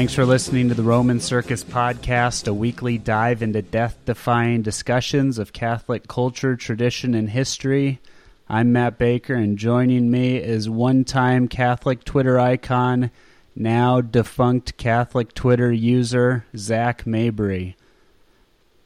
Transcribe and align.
Thanks 0.00 0.14
for 0.14 0.24
listening 0.24 0.70
to 0.70 0.74
the 0.74 0.82
Roman 0.82 1.20
Circus 1.20 1.62
Podcast, 1.62 2.48
a 2.48 2.54
weekly 2.54 2.96
dive 2.96 3.42
into 3.42 3.60
death 3.60 3.98
defying 4.06 4.62
discussions 4.62 5.38
of 5.38 5.52
Catholic 5.52 6.08
culture, 6.08 6.56
tradition, 6.56 7.12
and 7.12 7.28
history. 7.28 8.00
I'm 8.48 8.72
Matt 8.72 8.96
Baker, 8.96 9.34
and 9.34 9.58
joining 9.58 10.10
me 10.10 10.38
is 10.38 10.70
one 10.70 11.04
time 11.04 11.48
Catholic 11.48 12.02
Twitter 12.02 12.40
icon, 12.40 13.10
now 13.54 14.00
defunct 14.00 14.78
Catholic 14.78 15.34
Twitter 15.34 15.70
user, 15.70 16.46
Zach 16.56 17.06
Mabry. 17.06 17.76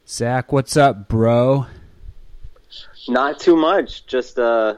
Zach, 0.05 0.51
what's 0.51 0.75
up, 0.75 1.07
bro? 1.07 1.65
Not 3.07 3.39
too 3.39 3.55
much. 3.55 4.05
Just 4.05 4.37
uh, 4.37 4.75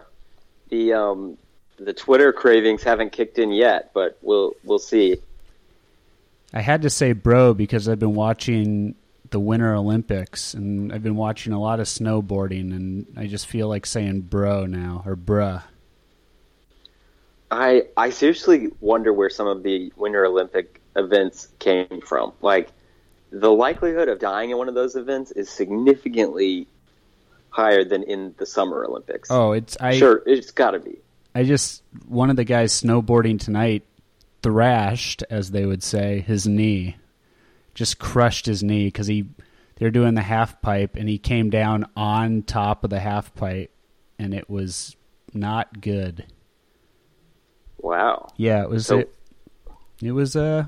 the 0.69 0.93
um, 0.93 1.39
the 1.79 1.93
Twitter 1.93 2.31
cravings 2.31 2.83
haven't 2.83 3.11
kicked 3.11 3.39
in 3.39 3.51
yet, 3.51 3.89
but 3.95 4.19
we'll 4.21 4.53
we'll 4.63 4.77
see. 4.77 5.17
I 6.53 6.61
had 6.61 6.83
to 6.83 6.89
say 6.89 7.13
bro 7.13 7.53
because 7.53 7.89
I've 7.89 7.99
been 7.99 8.15
watching 8.15 8.95
the 9.29 9.39
Winter 9.39 9.75
Olympics 9.75 10.53
and 10.53 10.93
I've 10.93 11.03
been 11.03 11.15
watching 11.15 11.53
a 11.53 11.59
lot 11.59 11.79
of 11.79 11.87
snowboarding 11.87 12.73
and 12.73 13.07
I 13.17 13.27
just 13.27 13.47
feel 13.47 13.67
like 13.67 13.85
saying 13.85 14.21
bro 14.21 14.65
now 14.65 15.03
or 15.05 15.15
bruh. 15.15 15.63
I 17.51 17.83
I 17.95 18.09
seriously 18.09 18.69
wonder 18.79 19.13
where 19.13 19.29
some 19.29 19.47
of 19.47 19.63
the 19.63 19.91
Winter 19.95 20.25
Olympic 20.25 20.81
events 20.95 21.47
came 21.59 22.01
from. 22.01 22.33
Like 22.41 22.69
the 23.31 23.51
likelihood 23.51 24.07
of 24.07 24.19
dying 24.19 24.51
in 24.51 24.57
one 24.57 24.69
of 24.69 24.75
those 24.75 24.95
events 24.95 25.31
is 25.31 25.49
significantly 25.49 26.67
higher 27.49 27.83
than 27.83 28.03
in 28.03 28.35
the 28.37 28.45
Summer 28.45 28.85
Olympics. 28.85 29.29
Oh, 29.31 29.51
it's 29.51 29.77
I 29.79 29.97
sure 29.97 30.23
it's 30.25 30.51
got 30.51 30.71
to 30.71 30.79
be. 30.79 30.99
I 31.33 31.43
just 31.43 31.83
one 32.07 32.29
of 32.29 32.35
the 32.35 32.43
guys 32.43 32.81
snowboarding 32.81 33.39
tonight 33.39 33.83
thrashed, 34.41 35.23
as 35.29 35.51
they 35.51 35.65
would 35.65 35.83
say, 35.83 36.21
his 36.21 36.47
knee. 36.47 36.95
Just 37.73 37.99
crushed 37.99 38.45
his 38.45 38.63
knee 38.63 38.85
because 38.85 39.07
he 39.07 39.25
they're 39.75 39.91
doing 39.91 40.15
the 40.15 40.21
half 40.21 40.61
pipe 40.61 40.95
and 40.95 41.07
he 41.07 41.17
came 41.17 41.49
down 41.49 41.85
on 41.95 42.41
top 42.41 42.83
of 42.83 42.89
the 42.89 42.99
half 42.99 43.33
pipe 43.35 43.71
and 44.17 44.33
it 44.33 44.49
was 44.49 44.95
not 45.33 45.81
good. 45.81 46.25
Wow. 47.77 48.29
Yeah, 48.37 48.63
it 48.63 48.69
was 48.69 48.87
so, 48.87 48.99
it, 48.99 49.15
it 50.01 50.11
was 50.11 50.35
uh 50.35 50.65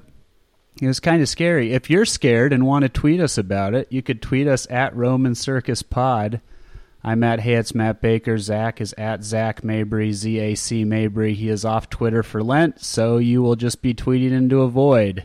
it 0.81 0.87
was 0.87 0.99
kind 0.99 1.21
of 1.21 1.27
scary. 1.27 1.73
If 1.73 1.89
you're 1.89 2.05
scared 2.05 2.53
and 2.53 2.65
want 2.65 2.83
to 2.83 2.89
tweet 2.89 3.19
us 3.19 3.37
about 3.37 3.73
it, 3.73 3.87
you 3.91 4.01
could 4.01 4.21
tweet 4.21 4.47
us 4.47 4.67
at 4.69 4.95
Roman 4.95 5.35
Circus 5.35 5.81
Pod. 5.81 6.41
I'm 7.03 7.23
at 7.23 7.39
Hey, 7.39 7.53
it's 7.53 7.73
Matt 7.73 8.01
Baker. 8.01 8.37
Zach 8.37 8.81
is 8.81 8.93
at 8.97 9.23
Zach 9.23 9.63
Mabry, 9.63 10.11
Z 10.11 10.37
A 10.39 10.55
C 10.55 10.83
Mabry. 10.83 11.33
He 11.33 11.47
is 11.49 11.63
off 11.63 11.89
Twitter 11.89 12.23
for 12.23 12.43
Lent, 12.43 12.81
so 12.81 13.17
you 13.17 13.41
will 13.41 13.55
just 13.55 13.81
be 13.81 13.93
tweeting 13.93 14.31
into 14.31 14.61
a 14.61 14.67
void. 14.67 15.23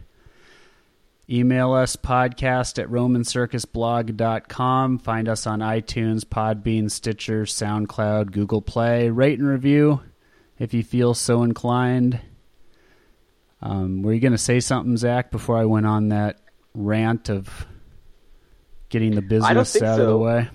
Email 1.28 1.72
us 1.72 1.96
podcast 1.96 2.80
at 2.80 2.88
romancircusblog.com. 2.88 4.98
Find 4.98 5.28
us 5.28 5.46
on 5.46 5.60
iTunes, 5.60 6.24
Podbean, 6.24 6.90
Stitcher, 6.90 7.44
SoundCloud, 7.44 8.30
Google 8.30 8.60
Play. 8.60 9.08
Rate 9.08 9.38
and 9.38 9.48
review 9.48 10.02
if 10.58 10.74
you 10.74 10.84
feel 10.84 11.14
so 11.14 11.42
inclined. 11.42 12.20
Um, 13.62 14.02
were 14.02 14.12
you 14.12 14.20
going 14.20 14.32
to 14.32 14.38
say 14.38 14.60
something, 14.60 14.98
Zach, 14.98 15.30
before 15.30 15.56
I 15.56 15.64
went 15.64 15.86
on 15.86 16.10
that 16.10 16.40
rant 16.74 17.30
of 17.30 17.66
getting 18.90 19.14
the 19.14 19.22
business 19.22 19.76
out 19.76 19.96
so. 19.96 20.02
of 20.02 20.08
the 20.08 20.18
way? 20.18 20.50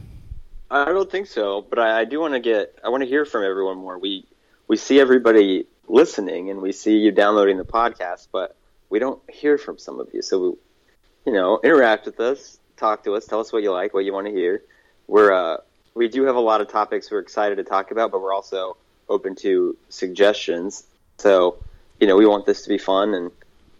I 0.72 0.86
don't 0.86 1.09
think 1.09 1.28
so, 1.28 1.62
but 1.62 1.80
I, 1.80 2.02
I 2.02 2.06
do 2.06 2.20
want 2.20 2.34
to 2.34 2.39
get. 2.39 2.78
I 2.84 2.89
want 2.89 3.02
to 3.02 3.09
hear 3.09 3.25
from 3.25 3.44
everyone 3.44 3.78
more. 3.78 3.98
We 3.98 4.25
we 4.67 4.78
see 4.78 5.00
everybody 5.00 5.66
listening, 5.88 6.50
and 6.50 6.61
we 6.61 6.72
see 6.72 6.98
you 6.98 7.11
downloading 7.11 7.58
the 7.58 7.66
podcast, 7.66 8.27
but 8.32 8.55
we 8.89 8.99
don't 8.99 9.21
hear 9.30 9.58
from 9.58 9.77
some 9.77 9.99
of 9.99 10.10
you. 10.14 10.21
So, 10.21 10.39
we, 10.39 11.32
you 11.32 11.33
know, 11.33 11.60
interact 11.64 12.05
with 12.05 12.20
us, 12.20 12.60
talk 12.77 13.04
to 13.04 13.16
us, 13.16 13.26
tell 13.26 13.39
us 13.39 13.52
what 13.52 13.64
you 13.64 13.71
like, 13.71 13.94
what 13.94 14.05
you 14.05 14.14
want 14.14 14.27
to 14.27 14.33
hear. 14.33 14.64
We're 15.08 15.32
uh, 15.32 15.58
we 15.95 16.08
do 16.08 16.23
have 16.23 16.36
a 16.36 16.39
lot 16.39 16.61
of 16.61 16.70
topics 16.70 17.10
we're 17.10 17.20
excited 17.20 17.55
to 17.55 17.64
talk 17.64 17.92
about, 17.92 18.11
but 18.11 18.21
we're 18.21 18.33
also 18.33 18.77
open 19.10 19.36
to 19.36 19.76
suggestions. 19.89 20.83
So, 21.17 21.58
you 21.99 22.08
know, 22.08 22.15
we 22.15 22.26
want 22.27 22.45
this 22.45 22.61
to 22.64 22.70
be 22.70 22.77
fun, 22.77 23.14
and 23.15 23.32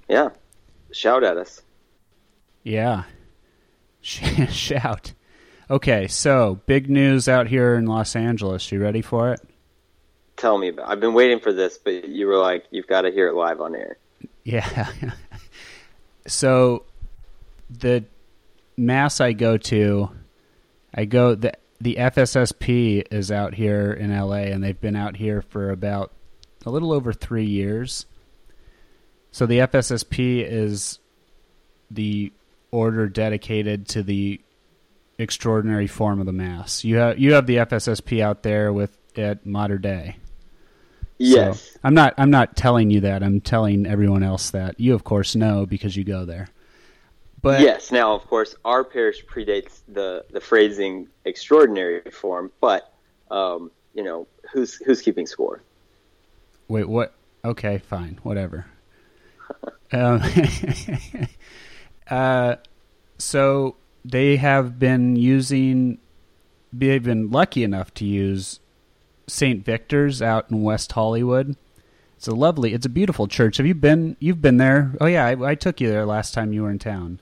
yeah, 0.08 0.30
shout 0.92 1.24
at 1.24 1.38
us. 1.38 1.62
Yeah, 2.64 3.04
shout. 4.02 5.14
Okay, 5.72 6.08
so 6.08 6.60
big 6.66 6.90
news 6.90 7.30
out 7.30 7.48
here 7.48 7.76
in 7.76 7.86
Los 7.86 8.16
Angeles. 8.16 8.72
You 8.72 8.82
ready 8.82 9.04
for 9.04 9.32
it? 9.34 9.40
Tell 10.36 10.58
me 10.58 10.70
about. 10.70 10.90
I've 10.90 11.00
been 11.00 11.14
waiting 11.14 11.40
for 11.40 11.54
this, 11.54 11.78
but 11.78 12.10
you 12.10 12.26
were 12.26 12.38
like, 12.38 12.66
you've 12.72 12.88
got 12.88 13.02
to 13.02 13.12
hear 13.12 13.28
it 13.28 13.36
live 13.36 13.62
on 13.62 13.76
air. 13.76 13.98
Yeah. 14.44 14.90
so 16.28 16.86
the 17.70 18.04
mass 18.78 19.22
I 19.22 19.34
go 19.34 19.58
to, 19.58 20.10
I 20.94 21.06
go 21.06 21.36
the 21.36 21.54
the 21.80 21.96
FSSP 21.96 23.04
is 23.12 23.32
out 23.32 23.54
here 23.54 23.94
in 23.94 24.18
LA, 24.18 24.48
and 24.48 24.64
they've 24.64 24.80
been 24.80 24.96
out 24.96 25.18
here 25.18 25.44
for 25.44 25.70
about 25.70 26.12
a 26.66 26.72
little 26.72 26.92
over 26.92 27.14
three 27.14 27.46
years. 27.46 28.08
So 29.32 29.46
the 29.46 29.60
FSSP 29.60 30.44
is 30.50 30.98
the 31.92 32.34
order 32.72 33.08
dedicated 33.08 33.88
to 33.90 34.04
the 34.04 34.42
extraordinary 35.20 35.86
form 35.86 36.20
of 36.20 36.26
the 36.26 36.34
mass. 36.34 36.84
You 36.84 36.98
have 36.98 37.20
you 37.20 37.34
have 37.34 37.46
the 37.46 37.58
FSSP 37.58 38.22
out 38.22 38.42
there 38.42 38.74
with 38.74 38.98
at 39.16 39.46
modern 39.46 39.82
day. 39.82 40.18
Yes. 41.18 41.62
So 41.62 41.80
I'm 41.84 41.94
not 41.94 42.16
I'm 42.18 42.32
not 42.32 42.56
telling 42.56 42.90
you 42.90 43.02
that. 43.02 43.22
I'm 43.22 43.42
telling 43.42 43.86
everyone 43.86 44.24
else 44.24 44.52
that. 44.52 44.80
You 44.80 44.96
of 44.96 45.04
course 45.04 45.36
know 45.36 45.66
because 45.66 45.96
you 45.96 46.04
go 46.04 46.26
there. 46.26 46.48
But 47.42 47.62
Yes, 47.62 47.92
now 47.92 48.16
of 48.16 48.26
course 48.28 48.56
our 48.66 48.84
parish 48.84 49.24
predates 49.26 49.82
the 49.88 50.26
the 50.32 50.40
phrasing 50.40 51.08
extraordinary 51.26 52.02
form, 52.12 52.52
but 52.62 52.94
um, 53.30 53.72
you 53.94 54.04
know, 54.04 54.28
who's 54.52 54.76
who's 54.76 55.02
keeping 55.02 55.28
score? 55.28 55.62
Wait, 56.68 56.88
what? 56.88 57.14
Okay, 57.44 57.80
fine, 57.80 58.20
whatever. 58.24 58.66
um, 59.92 60.22
uh, 62.10 62.56
so 63.18 63.76
they 64.04 64.38
have 64.38 64.80
been 64.80 65.16
using, 65.16 66.00
they've 66.72 67.04
been 67.04 67.30
lucky 67.30 67.64
enough 67.64 67.94
to 67.96 68.06
use 68.06 68.60
St. 69.28 69.64
Victor's 69.64 70.22
out 70.22 70.50
in 70.50 70.62
West 70.62 70.92
Hollywood. 70.92 71.56
It's 72.18 72.28
a 72.28 72.36
lovely, 72.36 72.74
it's 72.74 72.86
a 72.86 72.90
beautiful 72.90 73.28
church. 73.28 73.58
Have 73.58 73.66
you 73.66 73.76
been? 73.76 74.18
You've 74.20 74.42
been 74.42 74.58
there? 74.58 74.94
Oh 75.00 75.06
yeah, 75.06 75.26
I, 75.26 75.52
I 75.52 75.56
took 75.56 75.80
you 75.80 75.90
there 75.90 76.06
last 76.06 76.34
time 76.34 76.52
you 76.52 76.64
were 76.64 76.72
in 76.72 76.80
town. 76.80 77.20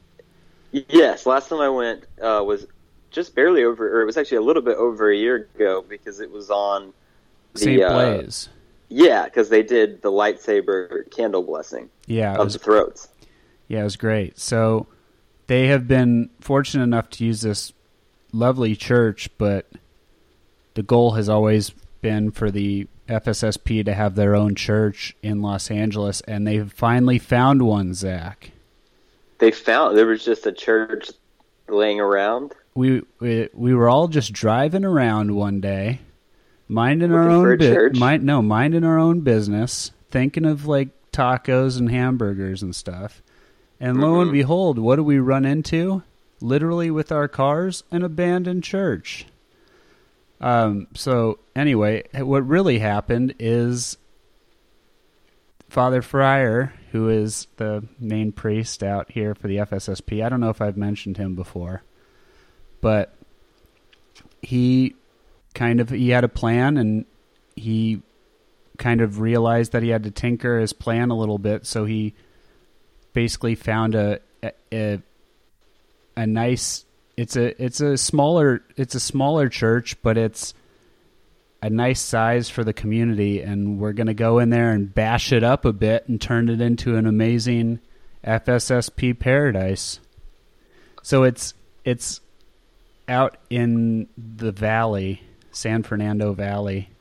Yes, 0.71 1.25
last 1.25 1.49
time 1.49 1.59
I 1.59 1.69
went 1.69 2.03
uh, 2.19 2.43
was 2.43 2.65
just 3.11 3.35
barely 3.35 3.63
over, 3.63 3.95
or 3.95 4.01
it 4.01 4.05
was 4.05 4.17
actually 4.17 4.37
a 4.37 4.41
little 4.41 4.63
bit 4.63 4.75
over 4.77 5.11
a 5.11 5.15
year 5.15 5.47
ago 5.55 5.85
because 5.87 6.19
it 6.19 6.31
was 6.31 6.49
on 6.49 6.93
St. 7.53 7.81
Uh, 7.81 8.21
Yeah, 8.89 9.25
because 9.25 9.49
they 9.49 9.63
did 9.63 10.01
the 10.01 10.11
lightsaber 10.11 11.09
candle 11.11 11.43
blessing. 11.43 11.89
Yeah, 12.07 12.33
of 12.33 12.45
was, 12.45 12.53
the 12.53 12.59
throats. 12.59 13.09
Yeah, 13.67 13.81
it 13.81 13.83
was 13.83 13.97
great. 13.97 14.39
So 14.39 14.87
they 15.47 15.67
have 15.67 15.87
been 15.87 16.29
fortunate 16.39 16.83
enough 16.83 17.09
to 17.11 17.25
use 17.25 17.41
this 17.41 17.73
lovely 18.31 18.75
church, 18.75 19.29
but 19.37 19.65
the 20.75 20.83
goal 20.83 21.13
has 21.13 21.29
always 21.29 21.71
been 22.01 22.31
for 22.31 22.51
the 22.51 22.87
FSSP 23.07 23.85
to 23.85 23.93
have 23.93 24.15
their 24.15 24.35
own 24.35 24.53
church 24.55 25.15
in 25.23 25.41
Los 25.41 25.71
Angeles, 25.71 26.21
and 26.21 26.45
they've 26.45 26.71
finally 26.71 27.17
found 27.17 27.61
one, 27.61 27.93
Zach. 27.93 28.51
They 29.39 29.51
found 29.51 29.97
there 29.97 30.05
was 30.05 30.25
just 30.25 30.45
a 30.45 30.51
church 30.51 31.11
laying 31.67 31.99
around. 31.99 32.53
We 32.75 33.03
we, 33.19 33.49
we 33.53 33.73
were 33.73 33.89
all 33.89 34.07
just 34.07 34.33
driving 34.33 34.83
around 34.83 35.35
one 35.35 35.61
day, 35.61 36.01
minding 36.67 37.11
Looking 37.11 37.23
our 37.23 37.29
own 37.29 37.57
business. 37.57 37.99
Mind, 37.99 38.23
no, 38.23 38.41
minding 38.41 38.83
our 38.83 38.97
own 38.97 39.21
business, 39.21 39.91
thinking 40.11 40.45
of 40.45 40.65
like 40.65 40.89
tacos 41.11 41.79
and 41.79 41.89
hamburgers 41.89 42.61
and 42.61 42.75
stuff. 42.75 43.21
And 43.79 44.01
lo 44.01 44.13
mm-hmm. 44.13 44.21
and 44.21 44.31
behold, 44.31 44.79
what 44.79 44.95
do 44.95 45.03
we 45.03 45.19
run 45.19 45.45
into? 45.45 46.03
Literally 46.39 46.91
with 46.91 47.11
our 47.11 47.27
cars, 47.27 47.83
an 47.91 48.03
abandoned 48.03 48.63
church. 48.63 49.25
Um, 50.39 50.87
so 50.93 51.39
anyway, 51.55 52.03
what 52.13 52.47
really 52.47 52.79
happened 52.79 53.35
is 53.39 53.97
Father 55.69 56.01
Fryer, 56.01 56.73
who 56.91 57.09
is 57.09 57.47
the 57.57 57.83
main 57.99 58.31
priest 58.31 58.83
out 58.83 59.11
here 59.11 59.35
for 59.35 59.47
the 59.47 59.57
FSSP. 59.57 60.23
I 60.23 60.29
don't 60.29 60.39
know 60.39 60.49
if 60.49 60.61
I've 60.61 60.77
mentioned 60.77 61.17
him 61.17 61.35
before, 61.35 61.83
but 62.81 63.13
he 64.41 64.95
kind 65.53 65.79
of 65.79 65.89
he 65.89 66.09
had 66.09 66.23
a 66.23 66.29
plan 66.29 66.77
and 66.77 67.05
he 67.55 68.01
kind 68.77 69.01
of 69.01 69.19
realized 69.19 69.71
that 69.71 69.81
he 69.81 69.89
had 69.89 70.03
to 70.03 70.11
tinker 70.11 70.59
his 70.59 70.71
plan 70.71 71.09
a 71.09 71.17
little 71.17 71.39
bit, 71.39 71.65
so 71.65 71.85
he 71.85 72.13
basically 73.17 73.55
found 73.55 73.95
a 73.95 74.19
a, 74.71 75.01
a 76.15 76.27
nice 76.27 76.85
it's 77.17 77.35
a 77.35 77.59
it's 77.59 77.81
a 77.81 77.97
smaller 77.97 78.61
it's 78.75 78.93
a 78.93 78.99
smaller 78.99 79.49
church, 79.49 79.99
but 80.03 80.19
it's 80.19 80.53
a 81.63 81.69
nice 81.71 81.99
size 81.99 82.47
for 82.47 82.63
the 82.63 82.73
community 82.73 83.41
and 83.41 83.79
we're 83.79 83.93
going 83.93 84.05
to 84.05 84.13
go 84.13 84.37
in 84.37 84.51
there 84.51 84.69
and 84.71 84.93
bash 84.93 85.31
it 85.31 85.43
up 85.43 85.65
a 85.65 85.73
bit 85.73 86.07
and 86.07 86.21
turn 86.21 86.47
it 86.47 86.61
into 86.61 86.95
an 86.95 87.07
amazing 87.07 87.79
FSSP 88.23 89.17
Paradise. 89.17 89.99
So 91.01 91.23
it's 91.23 91.55
it's 91.83 92.21
out 93.07 93.37
in 93.49 94.09
the 94.15 94.51
valley, 94.51 95.23
San 95.51 95.81
Fernando 95.81 96.33
Valley, 96.33 96.91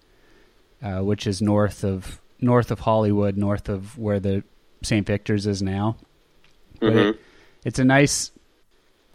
uh, 0.82 1.00
which 1.00 1.26
is 1.26 1.42
north 1.42 1.84
of 1.84 2.22
north 2.40 2.70
of 2.70 2.80
Hollywood, 2.80 3.36
north 3.36 3.68
of 3.68 3.98
where 3.98 4.18
the 4.18 4.44
St. 4.82 5.06
Victor's 5.06 5.46
is 5.46 5.62
now. 5.62 5.96
Mm-hmm. 6.80 6.98
It, 6.98 7.20
it's 7.64 7.78
a 7.78 7.84
nice 7.84 8.30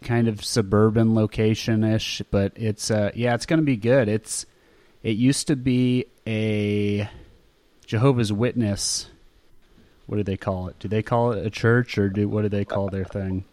kind 0.02 0.28
of 0.28 0.44
suburban 0.44 1.14
location 1.14 1.84
ish, 1.84 2.22
but 2.30 2.52
it's 2.56 2.90
uh 2.90 3.10
yeah, 3.14 3.34
it's 3.34 3.46
gonna 3.46 3.62
be 3.62 3.76
good. 3.76 4.08
It's 4.08 4.46
it 5.02 5.16
used 5.16 5.48
to 5.48 5.56
be 5.56 6.06
a 6.26 7.08
Jehovah's 7.86 8.32
Witness. 8.32 9.08
What 10.06 10.16
do 10.16 10.22
they 10.22 10.36
call 10.36 10.68
it? 10.68 10.78
Do 10.78 10.88
they 10.88 11.02
call 11.02 11.32
it 11.32 11.46
a 11.46 11.50
church 11.50 11.96
or 11.98 12.08
do 12.08 12.28
what 12.28 12.42
do 12.42 12.48
they 12.48 12.64
call 12.64 12.88
their 12.88 13.04
thing? 13.04 13.44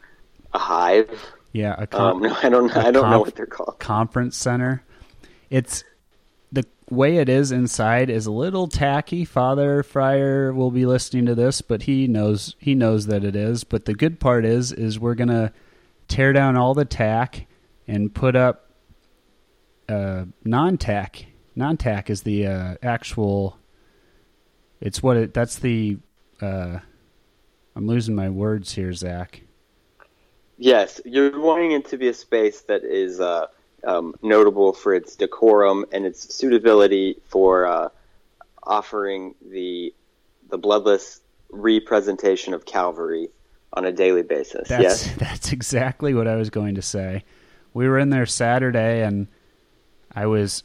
A 0.53 0.59
hive. 0.59 1.09
Yeah, 1.53 1.75
a 1.77 1.87
com- 1.87 2.17
um, 2.17 2.21
no, 2.23 2.37
I 2.43 2.49
don't. 2.49 2.75
I 2.75 2.91
don't 2.91 3.03
conf- 3.03 3.11
know 3.11 3.19
what 3.21 3.35
they're 3.35 3.45
called. 3.45 3.79
Conference 3.79 4.37
center. 4.37 4.83
It's 5.49 5.83
way 6.91 7.17
it 7.17 7.29
is 7.29 7.51
inside 7.51 8.09
is 8.09 8.25
a 8.25 8.31
little 8.31 8.67
tacky. 8.67 9.25
Father 9.25 9.83
Fryer 9.83 10.53
will 10.53 10.71
be 10.71 10.85
listening 10.85 11.25
to 11.25 11.35
this, 11.35 11.61
but 11.61 11.83
he 11.83 12.07
knows 12.07 12.55
he 12.57 12.75
knows 12.75 13.07
that 13.07 13.23
it 13.23 13.35
is. 13.35 13.63
But 13.63 13.85
the 13.85 13.93
good 13.93 14.19
part 14.19 14.45
is 14.45 14.71
is 14.71 14.99
we're 14.99 15.15
gonna 15.15 15.53
tear 16.07 16.33
down 16.33 16.57
all 16.57 16.73
the 16.73 16.85
tack 16.85 17.47
and 17.87 18.13
put 18.13 18.35
up 18.35 18.71
uh, 19.87 20.25
non-tack. 20.43 21.25
Non-tack 21.55 22.09
is 22.09 22.23
the 22.23 22.47
uh, 22.47 22.75
actual. 22.83 23.57
It's 24.79 25.01
what 25.01 25.17
it. 25.17 25.33
That's 25.33 25.57
the. 25.57 25.97
Uh, 26.41 26.79
I'm 27.75 27.87
losing 27.87 28.15
my 28.15 28.29
words 28.29 28.73
here, 28.73 28.93
Zach. 28.93 29.41
Yes, 30.57 30.99
you're 31.05 31.39
wanting 31.39 31.71
it 31.71 31.85
to 31.85 31.97
be 31.97 32.09
a 32.09 32.13
space 32.13 32.61
that 32.61 32.83
is 32.83 33.19
uh, 33.19 33.47
um, 33.83 34.15
notable 34.21 34.73
for 34.73 34.93
its 34.93 35.15
decorum 35.15 35.85
and 35.91 36.05
its 36.05 36.33
suitability 36.33 37.17
for 37.27 37.65
uh, 37.65 37.89
offering 38.63 39.35
the 39.41 39.93
the 40.49 40.57
bloodless 40.57 41.21
representation 41.51 42.53
of 42.53 42.65
Calvary 42.65 43.29
on 43.73 43.85
a 43.85 43.91
daily 43.91 44.23
basis. 44.23 44.67
That's, 44.67 44.81
yes, 44.81 45.15
that's 45.17 45.51
exactly 45.51 46.13
what 46.13 46.27
I 46.27 46.35
was 46.35 46.49
going 46.49 46.75
to 46.75 46.81
say. 46.81 47.23
We 47.73 47.87
were 47.87 47.99
in 47.99 48.09
there 48.09 48.25
Saturday, 48.25 49.03
and 49.03 49.27
I 50.13 50.25
was 50.25 50.63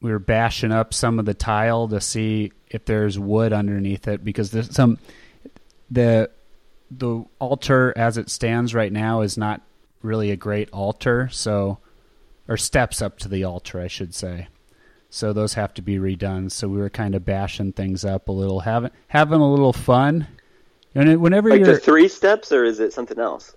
we 0.00 0.10
were 0.10 0.18
bashing 0.18 0.72
up 0.72 0.92
some 0.92 1.18
of 1.18 1.24
the 1.24 1.34
tile 1.34 1.88
to 1.88 2.00
see 2.00 2.52
if 2.68 2.84
there's 2.84 3.18
wood 3.18 3.52
underneath 3.52 4.08
it 4.08 4.24
because 4.24 4.50
there's 4.50 4.74
some 4.74 4.98
the 5.90 6.30
the 6.90 7.24
altar 7.38 7.92
as 7.96 8.16
it 8.18 8.28
stands 8.28 8.74
right 8.74 8.92
now 8.92 9.20
is 9.20 9.38
not 9.38 9.62
really 10.02 10.30
a 10.30 10.36
great 10.36 10.68
altar, 10.72 11.28
so 11.30 11.78
or 12.48 12.56
steps 12.56 13.00
up 13.00 13.18
to 13.20 13.28
the 13.28 13.44
altar, 13.44 13.80
I 13.80 13.88
should 13.88 14.14
say. 14.14 14.48
So 15.10 15.32
those 15.32 15.54
have 15.54 15.74
to 15.74 15.82
be 15.82 15.96
redone. 15.96 16.50
So 16.50 16.68
we 16.68 16.78
were 16.78 16.90
kind 16.90 17.14
of 17.14 17.24
bashing 17.24 17.72
things 17.72 18.04
up 18.04 18.28
a 18.28 18.32
little, 18.32 18.60
having 18.60 18.90
having 19.08 19.40
a 19.40 19.50
little 19.50 19.72
fun. 19.72 20.26
And 20.94 21.20
whenever 21.20 21.50
like 21.50 21.60
you're 21.60 21.74
the 21.74 21.78
three 21.78 22.08
steps, 22.08 22.52
or 22.52 22.64
is 22.64 22.80
it 22.80 22.92
something 22.92 23.18
else? 23.18 23.54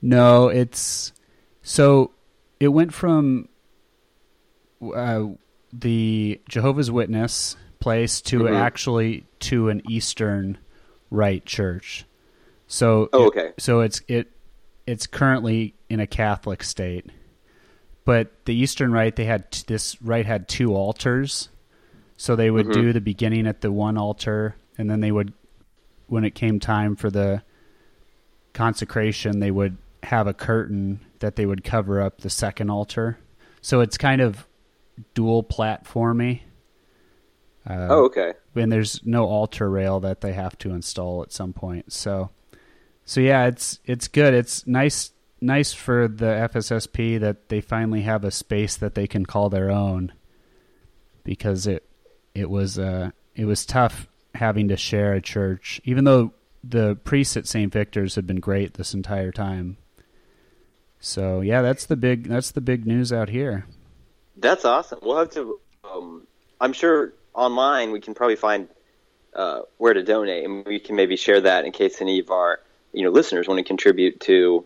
No, 0.00 0.48
it's 0.48 1.12
so 1.62 2.12
it 2.60 2.68
went 2.68 2.94
from 2.94 3.48
uh, 4.94 5.24
the 5.72 6.40
Jehovah's 6.48 6.90
Witness 6.90 7.56
place 7.80 8.20
to 8.22 8.40
mm-hmm. 8.40 8.54
actually 8.54 9.26
to 9.40 9.68
an 9.68 9.82
Eastern 9.88 10.58
Rite 11.10 11.46
church. 11.46 12.04
So 12.66 13.08
oh, 13.12 13.26
okay. 13.26 13.48
It, 13.48 13.60
so 13.60 13.80
it's 13.80 14.02
it 14.08 14.30
it's 14.86 15.06
currently 15.06 15.74
in 15.88 16.00
a 16.00 16.06
Catholic 16.06 16.62
state, 16.62 17.06
but 18.08 18.46
the 18.46 18.54
Eastern 18.54 18.90
Rite 18.90 19.16
they 19.16 19.26
had 19.26 19.50
t- 19.50 19.64
this 19.66 20.00
rite 20.00 20.24
had 20.24 20.48
two 20.48 20.74
altars, 20.74 21.50
so 22.16 22.34
they 22.34 22.50
would 22.50 22.68
mm-hmm. 22.68 22.80
do 22.80 22.92
the 22.94 23.02
beginning 23.02 23.46
at 23.46 23.60
the 23.60 23.70
one 23.70 23.98
altar, 23.98 24.56
and 24.78 24.88
then 24.88 25.00
they 25.00 25.12
would, 25.12 25.34
when 26.06 26.24
it 26.24 26.34
came 26.34 26.58
time 26.58 26.96
for 26.96 27.10
the 27.10 27.42
consecration, 28.54 29.40
they 29.40 29.50
would 29.50 29.76
have 30.04 30.26
a 30.26 30.32
curtain 30.32 31.00
that 31.18 31.36
they 31.36 31.44
would 31.44 31.62
cover 31.62 32.00
up 32.00 32.22
the 32.22 32.30
second 32.30 32.70
altar. 32.70 33.18
So 33.60 33.82
it's 33.82 33.98
kind 33.98 34.22
of 34.22 34.46
dual 35.12 35.44
platformy. 35.44 36.40
Uh, 37.68 37.88
oh, 37.90 38.04
okay. 38.06 38.32
And 38.54 38.72
there's 38.72 39.04
no 39.04 39.26
altar 39.26 39.68
rail 39.68 40.00
that 40.00 40.22
they 40.22 40.32
have 40.32 40.56
to 40.60 40.70
install 40.70 41.22
at 41.22 41.30
some 41.30 41.52
point. 41.52 41.92
So 41.92 42.30
so 43.04 43.20
yeah, 43.20 43.48
it's 43.48 43.80
it's 43.84 44.08
good. 44.08 44.32
It's 44.32 44.66
nice 44.66 45.12
nice 45.40 45.72
for 45.72 46.08
the 46.08 46.26
FSSP 46.26 47.20
that 47.20 47.48
they 47.48 47.60
finally 47.60 48.02
have 48.02 48.24
a 48.24 48.30
space 48.30 48.76
that 48.76 48.94
they 48.94 49.06
can 49.06 49.26
call 49.26 49.48
their 49.48 49.70
own 49.70 50.12
because 51.24 51.66
it 51.66 51.84
it 52.34 52.48
was 52.48 52.78
uh 52.78 53.10
it 53.34 53.44
was 53.44 53.66
tough 53.66 54.08
having 54.34 54.68
to 54.68 54.76
share 54.76 55.12
a 55.14 55.20
church 55.20 55.80
even 55.84 56.04
though 56.04 56.32
the 56.62 56.96
priests 57.04 57.36
at 57.36 57.46
St. 57.46 57.72
Victor's 57.72 58.14
have 58.16 58.26
been 58.26 58.40
great 58.40 58.74
this 58.74 58.94
entire 58.94 59.32
time. 59.32 59.76
So 61.00 61.40
yeah, 61.40 61.62
that's 61.62 61.86
the 61.86 61.96
big 61.96 62.28
that's 62.28 62.50
the 62.50 62.60
big 62.60 62.86
news 62.86 63.12
out 63.12 63.28
here. 63.28 63.66
That's 64.36 64.64
awesome. 64.64 64.98
We'll 65.02 65.18
have 65.18 65.30
to. 65.30 65.60
Um, 65.84 66.26
I'm 66.60 66.72
sure 66.72 67.12
online 67.34 67.92
we 67.92 68.00
can 68.00 68.14
probably 68.14 68.36
find 68.36 68.68
uh, 69.34 69.60
where 69.76 69.94
to 69.94 70.02
donate, 70.02 70.44
and 70.44 70.66
we 70.66 70.80
can 70.80 70.96
maybe 70.96 71.16
share 71.16 71.40
that 71.40 71.64
in 71.64 71.72
case 71.72 72.00
any 72.00 72.18
of 72.18 72.30
our 72.30 72.60
you 72.92 73.04
know 73.04 73.10
listeners 73.10 73.46
want 73.46 73.58
to 73.58 73.64
contribute 73.64 74.20
to 74.20 74.64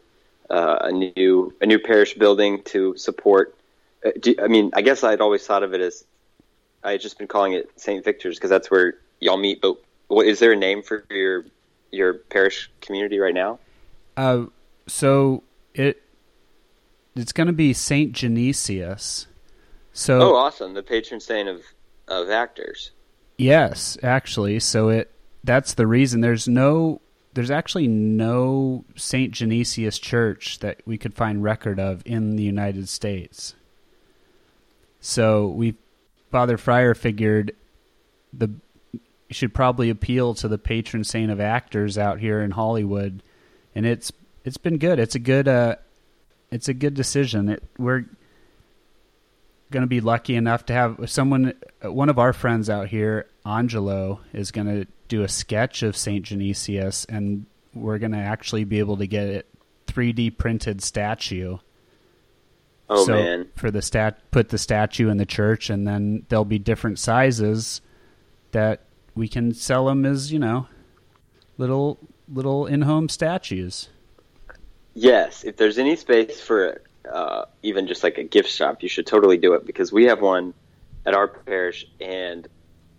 uh, 0.51 0.79
a 0.83 0.93
new 0.93 1.55
a 1.61 1.67
new 1.67 1.79
parish 1.79 2.15
building 2.15 2.63
to 2.65 2.97
support. 2.97 3.57
Uh, 4.05 4.11
do, 4.21 4.35
I 4.43 4.49
mean, 4.49 4.71
I 4.75 4.83
guess 4.83 5.05
I'd 5.05 5.21
always 5.21 5.47
thought 5.47 5.63
of 5.63 5.75
it 5.75 5.81
as 5.81 6.05
I 6.83 6.93
had 6.93 7.01
just 7.01 7.19
been 7.19 7.29
calling 7.29 7.53
it 7.53 7.71
St. 7.77 8.05
Victor's 8.05 8.37
because 8.37 8.51
that's 8.51 8.71
where 8.71 8.95
y'all 9.21 9.37
meet. 9.37 9.61
But 9.61 9.77
what, 10.09 10.27
is 10.27 10.39
there 10.39 10.53
a 10.53 10.57
name 10.57 10.83
for 10.83 11.05
your 11.11 11.47
your 11.91 12.15
parish 12.15 12.71
community 12.81 13.19
right 13.19 13.35
now? 13.35 13.59
Uh, 14.17 14.47
so 14.87 15.43
it 15.75 16.03
it's 17.15 17.33
going 17.33 17.47
to 17.47 17.53
be 17.53 17.73
Saint 17.73 18.13
Genesius. 18.13 19.27
So 19.93 20.21
oh, 20.21 20.37
awesome! 20.37 20.75
The 20.75 20.83
patron 20.83 21.21
saint 21.21 21.49
of 21.49 21.63
of 22.09 22.31
actors. 22.31 22.91
Yes, 23.39 23.99
actually. 24.03 24.61
So 24.61 24.89
it 24.89 25.11
that's 25.45 25.75
the 25.75 25.87
reason. 25.87 26.21
There's 26.21 26.49
no 26.49 27.01
there's 27.35 27.51
actually 27.51 27.89
no 27.89 28.85
St. 28.97 29.33
Genesius 29.33 30.01
church 30.01 30.59
that 30.59 30.81
we 30.85 30.99
could 30.99 31.15
find 31.15 31.43
record 31.43 31.81
of 31.81 32.03
in 32.05 32.37
the 32.37 32.43
United 32.43 32.89
States. 32.89 33.55
So 35.01 35.49
we, 35.49 35.75
Father 36.31 36.57
Fryer 36.57 36.95
figured 36.95 37.55
the 38.33 38.51
should 39.31 39.55
probably 39.55 39.89
appeal 39.89 40.35
to 40.35 40.47
the 40.47 40.59
patron 40.59 41.05
saint 41.05 41.31
of 41.31 41.41
actors 41.41 41.97
out 41.97 42.21
here 42.21 42.43
in 42.43 42.51
Hollywood, 42.51 43.23
and 43.75 43.87
it's 43.87 44.13
it's 44.45 44.59
been 44.59 44.79
good. 44.79 44.99
It's 44.99 45.15
a 45.15 45.19
good 45.19 45.49
uh, 45.49 45.77
it's 46.51 46.69
a 46.69 46.75
good 46.75 46.95
decision. 46.95 47.49
It, 47.49 47.63
we're 47.79 48.05
going 49.71 49.83
to 49.83 49.89
be 49.89 50.01
lucky 50.01 50.37
enough 50.37 50.67
to 50.67 50.73
have 50.75 51.11
someone, 51.11 51.55
one 51.83 52.11
of 52.11 52.19
our 52.19 52.35
friends 52.35 52.69
out 52.69 52.89
here, 52.89 53.27
Angelo, 53.45 54.21
is 54.35 54.51
going 54.51 54.67
to 54.67 54.87
do 55.13 55.23
a 55.23 55.29
sketch 55.29 55.83
of 55.83 55.95
Saint 55.95 56.25
Genesius, 56.25 57.05
and 57.07 57.45
we're 57.75 57.99
going 57.99 58.13
to 58.13 58.19
actually 58.19 58.65
be 58.65 58.79
able 58.79 58.97
to 58.97 59.07
get 59.07 59.27
it 59.27 59.47
3D 59.89 60.39
printed 60.39 60.83
statue. 60.83 61.59
Oh 62.89 63.05
so 63.05 63.13
man! 63.13 63.49
For 63.57 63.71
the 63.71 63.83
stat, 63.83 64.19
put 64.31 64.49
the 64.49 64.57
statue 64.57 65.11
in 65.11 65.19
the 65.19 65.27
church, 65.27 65.69
and 65.69 65.87
then 65.87 66.25
there'll 66.29 66.47
be 66.47 66.59
different 66.59 66.99
sizes 66.99 67.83
that 68.53 68.85
we 69.15 69.29
can 69.29 69.53
sell 69.53 69.85
them 69.85 70.07
as 70.07 70.33
you 70.33 70.39
know, 70.39 70.67
little 71.59 71.99
little 72.27 72.67
in-home 72.67 73.11
statues. 73.11 73.91
Yes, 74.95 75.45
if 75.45 75.59
there's 75.59 75.79
any 75.79 75.97
space 75.97 76.41
for 76.41 76.81
uh, 77.11 77.45
even 77.63 77.87
just 77.87 78.03
like 78.03 78.17
a 78.17 78.25
gift 78.25 78.51
shop, 78.51 78.83
you 78.83 78.89
should 78.89 79.07
totally 79.07 79.37
do 79.37 79.53
it 79.55 79.67
because 79.67 79.93
we 79.93 80.05
have 80.05 80.23
one 80.23 80.55
at 81.05 81.13
our 81.13 81.29
parish, 81.29 81.87
and 82.01 82.49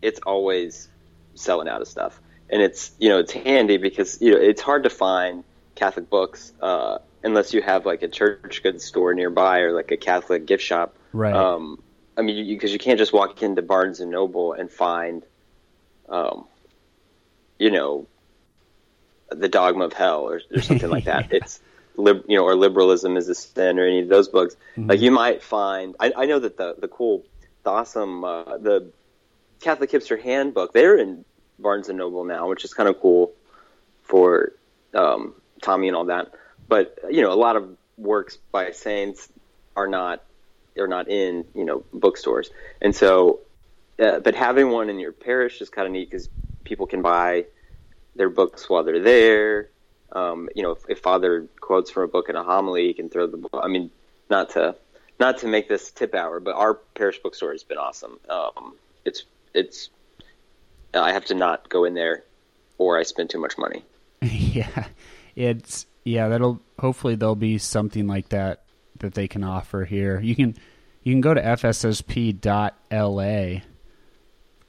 it's 0.03 0.19
always 0.27 0.89
selling 1.35 1.67
out 1.67 1.81
of 1.81 1.87
stuff. 1.87 2.19
And 2.49 2.61
it's 2.61 2.91
you 2.99 3.09
know 3.09 3.19
it's 3.19 3.31
handy 3.31 3.77
because 3.77 4.21
you 4.21 4.31
know 4.31 4.37
it's 4.37 4.61
hard 4.61 4.83
to 4.83 4.89
find 4.89 5.43
Catholic 5.75 6.09
books 6.09 6.53
uh, 6.61 6.99
unless 7.23 7.53
you 7.53 7.61
have 7.61 7.85
like 7.85 8.03
a 8.03 8.07
church 8.07 8.61
goods 8.63 8.83
store 8.83 9.13
nearby 9.13 9.59
or 9.59 9.71
like 9.73 9.91
a 9.91 9.97
Catholic 9.97 10.45
gift 10.45 10.63
shop. 10.63 10.95
Right. 11.13 11.33
Um, 11.33 11.81
I 12.15 12.21
mean, 12.21 12.47
because 12.47 12.71
you, 12.71 12.73
you, 12.73 12.79
can't 12.79 12.99
just 12.99 13.13
walk 13.13 13.41
into 13.41 13.61
Barnes 13.61 13.99
and 13.99 14.11
Noble 14.11 14.53
and 14.53 14.69
find, 14.69 15.23
um, 16.07 16.45
you 17.57 17.71
know, 17.71 18.07
the 19.29 19.49
Dogma 19.49 19.85
of 19.85 19.93
Hell 19.93 20.29
or, 20.29 20.41
or 20.55 20.61
something 20.61 20.89
like 20.89 21.05
that. 21.05 21.31
yeah. 21.31 21.37
It's 21.41 21.59
lib, 21.95 22.23
you 22.27 22.37
know, 22.37 22.43
or 22.43 22.55
liberalism 22.55 23.17
is 23.17 23.29
a 23.29 23.35
sin 23.35 23.79
or 23.79 23.85
any 23.85 24.01
of 24.01 24.09
those 24.09 24.27
books. 24.27 24.55
Mm-hmm. 24.75 24.89
Like 24.89 25.01
you 25.01 25.11
might 25.11 25.41
find. 25.41 25.95
I, 25.99 26.13
I 26.15 26.25
know 26.25 26.39
that 26.39 26.57
the 26.57 26.75
the 26.77 26.87
cool, 26.87 27.23
the 27.63 27.71
awesome, 27.71 28.23
uh, 28.23 28.57
the 28.57 28.91
Catholic 29.63 29.91
Hipster 29.91 30.21
Handbook. 30.21 30.73
They're 30.73 30.97
in 30.97 31.23
Barnes 31.57 31.89
and 31.89 31.97
Noble 31.97 32.25
now, 32.25 32.49
which 32.49 32.65
is 32.65 32.73
kind 32.73 32.89
of 32.89 32.99
cool 32.99 33.31
for 34.03 34.51
um, 34.93 35.33
Tommy 35.61 35.87
and 35.87 35.95
all 35.95 36.05
that. 36.05 36.31
But 36.67 36.99
you 37.09 37.21
know, 37.21 37.31
a 37.31 37.35
lot 37.35 37.55
of 37.55 37.77
works 37.97 38.37
by 38.51 38.71
saints 38.71 39.29
are 39.75 39.87
not 39.87 40.23
are 40.77 40.87
not 40.87 41.07
in 41.07 41.45
you 41.55 41.65
know 41.65 41.83
bookstores, 41.93 42.49
and 42.81 42.95
so 42.95 43.39
uh, 43.99 44.19
but 44.19 44.35
having 44.35 44.69
one 44.69 44.89
in 44.89 44.99
your 44.99 45.11
parish 45.11 45.61
is 45.61 45.69
kind 45.69 45.87
of 45.87 45.93
neat 45.93 46.09
because 46.09 46.29
people 46.63 46.85
can 46.85 47.01
buy 47.01 47.45
their 48.15 48.29
books 48.29 48.69
while 48.69 48.83
they're 48.83 49.01
there. 49.01 49.69
Um, 50.11 50.49
you 50.55 50.61
know, 50.61 50.71
if, 50.71 50.79
if, 50.87 50.99
Father 50.99 51.47
quotes 51.59 51.89
from 51.89 52.03
a 52.03 52.07
book 52.07 52.29
in 52.29 52.35
a 52.35 52.43
homily, 52.43 52.85
he 52.87 52.93
can 52.93 53.09
throw 53.09 53.25
the 53.25 53.37
book. 53.37 53.61
I 53.63 53.67
mean, 53.67 53.89
not 54.29 54.51
to 54.51 54.75
not 55.19 55.39
to 55.39 55.47
make 55.47 55.69
this 55.69 55.91
tip 55.91 56.13
hour, 56.13 56.39
but 56.39 56.55
our 56.55 56.73
parish 56.73 57.19
bookstore 57.19 57.51
has 57.51 57.63
been 57.63 57.77
awesome. 57.77 58.19
Um, 58.29 58.75
it's 59.05 59.23
it's 59.53 59.89
I 60.93 61.11
have 61.11 61.25
to 61.25 61.35
not 61.35 61.69
go 61.69 61.85
in 61.85 61.93
there, 61.93 62.23
or 62.77 62.97
I 62.97 63.03
spend 63.03 63.29
too 63.29 63.39
much 63.39 63.57
money. 63.57 63.83
yeah, 64.21 64.87
it's 65.35 65.85
yeah. 66.03 66.27
That'll 66.27 66.61
hopefully 66.79 67.15
there'll 67.15 67.35
be 67.35 67.57
something 67.57 68.07
like 68.07 68.29
that 68.29 68.63
that 68.99 69.13
they 69.13 69.27
can 69.27 69.43
offer 69.43 69.85
here. 69.85 70.19
You 70.19 70.35
can 70.35 70.55
you 71.03 71.13
can 71.13 71.21
go 71.21 71.33
to 71.33 71.41
fssp.la 71.41 72.41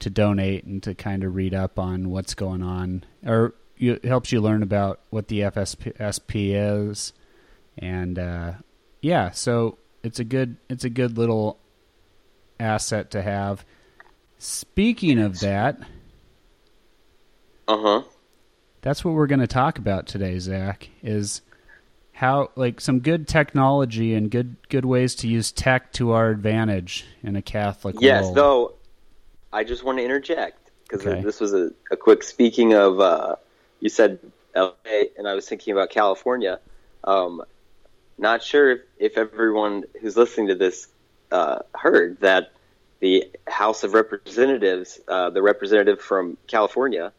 to 0.01 0.11
donate 0.11 0.65
and 0.65 0.83
to 0.83 0.95
kind 0.95 1.25
of 1.25 1.35
read 1.35 1.55
up 1.55 1.79
on 1.79 2.11
what's 2.11 2.35
going 2.35 2.63
on, 2.63 3.05
or 3.25 3.55
it 3.79 4.05
helps 4.05 4.33
you 4.33 4.41
learn 4.41 4.63
about 4.63 5.01
what 5.11 5.29
the 5.29 5.41
FSP 5.41 6.91
is, 6.91 7.13
and 7.79 8.19
uh, 8.19 8.53
yeah, 9.01 9.31
so 9.31 9.79
it's 10.03 10.19
a 10.19 10.25
good 10.25 10.57
it's 10.69 10.85
a 10.85 10.91
good 10.91 11.17
little 11.17 11.59
asset 12.59 13.11
to 13.13 13.23
have. 13.23 13.65
Speaking 14.45 15.21
of 15.21 15.41
that, 15.41 15.79
uh 17.67 17.79
huh. 17.79 18.03
That's 18.83 19.03
what 19.03 19.15
we're 19.15 19.27
going 19.27 19.41
to 19.41 19.47
talk 19.47 19.79
about 19.79 20.07
today, 20.07 20.39
Zach. 20.39 20.91
Is 21.03 21.41
how 22.13 22.51
like 22.55 22.79
some 22.79 23.01
good 23.01 23.27
technology 23.27 24.13
and 24.13 24.31
good 24.31 24.57
good 24.69 24.85
ways 24.85 25.15
to 25.17 25.29
use 25.29 25.51
tech 25.51 25.95
to 25.95 26.13
our 26.13 26.29
advantage 26.29 27.07
in 27.23 27.37
a 27.37 27.41
Catholic 27.41 27.97
yes, 28.01 28.25
world. 28.25 28.33
Yes, 28.33 28.35
though 28.35 28.75
I 29.51 29.65
just 29.65 29.83
want 29.83 29.97
to 29.97 30.05
interject 30.05 30.71
because 30.83 31.07
okay. 31.07 31.23
this 31.23 31.41
was 31.41 31.55
a, 31.55 31.71
a, 31.91 31.97
quick 31.97 32.23
speaking 32.23 32.75
of 32.75 33.01
uh, 33.01 33.37
you 33.81 33.89
said 33.89 34.19
LA 34.55 34.73
and 35.17 35.27
I 35.27 35.33
was 35.33 35.49
thinking 35.49 35.73
about 35.73 35.89
California. 35.89 36.61
Um, 37.03 37.43
not 38.19 38.43
sure 38.43 38.73
if, 38.73 38.81
if 38.99 39.17
everyone 39.17 39.85
who's 40.03 40.19
listening 40.19 40.49
to 40.49 40.55
this 40.55 40.87
uh, 41.33 41.61
heard 41.75 42.21
that 42.21 42.53
the 43.05 43.31
House 43.47 43.85
of 43.85 43.93
Representatives, 43.93 44.99
uh, 45.07 45.29
the 45.29 45.43
representative 45.43 46.01
from 46.01 46.39
California, 46.47 47.13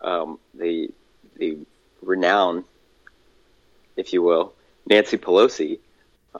um, 0.00 0.38
the 0.54 0.90
the 1.36 1.58
renowned 2.00 2.64
if 3.94 4.14
you 4.14 4.22
will, 4.22 4.54
Nancy 4.86 5.18
Pelosi, 5.18 5.80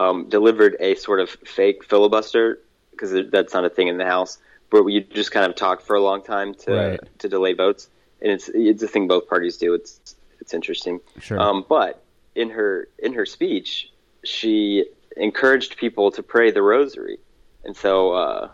um, 0.01 0.31
delivered 0.31 0.75
a 0.81 0.95
sort 0.95 1.21
of 1.21 1.29
fake 1.29 1.85
filibuster 1.85 2.61
because 2.93 3.13
that's 3.31 3.53
not 3.53 3.67
a 3.67 3.69
thing 3.69 3.89
in 3.89 3.99
the 3.99 4.07
House, 4.07 4.39
where 4.71 4.89
you 4.89 5.03
just 5.03 5.33
kind 5.33 5.45
of 5.45 5.55
talk 5.55 5.83
for 5.83 5.95
a 5.95 6.01
long 6.01 6.23
time 6.23 6.55
to 6.55 6.73
right. 6.73 7.19
to 7.19 7.29
delay 7.29 7.53
votes, 7.53 7.91
and 8.23 8.33
it's 8.33 8.49
it's 8.55 8.83
a 8.83 8.89
thing 8.89 9.07
both 9.07 9.29
parties 9.29 9.59
do. 9.59 9.75
It's 9.75 10.17
it's 10.41 10.55
interesting. 10.55 11.01
Sure. 11.21 11.39
Um, 11.39 11.67
but 11.69 12.03
in 12.35 12.49
her 12.49 12.89
in 12.99 13.13
her 13.13 13.27
speech, 13.27 13.93
she 14.25 14.87
encouraged 15.15 15.77
people 15.77 16.11
to 16.13 16.23
pray 16.23 16.51
the 16.51 16.63
Rosary, 16.63 17.19
and 17.65 17.77
so 17.77 18.13
uh, 18.13 18.49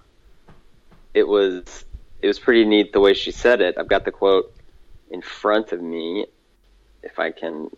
it 1.15 1.27
was 1.27 1.85
it 2.21 2.27
was 2.27 2.39
pretty 2.39 2.65
neat 2.65 2.93
the 2.93 3.01
way 3.01 3.15
she 3.15 3.31
said 3.31 3.61
it. 3.61 3.77
I've 3.79 3.89
got 3.89 4.05
the 4.05 4.13
quote 4.13 4.55
in 5.11 5.23
front 5.23 5.73
of 5.73 5.81
me, 5.81 6.27
if 7.03 7.19
I 7.19 7.31
can 7.31 7.71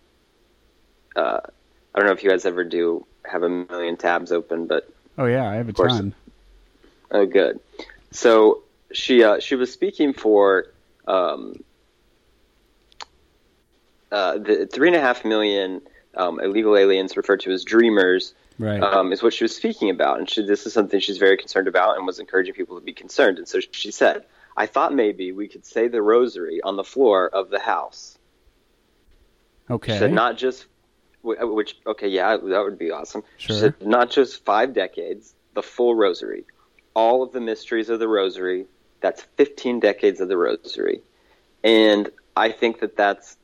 uh, 1.16 1.40
I 1.94 1.98
don't 1.98 2.06
know 2.06 2.12
if 2.12 2.22
you 2.22 2.30
guys 2.30 2.44
ever 2.44 2.64
do 2.64 3.06
have 3.24 3.42
a 3.42 3.48
million 3.48 3.96
tabs 3.96 4.32
open, 4.32 4.66
but 4.66 4.88
oh 5.18 5.26
yeah, 5.26 5.48
I 5.48 5.54
have 5.54 5.68
a 5.68 5.72
course, 5.72 5.92
ton. 5.92 6.14
Oh, 7.10 7.26
good. 7.26 7.60
So 8.12 8.62
she 8.92 9.22
uh, 9.22 9.40
she 9.40 9.56
was 9.56 9.72
speaking 9.72 10.12
for 10.12 10.66
um, 11.06 11.62
uh, 14.10 14.38
the 14.38 14.66
three 14.66 14.88
and 14.88 14.96
a 14.96 15.00
half 15.00 15.24
million 15.24 15.82
um, 16.16 16.40
illegal 16.40 16.76
aliens 16.76 17.16
referred 17.16 17.40
to 17.40 17.52
as 17.52 17.64
dreamers. 17.64 18.34
Right. 18.60 18.82
Um, 18.82 19.10
is 19.10 19.22
what 19.22 19.32
she 19.32 19.42
was 19.42 19.56
speaking 19.56 19.88
about, 19.88 20.18
and 20.18 20.28
she, 20.28 20.44
this 20.44 20.66
is 20.66 20.74
something 20.74 21.00
she's 21.00 21.16
very 21.16 21.38
concerned 21.38 21.66
about, 21.66 21.96
and 21.96 22.06
was 22.06 22.18
encouraging 22.18 22.52
people 22.52 22.78
to 22.78 22.84
be 22.84 22.92
concerned. 22.92 23.38
And 23.38 23.48
so 23.48 23.58
she 23.58 23.90
said, 23.90 24.26
"I 24.54 24.66
thought 24.66 24.92
maybe 24.92 25.32
we 25.32 25.48
could 25.48 25.64
say 25.64 25.88
the 25.88 26.02
Rosary 26.02 26.60
on 26.62 26.76
the 26.76 26.84
floor 26.84 27.26
of 27.26 27.48
the 27.48 27.58
House." 27.58 28.18
Okay. 29.70 29.92
She 29.94 29.98
said, 29.98 30.12
not 30.12 30.36
just 30.36 30.66
uh, 31.24 31.46
which 31.46 31.78
okay, 31.86 32.08
yeah, 32.08 32.36
that 32.36 32.62
would 32.62 32.78
be 32.78 32.90
awesome. 32.90 33.22
Sure. 33.38 33.74
not 33.80 34.10
just 34.10 34.44
five 34.44 34.74
decades, 34.74 35.34
the 35.54 35.62
full 35.62 35.94
rosary, 35.94 36.44
all 36.92 37.22
of 37.22 37.32
the 37.32 37.40
mysteries 37.40 37.88
of 37.88 37.98
the 37.98 38.08
rosary. 38.08 38.66
That's 39.00 39.22
15 39.38 39.80
decades 39.80 40.20
of 40.20 40.28
the 40.28 40.36
rosary, 40.36 41.00
and 41.64 42.10
I 42.36 42.52
think 42.52 42.80
that 42.80 42.94
that's 42.94 43.38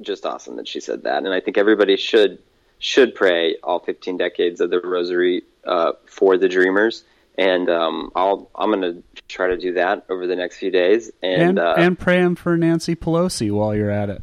just 0.00 0.24
awesome 0.24 0.56
that 0.56 0.66
she 0.66 0.80
said 0.80 1.02
that, 1.02 1.18
and 1.24 1.34
I 1.34 1.40
think 1.40 1.58
everybody 1.58 1.98
should 1.98 2.38
should 2.80 3.14
pray 3.14 3.56
all 3.62 3.78
15 3.78 4.16
decades 4.16 4.60
of 4.60 4.70
the 4.70 4.80
rosary 4.80 5.44
uh, 5.64 5.92
for 6.06 6.36
the 6.36 6.48
dreamers. 6.48 7.04
And 7.38 7.70
um, 7.70 8.10
I'll 8.16 8.50
I'm 8.54 8.72
going 8.72 8.82
to 8.82 9.02
try 9.28 9.48
to 9.48 9.56
do 9.56 9.74
that 9.74 10.04
over 10.10 10.26
the 10.26 10.36
next 10.36 10.56
few 10.58 10.70
days, 10.70 11.10
and 11.22 11.42
and, 11.42 11.58
uh, 11.58 11.74
and 11.78 11.98
pray 11.98 12.18
him 12.18 12.34
for 12.34 12.56
Nancy 12.56 12.96
Pelosi 12.96 13.50
while 13.50 13.74
you're 13.74 13.90
at 13.90 14.10
it. 14.10 14.22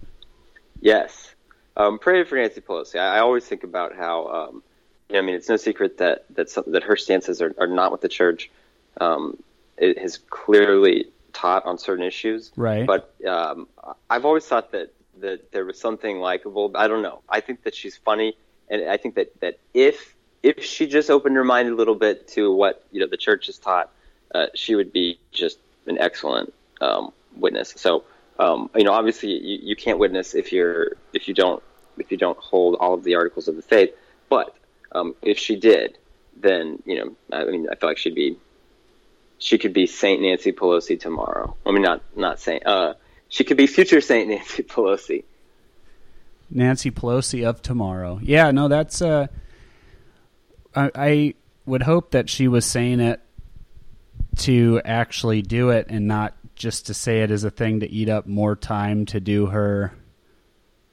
Yes, 0.81 1.33
um, 1.77 1.99
pray 1.99 2.23
for 2.25 2.35
Nancy 2.35 2.61
Pelosi. 2.61 2.99
I, 2.99 3.15
I 3.15 3.19
always 3.19 3.45
think 3.45 3.63
about 3.63 3.95
how, 3.95 4.27
um, 4.27 4.63
you 5.09 5.13
know, 5.13 5.19
I 5.19 5.21
mean, 5.21 5.35
it's 5.35 5.49
no 5.49 5.55
secret 5.55 5.97
that 5.97 6.25
that 6.35 6.49
some, 6.49 6.65
that 6.67 6.83
her 6.83 6.95
stances 6.95 7.41
are, 7.41 7.55
are 7.57 7.65
not 7.65 7.89
what 7.91 8.01
the 8.01 8.09
church 8.09 8.51
um, 8.99 9.41
it 9.77 9.97
has 9.97 10.17
clearly 10.29 11.05
taught 11.33 11.65
on 11.65 11.77
certain 11.77 12.03
issues. 12.03 12.51
Right. 12.55 12.85
But 12.85 13.13
um, 13.25 13.67
I've 14.09 14.25
always 14.25 14.45
thought 14.45 14.71
that 14.71 14.93
that 15.19 15.51
there 15.51 15.65
was 15.65 15.79
something 15.79 16.19
likable. 16.19 16.71
I 16.75 16.87
don't 16.87 17.01
know. 17.01 17.21
I 17.29 17.41
think 17.41 17.63
that 17.63 17.75
she's 17.75 17.95
funny, 17.97 18.35
and 18.69 18.89
I 18.89 18.97
think 18.97 19.15
that 19.15 19.39
that 19.41 19.59
if 19.73 20.15
if 20.43 20.63
she 20.63 20.87
just 20.87 21.09
opened 21.09 21.35
her 21.35 21.43
mind 21.43 21.69
a 21.69 21.75
little 21.75 21.95
bit 21.95 22.27
to 22.29 22.53
what 22.53 22.85
you 22.91 22.99
know 22.99 23.07
the 23.07 23.17
church 23.17 23.47
has 23.47 23.57
taught, 23.57 23.91
uh, 24.33 24.47
she 24.53 24.75
would 24.75 24.93
be 24.93 25.19
just 25.31 25.59
an 25.85 25.97
excellent 25.97 26.53
um, 26.81 27.11
witness. 27.35 27.73
So 27.77 28.03
um, 28.39 28.69
you 28.75 28.83
know, 28.83 28.93
obviously 28.93 29.31
you, 29.31 29.59
you 29.61 29.75
can't 29.75 29.99
witness 29.99 30.35
if 30.35 30.51
you're 30.51 30.93
if 31.13 31.27
you 31.27 31.33
don't 31.33 31.61
if 31.97 32.11
you 32.11 32.17
don't 32.17 32.37
hold 32.37 32.75
all 32.75 32.93
of 32.93 33.03
the 33.03 33.15
articles 33.15 33.47
of 33.47 33.55
the 33.55 33.61
faith. 33.61 33.91
But 34.29 34.55
um, 34.91 35.15
if 35.21 35.37
she 35.37 35.55
did, 35.55 35.97
then 36.35 36.81
you 36.85 36.99
know, 36.99 37.15
I 37.31 37.45
mean, 37.45 37.67
I 37.69 37.75
feel 37.75 37.89
like 37.89 37.97
she'd 37.97 38.15
be 38.15 38.37
she 39.39 39.57
could 39.57 39.73
be 39.73 39.87
Saint 39.87 40.21
Nancy 40.21 40.51
Pelosi 40.51 40.99
tomorrow. 40.99 41.55
I 41.65 41.71
mean, 41.71 41.81
not 41.81 42.01
not 42.15 42.39
Saint. 42.39 42.65
Uh, 42.65 42.93
she 43.29 43.43
could 43.43 43.57
be 43.57 43.67
future 43.67 44.01
Saint 44.01 44.29
Nancy 44.29 44.63
Pelosi. 44.63 45.23
Nancy 46.49 46.91
Pelosi 46.91 47.47
of 47.47 47.61
tomorrow. 47.61 48.19
Yeah, 48.21 48.51
no, 48.51 48.67
that's. 48.67 49.01
Uh, 49.01 49.27
I, 50.75 50.91
I 50.95 51.33
would 51.65 51.83
hope 51.83 52.11
that 52.11 52.29
she 52.29 52.47
was 52.47 52.65
saying 52.65 52.99
it 52.99 53.21
to 54.37 54.81
actually 54.85 55.41
do 55.41 55.69
it 55.69 55.87
and 55.89 56.07
not 56.07 56.35
just 56.55 56.87
to 56.87 56.93
say 56.93 57.21
it 57.21 57.31
as 57.31 57.43
a 57.43 57.49
thing 57.49 57.81
to 57.81 57.89
eat 57.89 58.09
up 58.09 58.27
more 58.27 58.55
time 58.55 59.05
to 59.07 59.19
do 59.19 59.47
her 59.47 59.93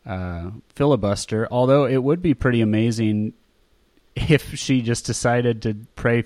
uh, 0.07 0.51
filibuster. 0.75 1.49
Although 1.51 1.87
it 1.87 2.03
would 2.03 2.23
be 2.23 2.35
pretty 2.35 2.61
amazing 2.61 3.35
if 4.15 4.55
she 4.55 4.83
just 4.83 5.07
decided 5.07 5.63
to 5.63 5.75
pray 5.97 6.25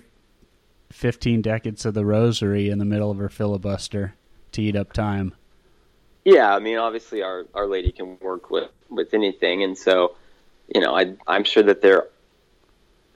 15 0.90 1.42
decades 1.42 1.84
of 1.84 1.94
the 1.94 2.04
rosary 2.04 2.70
in 2.70 2.78
the 2.78 2.84
middle 2.84 3.10
of 3.10 3.18
her 3.18 3.28
filibuster 3.28 4.14
to 4.52 4.62
eat 4.62 4.76
up 4.76 4.92
time. 4.92 5.34
Yeah, 6.24 6.54
I 6.54 6.58
mean, 6.58 6.78
obviously, 6.78 7.22
our 7.22 7.46
Our 7.54 7.66
Lady 7.66 7.92
can 7.92 8.18
work 8.20 8.50
with 8.50 8.70
with 8.88 9.14
anything, 9.14 9.62
and 9.62 9.76
so, 9.76 10.16
you 10.74 10.80
know, 10.80 10.96
I, 10.96 11.14
I'm 11.26 11.44
sure 11.44 11.62
that 11.62 11.82
there, 11.82 12.08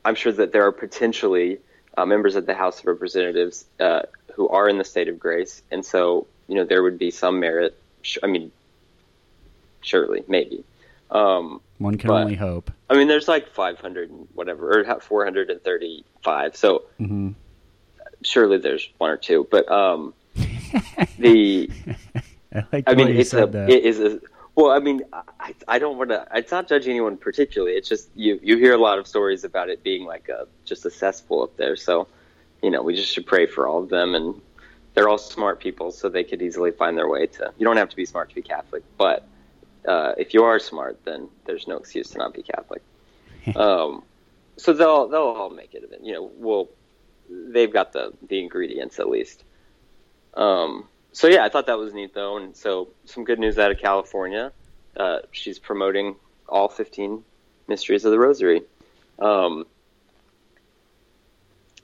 I'm 0.05 0.15
sure 0.15 0.33
that 0.33 0.53
there 0.53 0.67
are 0.67 0.73
potentially 0.73 1.59
uh, 1.97 2.07
members 2.07 2.37
of 2.37 2.47
the 2.47 2.55
House 2.55 2.81
of 2.81 2.87
Representatives 2.87 3.65
uh, 3.81 4.03
who 4.35 4.49
are 4.49 4.69
in 4.69 4.79
the 4.79 4.85
state 4.85 5.09
of 5.09 5.19
grace, 5.19 5.63
and 5.71 5.85
so 5.85 6.27
you 6.49 6.55
know 6.55 6.65
there 6.65 6.83
would 6.83 6.99
be 6.99 7.11
some 7.11 7.41
merit. 7.41 7.77
I 8.23 8.27
mean, 8.27 8.51
surely, 9.83 10.25
maybe. 10.29 10.65
Um, 11.11 11.61
One 11.79 11.99
can 11.99 12.09
but, 12.09 12.23
only 12.23 12.35
hope. 12.35 12.71
I 12.89 12.97
mean, 12.97 13.07
there's 13.07 13.29
like 13.29 13.49
500 13.49 14.11
and 14.11 14.29
whatever, 14.35 14.81
or 14.81 15.01
435. 15.01 16.57
So 16.57 16.85
mm-hmm. 16.99 17.31
surely 18.23 18.59
there's 18.59 18.89
one 18.99 19.11
or 19.11 19.19
two. 19.19 19.47
But 19.51 19.71
um, 19.71 20.15
the 21.19 21.71
I, 22.55 22.65
like 22.73 22.85
I 22.87 22.95
mean, 22.95 23.09
it's 23.09 23.33
a 23.33 23.47
that. 23.47 23.71
it 23.71 23.85
is 23.85 24.01
a 24.01 24.21
well. 24.55 24.71
I 24.71 24.79
mean, 24.79 25.03
I, 25.41 25.55
I 25.69 25.79
don't 25.79 25.99
want 25.99 26.11
to. 26.11 26.27
It's 26.35 26.51
not 26.51 26.69
judging 26.69 26.93
anyone 26.93 27.17
particularly. 27.17 27.75
It's 27.75 27.89
just 27.89 28.11
you 28.15 28.39
you 28.43 28.57
hear 28.57 28.75
a 28.75 28.79
lot 28.79 28.99
of 28.99 29.07
stories 29.07 29.45
about 29.45 29.71
it 29.71 29.83
being 29.83 30.05
like 30.05 30.29
a 30.29 30.47
just 30.65 30.85
a 30.85 30.91
cesspool 30.91 31.43
up 31.43 31.57
there. 31.57 31.77
So 31.77 32.09
you 32.63 32.71
know, 32.71 32.83
we 32.83 32.95
just 32.95 33.13
should 33.13 33.27
pray 33.27 33.47
for 33.47 33.67
all 33.67 33.83
of 33.83 33.89
them 33.89 34.15
and 34.15 34.41
they're 34.95 35.09
all 35.09 35.19
smart 35.19 35.61
people, 35.61 35.91
so 35.91 36.09
they 36.09 36.25
could 36.25 36.43
easily 36.43 36.71
find 36.71 36.97
their 36.97 37.09
way 37.09 37.27
to. 37.27 37.53
You 37.59 37.65
don't 37.65 37.77
have 37.77 37.89
to 37.89 37.97
be 37.97 38.05
smart 38.05 38.29
to 38.29 38.35
be 38.35 38.43
Catholic, 38.43 38.83
but 38.99 39.27
uh, 39.87 40.13
if 40.19 40.35
you 40.35 40.45
are 40.45 40.59
smart, 40.59 41.03
then 41.05 41.29
there's 41.47 41.67
no 41.67 41.77
excuse 41.77 42.11
to 42.11 42.19
not 42.19 42.35
be 42.35 42.43
Catholic. 42.43 42.83
um, 43.57 44.03
so 44.57 44.73
they'll 44.73 45.09
they'll 45.09 45.21
all 45.23 45.51
make 45.51 45.75
it. 45.75 45.99
You 46.03 46.13
know, 46.13 46.31
well, 46.37 46.69
they've 47.29 47.73
got 47.73 47.93
the 47.93 48.13
the 48.29 48.39
ingredients 48.39 48.99
at 48.99 49.09
least. 49.09 49.45
Um, 50.35 50.89
so 51.13 51.29
yeah, 51.29 51.45
I 51.45 51.49
thought 51.49 51.67
that 51.67 51.79
was 51.79 51.93
neat 51.93 52.15
though, 52.15 52.39
and 52.39 52.57
so 52.57 52.89
some 53.05 53.25
good 53.25 53.39
news 53.39 53.59
out 53.59 53.71
of 53.71 53.79
California. 53.79 54.53
Uh, 54.97 55.21
she's 55.31 55.59
promoting 55.59 56.17
all 56.49 56.69
15 56.69 57.25
mysteries 57.69 58.05
of 58.05 58.11
the 58.11 58.19
Rosary. 58.19 58.63
Um, 59.19 59.67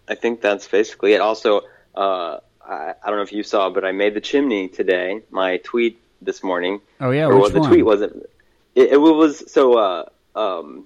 I 0.09 0.15
think 0.15 0.41
that's 0.41 0.67
basically 0.67 1.13
it. 1.13 1.21
Also, 1.21 1.63
uh, 1.95 2.39
I, 2.67 2.95
I, 3.03 3.07
don't 3.07 3.17
know 3.17 3.23
if 3.23 3.33
you 3.33 3.43
saw, 3.43 3.71
but 3.71 3.85
I 3.85 3.93
made 3.93 4.15
the 4.15 4.21
chimney 4.21 4.69
today. 4.69 5.23
My 5.31 5.59
tweet 5.59 6.01
this 6.21 6.43
morning. 6.43 6.81
Oh 7.01 7.11
yeah, 7.11 7.27
or 7.27 7.41
which 7.41 7.53
the 7.53 7.61
one? 7.61 7.71
tweet 7.71 7.85
wasn't. 7.85 8.27
It, 8.75 8.93
it 8.93 8.97
was 8.97 9.51
so. 9.51 9.75
Uh, 9.75 10.09
um, 10.35 10.85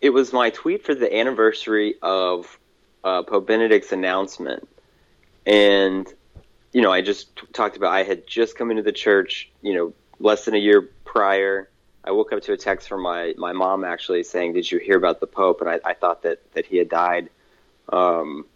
it 0.00 0.10
was 0.10 0.32
my 0.32 0.50
tweet 0.50 0.84
for 0.84 0.94
the 0.94 1.14
anniversary 1.14 1.96
of 2.00 2.58
uh, 3.04 3.22
Pope 3.22 3.46
Benedict's 3.46 3.92
announcement, 3.92 4.68
and 5.44 6.06
you 6.72 6.82
know, 6.82 6.92
I 6.92 7.00
just 7.00 7.36
t- 7.36 7.46
talked 7.52 7.76
about 7.76 7.92
I 7.92 8.02
had 8.02 8.26
just 8.26 8.56
come 8.56 8.70
into 8.70 8.82
the 8.82 8.92
church, 8.92 9.50
you 9.62 9.74
know, 9.74 9.92
less 10.18 10.44
than 10.44 10.54
a 10.54 10.58
year 10.58 10.82
prior. 11.04 11.68
I 12.04 12.12
woke 12.12 12.32
up 12.32 12.42
to 12.42 12.52
a 12.52 12.56
text 12.56 12.88
from 12.88 13.02
my, 13.02 13.34
my 13.36 13.52
mom 13.52 13.84
actually 13.84 14.22
saying, 14.22 14.54
"Did 14.54 14.70
you 14.70 14.78
hear 14.78 14.96
about 14.96 15.20
the 15.20 15.26
Pope?" 15.26 15.60
And 15.60 15.68
I, 15.68 15.80
I 15.84 15.94
thought 15.94 16.22
that, 16.22 16.38
that 16.54 16.66
he 16.66 16.76
had 16.76 16.88
died. 16.88 17.28
Um, 17.92 18.46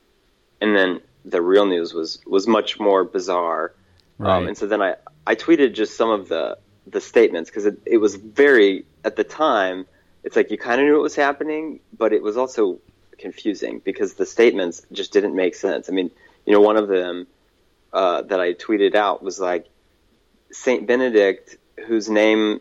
and 0.60 0.74
then 0.74 1.00
the 1.24 1.42
real 1.42 1.66
news 1.66 1.92
was 1.92 2.20
was 2.26 2.46
much 2.46 2.78
more 2.78 3.04
bizarre. 3.04 3.74
Um, 4.20 4.26
right. 4.26 4.36
Um, 4.36 4.48
and 4.48 4.56
so 4.56 4.66
then 4.66 4.80
I, 4.80 4.94
I 5.26 5.34
tweeted 5.34 5.74
just 5.74 5.96
some 5.96 6.10
of 6.10 6.28
the 6.28 6.58
the 6.86 7.00
statements 7.00 7.50
because 7.50 7.66
it, 7.66 7.78
it 7.84 7.98
was 7.98 8.14
very 8.14 8.84
at 9.04 9.16
the 9.16 9.24
time. 9.24 9.86
It's 10.22 10.36
like 10.36 10.50
you 10.50 10.56
kind 10.56 10.80
of 10.80 10.86
knew 10.86 10.94
what 10.94 11.02
was 11.02 11.16
happening, 11.16 11.80
but 11.98 12.12
it 12.14 12.22
was 12.22 12.36
also 12.36 12.78
confusing 13.18 13.80
because 13.84 14.14
the 14.14 14.24
statements 14.24 14.82
just 14.90 15.12
didn't 15.12 15.34
make 15.34 15.54
sense. 15.54 15.90
I 15.90 15.92
mean, 15.92 16.10
you 16.46 16.52
know, 16.52 16.60
one 16.60 16.76
of 16.76 16.88
them 16.88 17.26
uh, 17.94 18.22
that 18.22 18.40
I 18.40 18.52
tweeted 18.54 18.94
out 18.94 19.22
was 19.22 19.40
like 19.40 19.66
Saint 20.50 20.86
Benedict, 20.86 21.56
whose 21.86 22.10
name 22.10 22.60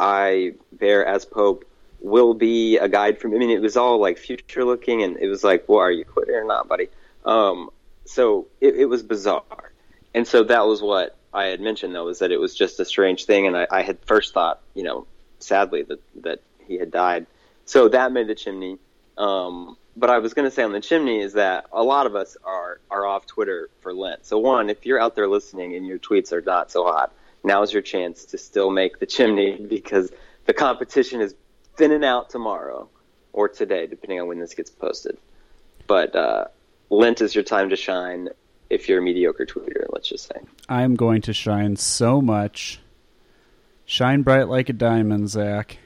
I 0.00 0.54
bear 0.72 1.04
as 1.04 1.24
Pope, 1.24 1.64
will 2.00 2.32
be 2.32 2.78
a 2.78 2.88
guide 2.88 3.20
for 3.20 3.28
me. 3.28 3.36
I 3.36 3.38
mean, 3.38 3.50
it 3.50 3.60
was 3.60 3.76
all 3.76 4.00
like 4.00 4.18
future 4.18 4.64
looking, 4.64 5.02
and 5.02 5.18
it 5.18 5.28
was 5.28 5.44
like, 5.44 5.68
well, 5.68 5.80
are 5.80 5.90
you 5.90 6.04
quitting 6.04 6.34
or 6.34 6.44
not, 6.44 6.66
buddy? 6.66 6.88
Um, 7.24 7.70
so 8.06 8.46
it, 8.60 8.74
it, 8.76 8.86
was 8.86 9.02
bizarre, 9.02 9.72
and 10.14 10.26
so 10.26 10.44
that 10.44 10.66
was 10.66 10.80
what 10.80 11.16
I 11.34 11.46
had 11.46 11.60
mentioned 11.60 11.94
though, 11.94 12.06
was 12.06 12.20
that 12.20 12.32
it 12.32 12.40
was 12.40 12.54
just 12.54 12.80
a 12.80 12.84
strange 12.84 13.26
thing, 13.26 13.46
and 13.46 13.56
I, 13.56 13.66
I 13.70 13.82
had 13.82 13.98
first 14.06 14.32
thought, 14.32 14.60
you 14.74 14.82
know, 14.82 15.06
sadly 15.40 15.82
that 15.82 16.00
that 16.22 16.40
he 16.66 16.76
had 16.76 16.90
died. 16.90 17.26
So 17.66 17.88
that 17.88 18.12
made 18.12 18.28
the 18.28 18.34
chimney. 18.34 18.78
Um, 19.18 19.76
but 19.98 20.10
I 20.10 20.18
was 20.18 20.32
going 20.32 20.48
to 20.48 20.54
say 20.54 20.62
on 20.62 20.72
the 20.72 20.80
chimney 20.80 21.20
is 21.20 21.32
that 21.32 21.66
a 21.72 21.82
lot 21.82 22.06
of 22.06 22.14
us 22.14 22.36
are 22.44 22.80
are 22.90 23.04
off 23.04 23.26
Twitter 23.26 23.68
for 23.80 23.92
Lent. 23.92 24.24
So 24.24 24.38
one, 24.38 24.70
if 24.70 24.86
you're 24.86 25.00
out 25.00 25.16
there 25.16 25.28
listening 25.28 25.74
and 25.74 25.86
your 25.86 25.98
tweets 25.98 26.32
are 26.32 26.40
not 26.40 26.70
so 26.70 26.84
hot, 26.84 27.12
now's 27.42 27.72
your 27.72 27.82
chance 27.82 28.26
to 28.26 28.38
still 28.38 28.70
make 28.70 29.00
the 29.00 29.06
chimney 29.06 29.56
because 29.68 30.12
the 30.46 30.54
competition 30.54 31.20
is 31.20 31.34
thinning 31.76 32.04
out 32.04 32.30
tomorrow 32.30 32.88
or 33.32 33.48
today, 33.48 33.86
depending 33.86 34.20
on 34.20 34.28
when 34.28 34.38
this 34.38 34.54
gets 34.54 34.70
posted. 34.70 35.18
But 35.86 36.14
uh, 36.14 36.44
Lent 36.90 37.20
is 37.20 37.34
your 37.34 37.44
time 37.44 37.70
to 37.70 37.76
shine 37.76 38.28
if 38.70 38.88
you're 38.88 38.98
a 38.98 39.02
mediocre 39.02 39.46
tweeter. 39.46 39.86
Let's 39.90 40.08
just 40.08 40.28
say 40.28 40.40
I'm 40.68 40.94
going 40.94 41.22
to 41.22 41.32
shine 41.32 41.76
so 41.76 42.20
much. 42.22 42.80
Shine 43.84 44.22
bright 44.22 44.48
like 44.48 44.68
a 44.68 44.74
diamond, 44.74 45.30
Zach. 45.30 45.78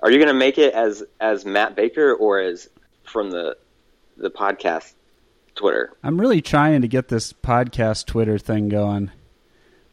Are 0.00 0.10
you 0.10 0.18
going 0.18 0.28
to 0.28 0.34
make 0.34 0.56
it 0.56 0.72
as 0.72 1.02
as 1.20 1.44
Matt 1.44 1.74
Baker 1.76 2.14
or 2.14 2.38
as 2.38 2.70
from 3.08 3.30
the 3.30 3.56
the 4.16 4.30
podcast 4.30 4.94
Twitter. 5.54 5.92
I'm 6.02 6.20
really 6.20 6.40
trying 6.40 6.82
to 6.82 6.88
get 6.88 7.08
this 7.08 7.32
podcast 7.32 8.06
Twitter 8.06 8.38
thing 8.38 8.68
going. 8.68 9.10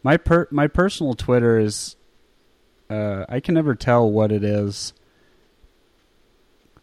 My 0.03 0.17
per 0.17 0.47
my 0.51 0.67
personal 0.67 1.13
Twitter 1.15 1.59
is 1.59 1.95
uh, 2.89 3.25
I 3.27 3.39
can 3.39 3.55
never 3.55 3.75
tell 3.75 4.09
what 4.09 4.31
it 4.31 4.43
is. 4.43 4.93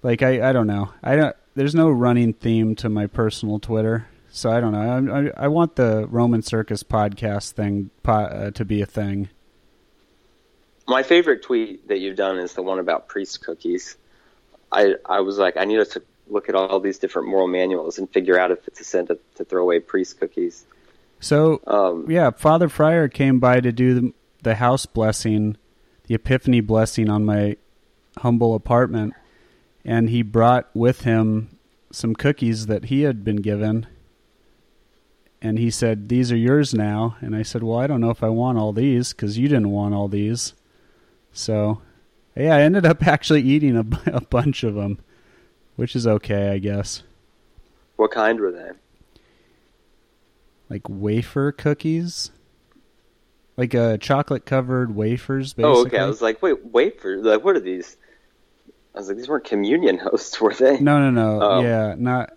Like 0.02 0.22
I, 0.22 0.50
I 0.50 0.52
don't 0.52 0.66
know. 0.66 0.92
I 1.02 1.16
don't. 1.16 1.36
There's 1.54 1.74
no 1.74 1.90
running 1.90 2.32
theme 2.32 2.74
to 2.76 2.88
my 2.88 3.06
personal 3.06 3.58
Twitter, 3.58 4.08
so 4.30 4.50
I 4.50 4.60
don't 4.60 4.72
know. 4.72 5.12
I, 5.14 5.20
I, 5.20 5.44
I 5.44 5.48
want 5.48 5.76
the 5.76 6.06
Roman 6.08 6.42
Circus 6.42 6.82
podcast 6.82 7.52
thing 7.52 7.90
po- 8.02 8.12
uh, 8.12 8.50
to 8.52 8.64
be 8.64 8.82
a 8.82 8.86
thing. 8.86 9.28
My 10.88 11.04
favorite 11.04 11.42
tweet 11.42 11.86
that 11.88 12.00
you've 12.00 12.16
done 12.16 12.38
is 12.38 12.54
the 12.54 12.62
one 12.62 12.80
about 12.80 13.06
priest 13.06 13.44
cookies. 13.44 13.96
I 14.72 14.94
I 15.04 15.20
was 15.20 15.38
like, 15.38 15.56
I 15.56 15.64
need 15.64 15.78
us 15.78 15.90
to 15.90 16.02
look 16.32 16.48
at 16.48 16.54
all 16.54 16.80
these 16.80 16.98
different 16.98 17.28
moral 17.28 17.46
manuals 17.46 17.98
and 17.98 18.10
figure 18.10 18.38
out 18.38 18.50
if 18.50 18.66
it's 18.66 18.80
a 18.80 18.84
sin 18.84 19.06
to, 19.06 19.18
to 19.36 19.44
throw 19.44 19.62
away 19.62 19.78
priest 19.78 20.18
cookies. 20.18 20.64
So, 21.20 21.60
um, 21.66 22.10
yeah, 22.10 22.30
Father 22.30 22.68
Fryer 22.68 23.08
came 23.08 23.38
by 23.38 23.60
to 23.60 23.70
do 23.70 23.94
the, 23.94 24.12
the 24.42 24.54
house 24.56 24.86
blessing, 24.86 25.56
the 26.06 26.14
Epiphany 26.14 26.60
blessing 26.60 27.08
on 27.08 27.24
my 27.24 27.56
humble 28.18 28.54
apartment, 28.54 29.14
and 29.84 30.10
he 30.10 30.22
brought 30.22 30.68
with 30.74 31.02
him 31.02 31.56
some 31.92 32.14
cookies 32.14 32.66
that 32.66 32.86
he 32.86 33.02
had 33.02 33.22
been 33.22 33.36
given. 33.36 33.86
And 35.40 35.58
he 35.58 35.70
said, 35.70 36.08
These 36.08 36.32
are 36.32 36.36
yours 36.36 36.72
now. 36.72 37.16
And 37.20 37.34
I 37.34 37.42
said, 37.42 37.62
Well, 37.62 37.78
I 37.78 37.86
don't 37.86 38.00
know 38.00 38.10
if 38.10 38.22
I 38.22 38.28
want 38.28 38.58
all 38.58 38.72
these 38.72 39.12
because 39.12 39.38
you 39.38 39.48
didn't 39.48 39.70
want 39.70 39.94
all 39.94 40.08
these. 40.08 40.54
So, 41.32 41.82
yeah, 42.36 42.56
I 42.56 42.62
ended 42.62 42.86
up 42.86 43.06
actually 43.06 43.42
eating 43.42 43.76
a, 43.76 43.84
a 44.06 44.20
bunch 44.20 44.62
of 44.62 44.74
them 44.74 44.98
which 45.76 45.96
is 45.96 46.06
okay, 46.06 46.50
I 46.50 46.58
guess. 46.58 47.02
What 47.96 48.10
kind 48.10 48.40
were 48.40 48.52
they? 48.52 48.70
Like 50.68 50.82
wafer 50.88 51.52
cookies, 51.52 52.30
like 53.56 53.74
a 53.74 53.94
uh, 53.94 53.96
chocolate 53.98 54.46
covered 54.46 54.94
wafers. 54.94 55.52
Basically. 55.52 55.78
Oh, 55.78 55.86
okay. 55.86 55.98
I 55.98 56.06
was 56.06 56.22
like, 56.22 56.42
wait, 56.42 56.64
wafers? 56.64 57.24
Like, 57.24 57.44
what 57.44 57.56
are 57.56 57.60
these? 57.60 57.96
I 58.94 58.98
was 58.98 59.08
like, 59.08 59.16
these 59.16 59.28
weren't 59.28 59.44
communion 59.44 59.98
hosts, 60.02 60.40
were 60.40 60.54
they? 60.54 60.78
No, 60.80 60.98
no, 60.98 61.10
no. 61.10 61.40
Um, 61.42 61.64
yeah, 61.64 61.94
not. 61.98 62.32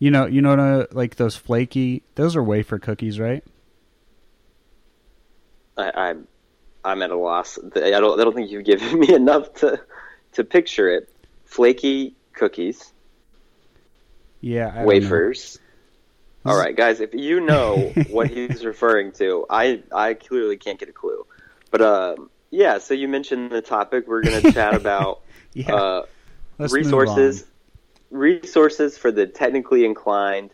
You 0.00 0.10
know, 0.10 0.26
you 0.26 0.42
know, 0.42 0.52
uh, 0.52 0.86
like 0.92 1.16
those 1.16 1.36
flaky. 1.36 2.02
Those 2.14 2.36
are 2.36 2.42
wafer 2.42 2.78
cookies, 2.78 3.18
right? 3.18 3.44
I, 5.76 5.90
I'm, 5.90 6.28
I'm 6.84 7.02
at 7.02 7.10
a 7.10 7.16
loss. 7.16 7.58
I 7.58 7.90
don't, 7.90 8.20
I 8.20 8.24
don't 8.24 8.34
think 8.34 8.50
you've 8.50 8.64
given 8.64 8.98
me 9.00 9.12
enough 9.12 9.54
to, 9.54 9.80
to 10.32 10.44
picture 10.44 10.88
it. 10.90 11.12
Flaky 11.44 12.14
cookies. 12.38 12.92
Yeah, 14.40 14.84
wafers. 14.84 15.58
All 16.44 16.56
right, 16.56 16.74
guys, 16.74 17.00
if 17.00 17.12
you 17.12 17.40
know 17.40 17.76
what 18.10 18.30
he's 18.30 18.64
referring 18.64 19.12
to, 19.12 19.44
I 19.50 19.82
I 19.92 20.14
clearly 20.14 20.56
can't 20.56 20.78
get 20.78 20.88
a 20.88 20.92
clue. 20.92 21.26
But 21.70 21.82
uh, 21.82 22.16
yeah, 22.50 22.78
so 22.78 22.94
you 22.94 23.08
mentioned 23.08 23.50
the 23.50 23.60
topic 23.60 24.06
we're 24.06 24.22
going 24.22 24.42
to 24.42 24.52
chat 24.52 24.74
about 24.74 25.22
yeah. 25.52 25.74
uh, 25.74 26.06
resources 26.58 27.44
resources 28.10 28.96
for 28.96 29.12
the 29.12 29.26
technically 29.26 29.84
inclined 29.84 30.50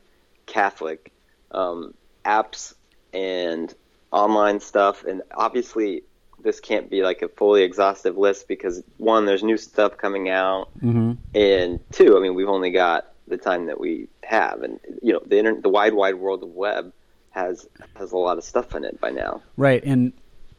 Catholic 0.47 1.13
um, 1.53 1.95
apps 2.25 2.75
and 3.13 3.73
online 4.11 4.61
stuff, 4.61 5.05
and 5.05 5.23
obviously 5.33 6.03
this 6.45 6.61
can't 6.61 6.89
be 6.89 7.03
like 7.03 7.23
a 7.23 7.29
fully 7.29 7.63
exhaustive 7.63 8.17
list 8.17 8.47
because 8.47 8.83
one, 8.99 9.27
there's 9.27 9.43
new 9.43 9.57
stuff 9.57 9.97
coming 9.97 10.29
out, 10.29 10.69
mm-hmm. 10.79 11.13
and 11.35 11.81
two, 11.91 12.17
I 12.17 12.21
mean, 12.21 12.35
we've 12.35 12.49
only 12.49 12.71
got 12.71 13.11
the 13.27 13.39
time 13.39 13.67
that 13.67 13.81
we 13.81 14.09
have, 14.23 14.63
and 14.63 14.79
you 15.03 15.13
know, 15.13 15.21
the 15.27 15.39
internet, 15.39 15.63
the 15.63 15.69
wide, 15.69 15.95
wide 15.95 16.17
world 16.17 16.43
of 16.43 16.51
web 16.51 16.93
has 17.31 17.67
has 17.97 18.13
a 18.13 18.17
lot 18.17 18.39
of 18.39 18.45
stuff 18.45 18.75
in 18.75 18.85
it 18.85 19.01
by 19.01 19.11
now. 19.11 19.43
Right, 19.57 19.83
and 19.85 20.13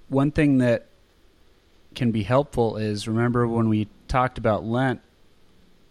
one 0.09 0.31
thing 0.31 0.57
that 0.57 0.87
can 1.93 2.11
be 2.11 2.23
helpful 2.23 2.75
is 2.75 3.07
remember 3.07 3.47
when 3.47 3.69
we 3.69 3.87
talked 4.07 4.37
about 4.37 4.65
Lent 4.65 5.01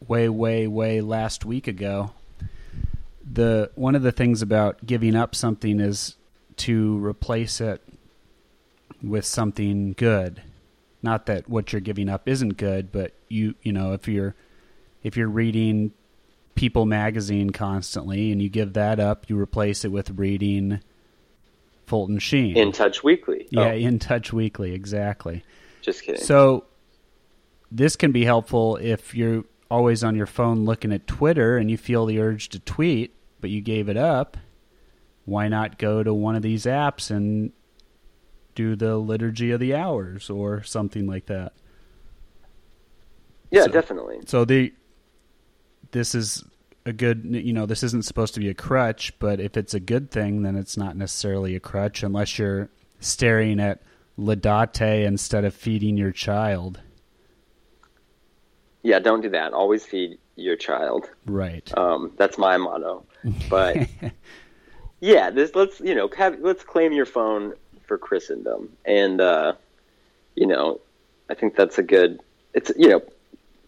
way, 0.07 0.29
way, 0.29 0.67
way 0.67 1.01
last 1.01 1.45
week 1.45 1.67
ago. 1.67 2.13
The 3.33 3.71
one 3.75 3.95
of 3.95 4.03
the 4.03 4.13
things 4.13 4.43
about 4.43 4.85
giving 4.85 5.17
up 5.17 5.35
something 5.35 5.81
is 5.81 6.17
to 6.57 7.05
replace 7.05 7.61
it 7.61 7.83
with 9.09 9.25
something 9.25 9.93
good. 9.93 10.43
Not 11.03 11.27
that 11.27 11.49
what 11.49 11.73
you're 11.73 11.81
giving 11.81 12.09
up 12.09 12.29
isn't 12.29 12.57
good, 12.57 12.91
but 12.91 13.13
you 13.29 13.55
you 13.63 13.73
know 13.73 13.93
if 13.93 14.09
you're 14.09 14.35
if 15.03 15.17
you're 15.17 15.29
reading 15.29 15.93
People 16.55 16.87
magazine 16.87 17.51
constantly 17.51 18.31
and 18.31 18.41
you 18.41 18.49
give 18.49 18.75
that 18.75 19.01
up, 19.01 19.29
you 19.29 19.39
replace 19.39 19.85
it 19.85 19.89
with 19.91 20.11
reading 20.11 20.81
Fulton 21.87 22.21
Sheen. 22.21 22.57
In 22.57 22.71
Touch 22.71 23.03
Weekly. 23.03 23.49
Yeah, 23.51 23.73
oh. 23.73 23.75
In 23.75 23.99
Touch 23.99 24.33
Weekly, 24.33 24.73
exactly. 24.73 25.43
Just 25.83 26.05
kidding. 26.05 26.23
So 26.23 26.65
this 27.73 27.97
can 27.97 28.13
be 28.13 28.25
helpful 28.25 28.77
if 28.77 29.17
you're 29.17 29.45
always 29.71 30.05
on 30.05 30.15
your 30.15 30.27
phone 30.27 30.65
looking 30.65 30.93
at 30.93 31.07
Twitter 31.09 31.57
and 31.57 31.69
you 31.71 31.77
feel 31.77 32.07
the 32.07 32.21
urge 32.21 32.51
to 32.51 32.61
tweet, 32.61 33.15
but 33.41 33.51
you 33.51 33.61
gave 33.61 33.89
it 33.89 33.97
up. 33.97 34.37
Why 35.25 35.49
not 35.49 35.79
go 35.79 36.03
to 36.03 36.15
one 36.15 36.37
of 36.37 36.43
these 36.43 36.67
apps 36.67 37.11
and 37.11 37.53
do 38.55 38.77
the 38.77 38.97
liturgy 38.97 39.51
of 39.51 39.61
the 39.61 39.75
hours 39.75 40.31
or 40.31 40.63
something 40.63 41.07
like 41.07 41.27
that. 41.27 41.53
Yeah, 43.51 43.65
so, 43.65 43.69
definitely. 43.69 44.21
So 44.27 44.45
the 44.45 44.73
this 45.93 46.15
is 46.15 46.45
a 46.87 46.93
good 46.93 47.25
you 47.25 47.53
know 47.53 47.67
this 47.67 47.83
isn't 47.83 48.05
supposed 48.05 48.35
to 48.35 48.41
be 48.41 48.49
a 48.49 48.55
crutch, 48.55 49.19
but 49.19 49.41
if 49.41 49.57
it's 49.57 49.75
a 49.75 49.81
good 49.81 50.11
thing, 50.11 50.43
then 50.43 50.57
it's 50.57 50.77
not 50.77 50.97
necessarily 50.97 51.55
a 51.55 51.61
crutch 51.61 52.03
unless 52.03 52.39
you're 52.39 52.69
staring 53.01 53.61
at 53.61 53.83
Laudate 54.19 55.05
instead 55.05 55.45
of 55.45 55.55
feeding 55.55 55.97
your 55.97 56.13
child. 56.13 56.81
Yeah, 58.83 58.99
don't 58.99 59.23
do 59.23 59.31
that. 59.31 59.53
Always 59.53 59.85
feed 59.85 60.19
your 60.37 60.57
child. 60.57 61.09
Right. 61.27 61.71
Um, 61.77 62.13
that's 62.17 62.39
my 62.39 62.57
motto. 62.57 63.07
But 63.49 63.89
yeah, 65.01 65.31
this 65.31 65.55
let's 65.55 65.81
you 65.81 65.95
know 65.95 66.11
have, 66.17 66.39
let's 66.41 66.63
claim 66.63 66.93
your 66.93 67.07
phone 67.07 67.55
for 67.87 67.99
Christendom, 67.99 68.77
and 68.85 69.21
uh, 69.21 69.55
you 70.35 70.47
know, 70.47 70.81
I 71.31 71.35
think 71.35 71.57
that's 71.57 71.79
a 71.79 71.83
good. 71.83 72.21
It's 72.53 72.71
you 72.77 72.89
know, 72.89 73.03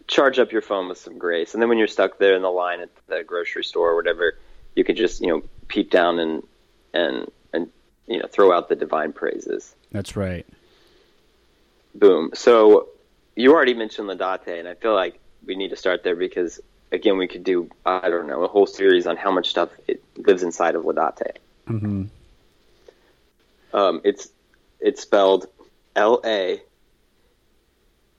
charge 0.07 0.39
up 0.39 0.51
your 0.51 0.61
phone 0.61 0.87
with 0.89 0.97
some 0.97 1.17
grace, 1.17 1.53
and 1.53 1.61
then 1.61 1.69
when 1.69 1.77
you're 1.77 1.87
stuck 1.87 2.17
there 2.17 2.35
in 2.35 2.41
the 2.41 2.51
line 2.51 2.81
at 2.81 2.89
the 3.07 3.23
grocery 3.23 3.63
store 3.63 3.91
or 3.91 3.95
whatever, 3.95 4.37
you 4.75 4.83
can 4.83 4.95
just 4.95 5.21
you 5.21 5.27
know 5.27 5.43
peep 5.67 5.91
down 5.91 6.19
and 6.19 6.43
and 6.93 7.31
and 7.53 7.69
you 8.07 8.19
know 8.19 8.27
throw 8.27 8.51
out 8.51 8.69
the 8.69 8.75
divine 8.75 9.13
praises. 9.13 9.75
That's 9.91 10.15
right. 10.15 10.45
Boom. 11.95 12.31
So 12.33 12.89
you 13.35 13.53
already 13.53 13.73
mentioned 13.73 14.09
Laudate, 14.09 14.59
and 14.59 14.67
I 14.67 14.75
feel 14.75 14.93
like 14.93 15.19
we 15.45 15.55
need 15.55 15.69
to 15.69 15.75
start 15.75 16.03
there 16.03 16.15
because 16.15 16.59
again, 16.91 17.17
we 17.17 17.27
could 17.27 17.43
do 17.43 17.69
I 17.85 18.09
don't 18.09 18.27
know 18.27 18.43
a 18.43 18.47
whole 18.47 18.67
series 18.67 19.07
on 19.07 19.17
how 19.17 19.31
much 19.31 19.49
stuff 19.49 19.69
it 19.87 20.03
lives 20.17 20.43
inside 20.43 20.75
of 20.75 20.83
Laudate. 20.83 21.37
Mm-hmm. 21.67 22.05
Um, 23.73 24.01
it's 24.03 24.29
it's 24.79 25.01
spelled 25.01 25.47
L 25.95 26.21
A 26.25 26.61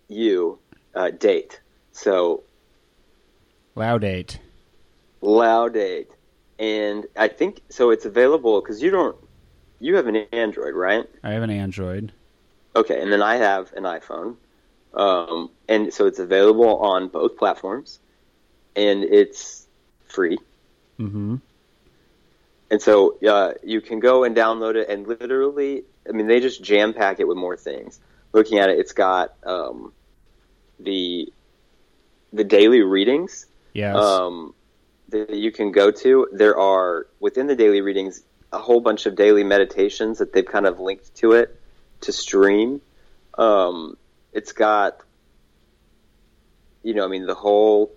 U 0.09 0.59
uh, 0.95 1.11
date. 1.11 1.61
So 1.93 2.43
Laudate. 3.77 4.39
Laudate, 5.23 6.09
and 6.59 7.07
I 7.17 7.29
think 7.29 7.63
so. 7.69 7.91
It's 7.91 8.05
available 8.05 8.61
because 8.61 8.83
you 8.83 8.91
don't. 8.91 9.17
You 9.81 9.97
have 9.97 10.07
an 10.07 10.17
Android, 10.33 10.75
right? 10.75 11.07
I 11.23 11.31
have 11.31 11.43
an 11.43 11.51
Android. 11.51 12.13
Okay, 12.75 13.01
and 13.01 13.13
then 13.13 13.23
I 13.23 13.37
have 13.37 13.73
an 13.75 13.85
iPhone, 13.85 14.37
um, 14.95 15.51
and 15.69 15.93
so 15.93 16.07
it's 16.07 16.19
available 16.19 16.77
on 16.79 17.09
both 17.09 17.37
platforms 17.37 18.01
and 18.79 19.03
it's 19.05 19.67
free. 20.07 20.39
Mm-hmm. 21.01 21.37
And 22.71 22.83
so 22.83 23.19
uh, 23.27 23.55
you 23.63 23.81
can 23.81 23.99
go 23.99 24.25
and 24.25 24.37
download 24.37 24.75
it, 24.75 24.89
and 24.89 25.07
literally, 25.07 25.85
I 26.09 26.13
mean, 26.13 26.27
they 26.27 26.41
just 26.41 26.63
jam 26.63 26.93
pack 26.93 27.19
it 27.19 27.27
with 27.27 27.39
more 27.39 27.57
things. 27.57 27.99
Looking 28.33 28.59
at 28.59 28.69
it, 28.69 28.79
it's 28.79 28.93
got 28.93 29.35
um, 29.45 29.93
the 30.79 31.33
the 32.33 32.45
daily 32.45 32.83
readings. 32.83 33.47
Yes. 33.73 33.97
Um, 33.97 34.55
that 35.11 35.31
you 35.31 35.51
can 35.51 35.73
go 35.73 35.91
to. 35.91 36.29
There 36.33 36.59
are 36.59 37.07
within 37.21 37.47
the 37.47 37.57
daily 37.57 37.81
readings 37.81 38.23
a 38.53 38.59
whole 38.59 38.81
bunch 38.81 39.07
of 39.07 39.15
daily 39.15 39.45
meditations 39.45 40.19
that 40.19 40.33
they've 40.33 40.45
kind 40.45 40.67
of 40.67 40.81
linked 40.81 41.15
to 41.17 41.33
it 41.33 41.59
to 42.03 42.13
stream. 42.13 42.81
Um, 43.37 43.97
it's 44.33 44.53
got, 44.53 45.01
you 46.83 46.95
know, 46.95 47.05
I 47.05 47.09
mean, 47.09 47.27
the 47.27 47.35
whole 47.35 47.93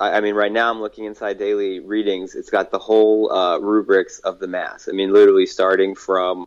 I, 0.00 0.12
I 0.16 0.20
mean, 0.20 0.34
right 0.34 0.50
now 0.50 0.70
I'm 0.70 0.80
looking 0.80 1.04
inside 1.04 1.38
daily 1.38 1.78
readings. 1.78 2.34
It's 2.34 2.50
got 2.50 2.70
the 2.70 2.78
whole 2.78 3.30
uh, 3.30 3.58
rubrics 3.58 4.18
of 4.20 4.40
the 4.40 4.48
mass. 4.48 4.88
I 4.88 4.92
mean, 4.92 5.12
literally 5.12 5.46
starting 5.46 5.94
from, 5.94 6.46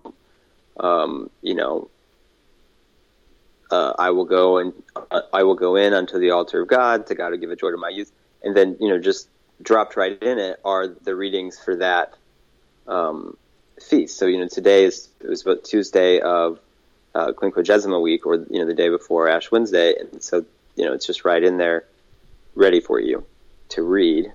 um, 0.79 1.29
you 1.41 1.53
know, 1.53 1.89
uh, 3.71 3.93
I 3.97 4.09
will 4.09 4.25
go 4.25 4.57
and 4.57 4.73
uh, 4.95 5.21
I 5.31 5.43
will 5.43 5.55
go 5.55 5.75
in 5.75 5.93
unto 5.93 6.19
the 6.19 6.31
altar 6.31 6.61
of 6.61 6.67
God 6.67 7.07
to 7.07 7.15
God 7.15 7.29
to 7.29 7.37
give 7.37 7.49
a 7.49 7.55
joy 7.55 7.71
to 7.71 7.77
my 7.77 7.89
youth, 7.89 8.11
and 8.43 8.55
then 8.55 8.77
you 8.79 8.89
know 8.89 8.99
just 8.99 9.29
dropped 9.61 9.95
right 9.95 10.21
in 10.21 10.37
it 10.37 10.59
are 10.65 10.87
the 10.87 11.15
readings 11.15 11.57
for 11.57 11.77
that 11.77 12.13
um, 12.85 13.35
feast. 13.81 14.19
So 14.19 14.27
you 14.27 14.37
know 14.37 14.47
today 14.47 14.83
is 14.83 15.09
it 15.21 15.27
was 15.27 15.41
about 15.41 15.63
Tuesday 15.63 16.19
of 16.19 16.59
uh, 17.15 17.31
Quinquagesima 17.31 17.99
week, 17.99 18.27
or 18.27 18.35
you 18.35 18.59
know 18.59 18.65
the 18.67 18.75
day 18.75 18.89
before 18.89 19.27
Ash 19.27 19.49
Wednesday, 19.49 19.95
and 19.99 20.21
so 20.21 20.45
you 20.75 20.85
know 20.85 20.93
it's 20.93 21.07
just 21.07 21.25
right 21.25 21.43
in 21.43 21.57
there, 21.57 21.85
ready 22.53 22.79
for 22.79 22.99
you 22.99 23.25
to 23.73 23.83
read, 23.83 24.31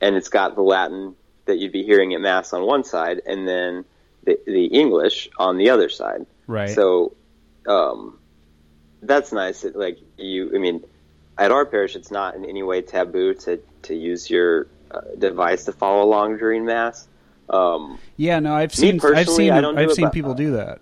and 0.00 0.16
it's 0.16 0.28
got 0.28 0.54
the 0.54 0.62
Latin 0.62 1.14
that 1.46 1.58
you'd 1.58 1.72
be 1.72 1.82
hearing 1.82 2.14
at 2.14 2.20
Mass 2.20 2.52
on 2.52 2.64
one 2.64 2.84
side, 2.84 3.22
and 3.26 3.46
then 3.46 3.84
the, 4.24 4.38
the 4.46 4.66
English 4.66 5.28
on 5.38 5.56
the 5.56 5.70
other 5.70 5.88
side. 5.88 6.26
Right. 6.46 6.70
So, 6.70 7.14
um, 7.66 8.18
that's 9.02 9.32
nice. 9.32 9.64
It, 9.64 9.76
like 9.76 9.98
you, 10.16 10.54
I 10.54 10.58
mean, 10.58 10.84
at 11.38 11.50
our 11.50 11.64
parish, 11.64 11.96
it's 11.96 12.10
not 12.10 12.34
in 12.34 12.44
any 12.44 12.62
way 12.62 12.82
taboo 12.82 13.34
to 13.34 13.60
to 13.82 13.94
use 13.94 14.28
your 14.28 14.66
uh, 14.90 15.00
device 15.18 15.64
to 15.64 15.72
follow 15.72 16.02
along 16.04 16.38
during 16.38 16.64
Mass. 16.64 17.08
Um, 17.48 17.98
yeah, 18.16 18.38
no, 18.38 18.54
I've 18.54 18.74
seen 18.74 19.00
I've 19.02 19.28
seen 19.28 19.52
I've 19.52 19.92
seen 19.92 20.10
people 20.10 20.34
do 20.34 20.52
that. 20.52 20.80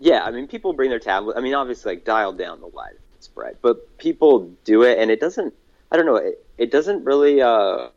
Yeah, 0.00 0.22
I 0.22 0.30
mean, 0.30 0.46
people 0.46 0.72
bring 0.74 0.90
their 0.90 1.00
tablet. 1.00 1.36
I 1.36 1.40
mean, 1.40 1.54
obviously, 1.54 1.94
like 1.94 2.04
dial 2.04 2.32
down 2.32 2.60
the 2.60 2.68
light 2.68 2.94
spread, 3.20 3.56
but 3.62 3.98
people 3.98 4.50
do 4.64 4.82
it, 4.82 4.98
and 4.98 5.10
it 5.10 5.20
doesn't 5.20 5.54
I 5.90 5.96
don't 5.96 6.06
know. 6.06 6.16
It, 6.16 6.44
it 6.56 6.70
doesn't 6.70 7.04
really. 7.04 7.40
Uh, 7.40 7.88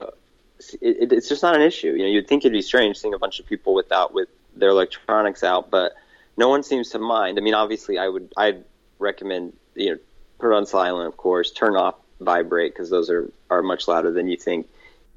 it, 0.81 1.11
it's 1.11 1.27
just 1.27 1.43
not 1.43 1.55
an 1.55 1.61
issue. 1.61 1.91
You 1.91 1.99
know, 1.99 2.07
you'd 2.07 2.27
think 2.27 2.43
it'd 2.43 2.53
be 2.53 2.61
strange 2.61 2.97
seeing 2.97 3.13
a 3.13 3.19
bunch 3.19 3.39
of 3.39 3.45
people 3.45 3.73
without 3.73 4.13
with 4.13 4.29
their 4.55 4.69
electronics 4.69 5.43
out, 5.43 5.69
but 5.69 5.93
no 6.37 6.49
one 6.49 6.63
seems 6.63 6.89
to 6.89 6.99
mind. 6.99 7.37
I 7.37 7.41
mean, 7.41 7.53
obviously, 7.53 7.97
I 7.97 8.07
would 8.07 8.31
I'd 8.37 8.63
recommend 8.99 9.53
you 9.75 9.91
know 9.91 9.99
put 10.39 10.53
on 10.53 10.65
silent, 10.65 11.07
of 11.07 11.17
course, 11.17 11.51
turn 11.51 11.75
off 11.75 11.95
vibrate 12.19 12.73
because 12.73 12.89
those 12.89 13.09
are 13.09 13.31
are 13.49 13.61
much 13.61 13.87
louder 13.87 14.11
than 14.11 14.27
you 14.27 14.37
think, 14.37 14.69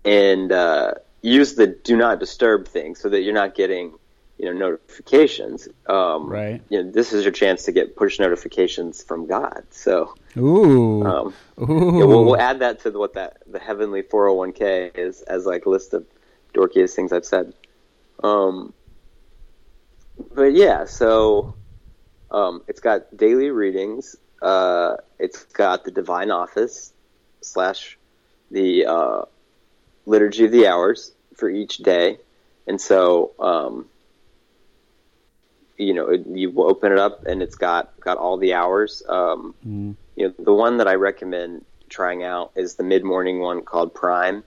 and 0.05 0.51
uh, 0.51 0.95
use 1.23 1.55
the 1.55 1.67
do 1.67 1.97
not 1.97 2.19
disturb 2.19 2.69
thing 2.69 2.95
so 2.95 3.09
that 3.09 3.23
you're 3.23 3.35
not 3.35 3.55
getting 3.55 3.95
you 4.39 4.47
know 4.47 4.53
notifications. 4.53 5.69
Um, 5.87 6.29
right. 6.29 6.63
You 6.69 6.83
know, 6.83 6.91
this 6.91 7.13
is 7.13 7.25
your 7.25 7.33
chance 7.33 7.65
to 7.65 7.73
get 7.73 7.97
push 7.97 8.19
notifications 8.19 9.03
from 9.03 9.27
God. 9.27 9.65
So 9.71 10.15
Ooh. 10.37 11.05
Um, 11.05 11.35
Ooh. 11.61 11.99
Yeah, 11.99 12.05
we'll, 12.05 12.25
we'll 12.25 12.37
add 12.37 12.61
that 12.61 12.81
to 12.81 12.91
what 12.91 13.15
that 13.15 13.39
the 13.47 13.59
heavenly 13.59 14.03
401k 14.03 14.97
is 14.97 15.23
as 15.23 15.47
like 15.47 15.67
list 15.67 15.95
of 15.95 16.05
dorkiest 16.55 16.95
things 16.95 17.13
I've 17.13 17.25
said. 17.25 17.53
Um, 18.23 18.73
but 20.35 20.55
yeah, 20.55 20.85
so 20.87 21.55
um, 22.31 22.63
it's 22.69 22.81
got 22.81 23.17
daily 23.17 23.51
readings. 23.51 24.17
Uh, 24.43 24.97
it's 25.19 25.45
got 25.45 25.85
the 25.85 25.91
divine 25.91 26.31
office 26.31 26.93
slash 27.41 27.97
the 28.51 28.87
uh, 28.87 29.23
liturgy 30.07 30.45
of 30.45 30.53
the 30.53 30.67
hours 30.67 31.13
for 31.37 31.49
each 31.49 31.79
day, 31.79 32.19
and 32.67 32.81
so 32.81 33.33
um, 33.39 33.89
you 35.77 35.95
know 35.95 36.11
you 36.11 36.53
open 36.63 36.93
it 36.93 36.99
up 36.99 37.27
and 37.27 37.43
it's 37.43 37.57
got 37.57 37.99
got 38.01 38.19
all 38.19 38.37
the 38.37 38.55
hours. 38.55 39.03
Um, 39.09 39.55
mm 39.67 39.97
you 40.17 40.29
know, 40.29 40.35
the 40.39 40.53
one 40.53 40.79
that 40.79 40.89
I 40.89 40.95
recommend 40.95 41.65
trying 41.89 42.23
out 42.23 42.53
is 42.55 42.75
the 42.75 42.83
mid 42.83 43.05
morning 43.05 43.41
one 43.41 43.63
called 43.63 43.95
Prime, 43.95 44.45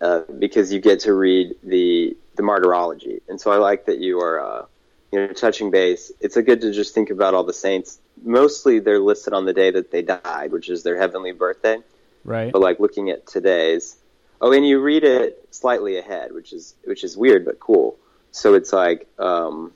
uh, 0.00 0.20
because 0.38 0.72
you 0.72 0.80
get 0.80 1.00
to 1.00 1.12
read 1.12 1.54
the 1.62 2.16
the 2.36 2.42
martyrology, 2.42 3.20
and 3.28 3.40
so 3.40 3.50
I 3.50 3.56
like 3.56 3.86
that 3.86 3.98
you 3.98 4.20
are 4.20 4.40
uh, 4.40 4.66
you 5.12 5.18
know 5.18 5.32
touching 5.32 5.70
base. 5.70 6.12
It's 6.20 6.36
a 6.36 6.42
good 6.42 6.60
to 6.62 6.72
just 6.72 6.94
think 6.94 7.10
about 7.10 7.34
all 7.34 7.44
the 7.44 7.52
saints. 7.52 7.98
Mostly 8.22 8.78
they're 8.78 9.00
listed 9.00 9.32
on 9.32 9.44
the 9.44 9.52
day 9.52 9.70
that 9.70 9.90
they 9.90 10.02
died, 10.02 10.52
which 10.52 10.68
is 10.68 10.82
their 10.82 10.96
heavenly 10.96 11.32
birthday. 11.32 11.78
Right. 12.24 12.52
But 12.52 12.60
like 12.60 12.80
looking 12.80 13.10
at 13.10 13.26
today's, 13.26 13.96
oh, 14.40 14.52
and 14.52 14.66
you 14.66 14.80
read 14.80 15.04
it 15.04 15.48
slightly 15.50 15.98
ahead, 15.98 16.32
which 16.32 16.52
is 16.52 16.74
which 16.84 17.04
is 17.04 17.16
weird 17.16 17.44
but 17.44 17.60
cool. 17.60 17.96
So 18.30 18.54
it's 18.54 18.72
like 18.72 19.08
um, 19.18 19.72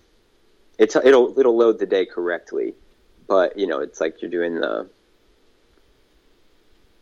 it's 0.78 0.96
it'll 0.96 1.38
it'll 1.38 1.56
load 1.56 1.78
the 1.78 1.86
day 1.86 2.06
correctly, 2.06 2.74
but 3.26 3.58
you 3.58 3.66
know 3.66 3.80
it's 3.80 4.00
like 4.00 4.20
you're 4.22 4.30
doing 4.30 4.56
the 4.56 4.88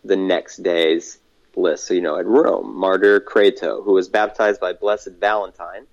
the 0.05 0.17
next 0.17 0.63
day's 0.63 1.19
list. 1.57 1.87
So, 1.87 1.95
you 1.95 2.01
know, 2.01 2.19
at 2.19 2.27
Rome, 2.27 2.75
Martyr 2.75 3.21
Crato, 3.21 3.83
who 3.83 3.93
was 3.93 4.09
baptized 4.09 4.61
by 4.61 4.73
Blessed 4.73 5.13
Valentine, 5.19 5.87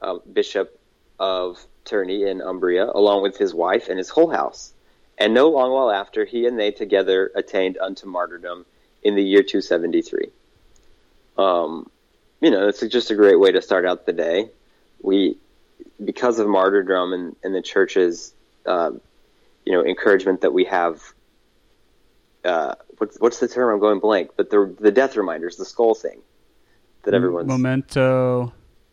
uh, 0.00 0.18
Bishop 0.32 0.78
of 1.18 1.64
Terni 1.84 2.28
in 2.30 2.40
Umbria, 2.40 2.86
along 2.86 3.22
with 3.22 3.36
his 3.36 3.54
wife 3.54 3.88
and 3.88 3.98
his 3.98 4.08
whole 4.08 4.30
house. 4.30 4.72
And 5.18 5.34
no 5.34 5.50
long 5.50 5.72
while 5.72 5.90
after, 5.90 6.24
he 6.24 6.46
and 6.46 6.58
they 6.58 6.70
together 6.70 7.30
attained 7.34 7.76
unto 7.78 8.06
martyrdom 8.06 8.64
in 9.02 9.16
the 9.16 9.22
year 9.22 9.42
273. 9.42 10.30
Um, 11.36 11.90
you 12.40 12.50
know, 12.50 12.68
it's 12.68 12.80
just 12.86 13.10
a 13.10 13.14
great 13.14 13.38
way 13.38 13.52
to 13.52 13.60
start 13.60 13.84
out 13.84 14.06
the 14.06 14.14
day. 14.14 14.48
We, 15.02 15.36
because 16.02 16.38
of 16.38 16.48
martyrdom 16.48 17.12
and, 17.12 17.36
and 17.44 17.54
the 17.54 17.60
church's, 17.60 18.32
uh, 18.64 18.92
you 19.66 19.72
know, 19.72 19.84
encouragement 19.84 20.40
that 20.40 20.52
we 20.54 20.64
have 20.64 21.02
uh, 22.44 22.76
what's 23.00 23.18
what's 23.18 23.40
the 23.40 23.48
term? 23.48 23.72
I'm 23.72 23.80
going 23.80 23.98
blank. 23.98 24.32
But 24.36 24.50
the 24.50 24.74
the 24.78 24.92
death 24.92 25.16
reminders, 25.16 25.56
the 25.56 25.64
skull 25.64 25.94
thing 25.94 26.20
that 27.02 27.14
everyone's 27.14 27.48
memento 27.48 28.52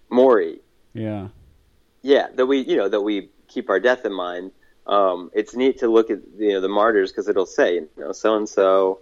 mori. 0.10 0.60
Yeah. 0.94 1.28
yeah, 2.02 2.28
that 2.36 2.46
we 2.46 2.60
you 2.60 2.78
know 2.78 2.90
that 2.90 3.02
we 3.02 3.30
keep 3.48 3.70
our 3.70 3.80
death 3.80 4.06
in 4.06 4.14
mind. 4.14 4.52
Um, 4.88 5.30
it's 5.34 5.54
neat 5.54 5.80
to 5.80 5.90
look 5.90 6.10
at 6.10 6.20
you 6.38 6.54
know 6.54 6.62
the 6.62 6.70
martyrs 6.70 7.12
because 7.12 7.28
it'll 7.28 7.46
say 7.46 7.76
you 7.76 7.90
know 7.98 8.14
so 8.14 8.36
and 8.36 8.48
so, 8.48 9.00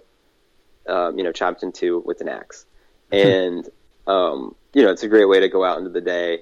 you 0.87 1.23
know 1.23 1.31
chopped 1.31 1.63
in 1.63 1.71
two 1.71 2.01
with 2.05 2.21
an 2.21 2.27
axe, 2.27 2.65
and 3.11 3.69
um, 4.07 4.55
you 4.73 4.81
know 4.81 4.91
it's 4.91 5.03
a 5.03 5.07
great 5.07 5.25
way 5.25 5.39
to 5.39 5.47
go 5.47 5.63
out 5.63 5.77
into 5.77 5.91
the 5.91 6.01
day, 6.01 6.41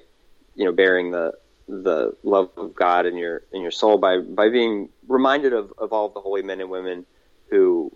you 0.54 0.64
know 0.64 0.72
bearing 0.72 1.10
the 1.10 1.34
the 1.68 2.14
love 2.22 2.50
of 2.56 2.74
God 2.74 3.06
in 3.06 3.16
your 3.16 3.42
in 3.52 3.62
your 3.62 3.70
soul 3.70 3.98
by 3.98 4.18
by 4.18 4.48
being 4.48 4.88
reminded 5.06 5.52
of, 5.52 5.72
of 5.78 5.92
all 5.92 6.06
of 6.06 6.14
the 6.14 6.20
holy 6.20 6.42
men 6.42 6.60
and 6.60 6.70
women 6.70 7.06
who 7.50 7.92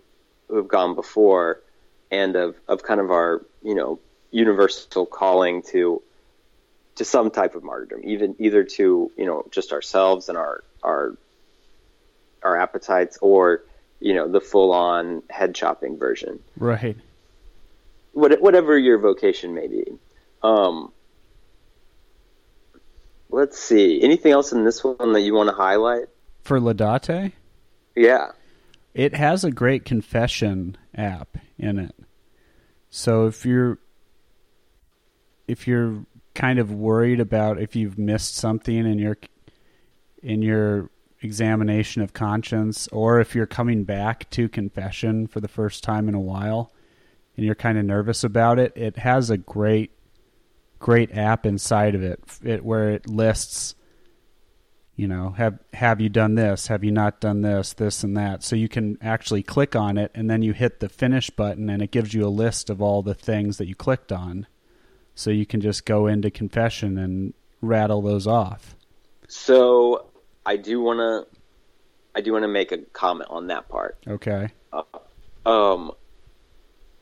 who 0.49 0.57
have 0.57 0.67
gone 0.67 0.95
before 0.95 1.61
and 2.11 2.35
of, 2.35 2.55
of 2.67 2.83
kind 2.83 2.99
of 2.99 3.11
our 3.11 3.45
you 3.63 3.75
know 3.75 3.99
universal 4.31 5.05
calling 5.05 5.61
to 5.61 6.01
to 6.95 7.05
some 7.05 7.31
type 7.31 7.55
of 7.55 7.63
martyrdom, 7.63 8.01
even 8.03 8.35
either 8.39 8.63
to 8.63 9.11
you 9.15 9.25
know 9.25 9.45
just 9.51 9.71
ourselves 9.71 10.27
and 10.27 10.37
our 10.37 10.63
our 10.83 11.15
our 12.43 12.57
appetites, 12.57 13.17
or 13.21 13.63
you 13.99 14.13
know 14.13 14.27
the 14.27 14.41
full 14.41 14.71
on 14.71 15.23
head 15.29 15.55
chopping 15.55 15.97
version. 15.97 16.39
Right. 16.57 16.97
What, 18.13 18.41
whatever 18.41 18.77
your 18.77 18.97
vocation 18.97 19.53
may 19.53 19.67
be. 19.67 19.85
Um, 20.41 20.91
let's 23.29 23.57
see. 23.59 24.01
Anything 24.01 24.31
else 24.31 24.51
in 24.51 24.65
this 24.65 24.83
one 24.83 25.13
that 25.13 25.21
you 25.21 25.33
want 25.33 25.49
to 25.49 25.55
highlight 25.55 26.07
for 26.43 26.59
Laudate? 26.59 27.33
Yeah. 27.95 28.31
It 28.99 29.15
has 29.15 29.45
a 29.45 29.49
great 29.49 29.85
confession 29.85 30.75
app 30.93 31.37
in 31.57 31.79
it. 31.79 31.95
So 32.89 33.27
if 33.27 33.45
you're 33.45 33.79
if 35.47 35.69
you're 35.69 36.05
kind 36.35 36.59
of 36.59 36.73
worried 36.73 37.21
about 37.21 37.61
if 37.61 37.77
you've 37.77 37.97
missed 37.97 38.35
something 38.35 38.75
in 38.75 38.99
your 38.99 39.17
in 40.21 40.41
your 40.41 40.89
examination 41.21 42.01
of 42.01 42.11
conscience 42.11 42.89
or 42.89 43.21
if 43.21 43.35
you're 43.35 43.45
coming 43.45 43.85
back 43.85 44.29
to 44.31 44.49
confession 44.49 45.27
for 45.27 45.39
the 45.39 45.47
first 45.47 45.81
time 45.81 46.09
in 46.09 46.13
a 46.13 46.19
while 46.19 46.73
and 47.37 47.45
you're 47.45 47.55
kind 47.55 47.77
of 47.77 47.85
nervous 47.85 48.25
about 48.25 48.59
it, 48.59 48.73
it 48.75 48.97
has 48.97 49.29
a 49.29 49.37
great 49.37 49.91
great 50.77 51.15
app 51.15 51.45
inside 51.45 51.95
of 51.95 52.03
it, 52.03 52.19
it 52.43 52.65
where 52.65 52.89
it 52.89 53.07
lists 53.07 53.75
you 54.99 55.07
know, 55.07 55.29
have 55.29 55.57
have 55.71 56.01
you 56.01 56.09
done 56.09 56.35
this? 56.35 56.67
Have 56.67 56.83
you 56.83 56.91
not 56.91 57.21
done 57.21 57.39
this? 57.39 57.71
This 57.71 58.03
and 58.03 58.17
that. 58.17 58.43
So 58.43 58.57
you 58.57 58.67
can 58.67 58.97
actually 59.01 59.43
click 59.43 59.73
on 59.73 59.97
it, 59.97 60.11
and 60.13 60.29
then 60.29 60.41
you 60.41 60.51
hit 60.51 60.81
the 60.81 60.89
finish 60.89 61.29
button, 61.29 61.69
and 61.69 61.81
it 61.81 61.91
gives 61.91 62.13
you 62.13 62.27
a 62.27 62.27
list 62.27 62.69
of 62.69 62.81
all 62.81 63.01
the 63.01 63.13
things 63.13 63.59
that 63.59 63.67
you 63.69 63.75
clicked 63.75 64.11
on. 64.11 64.45
So 65.15 65.31
you 65.31 65.45
can 65.45 65.61
just 65.61 65.85
go 65.85 66.07
into 66.07 66.29
confession 66.29 66.97
and 66.97 67.33
rattle 67.61 68.01
those 68.01 68.27
off. 68.27 68.75
So 69.29 70.07
I 70.45 70.57
do 70.57 70.81
want 70.81 70.99
to, 70.99 71.39
I 72.13 72.19
do 72.19 72.33
want 72.33 72.43
to 72.43 72.49
make 72.49 72.73
a 72.73 72.79
comment 72.79 73.29
on 73.29 73.47
that 73.47 73.69
part. 73.69 74.03
Okay. 74.05 74.49
Uh, 74.73 74.83
um, 75.45 75.93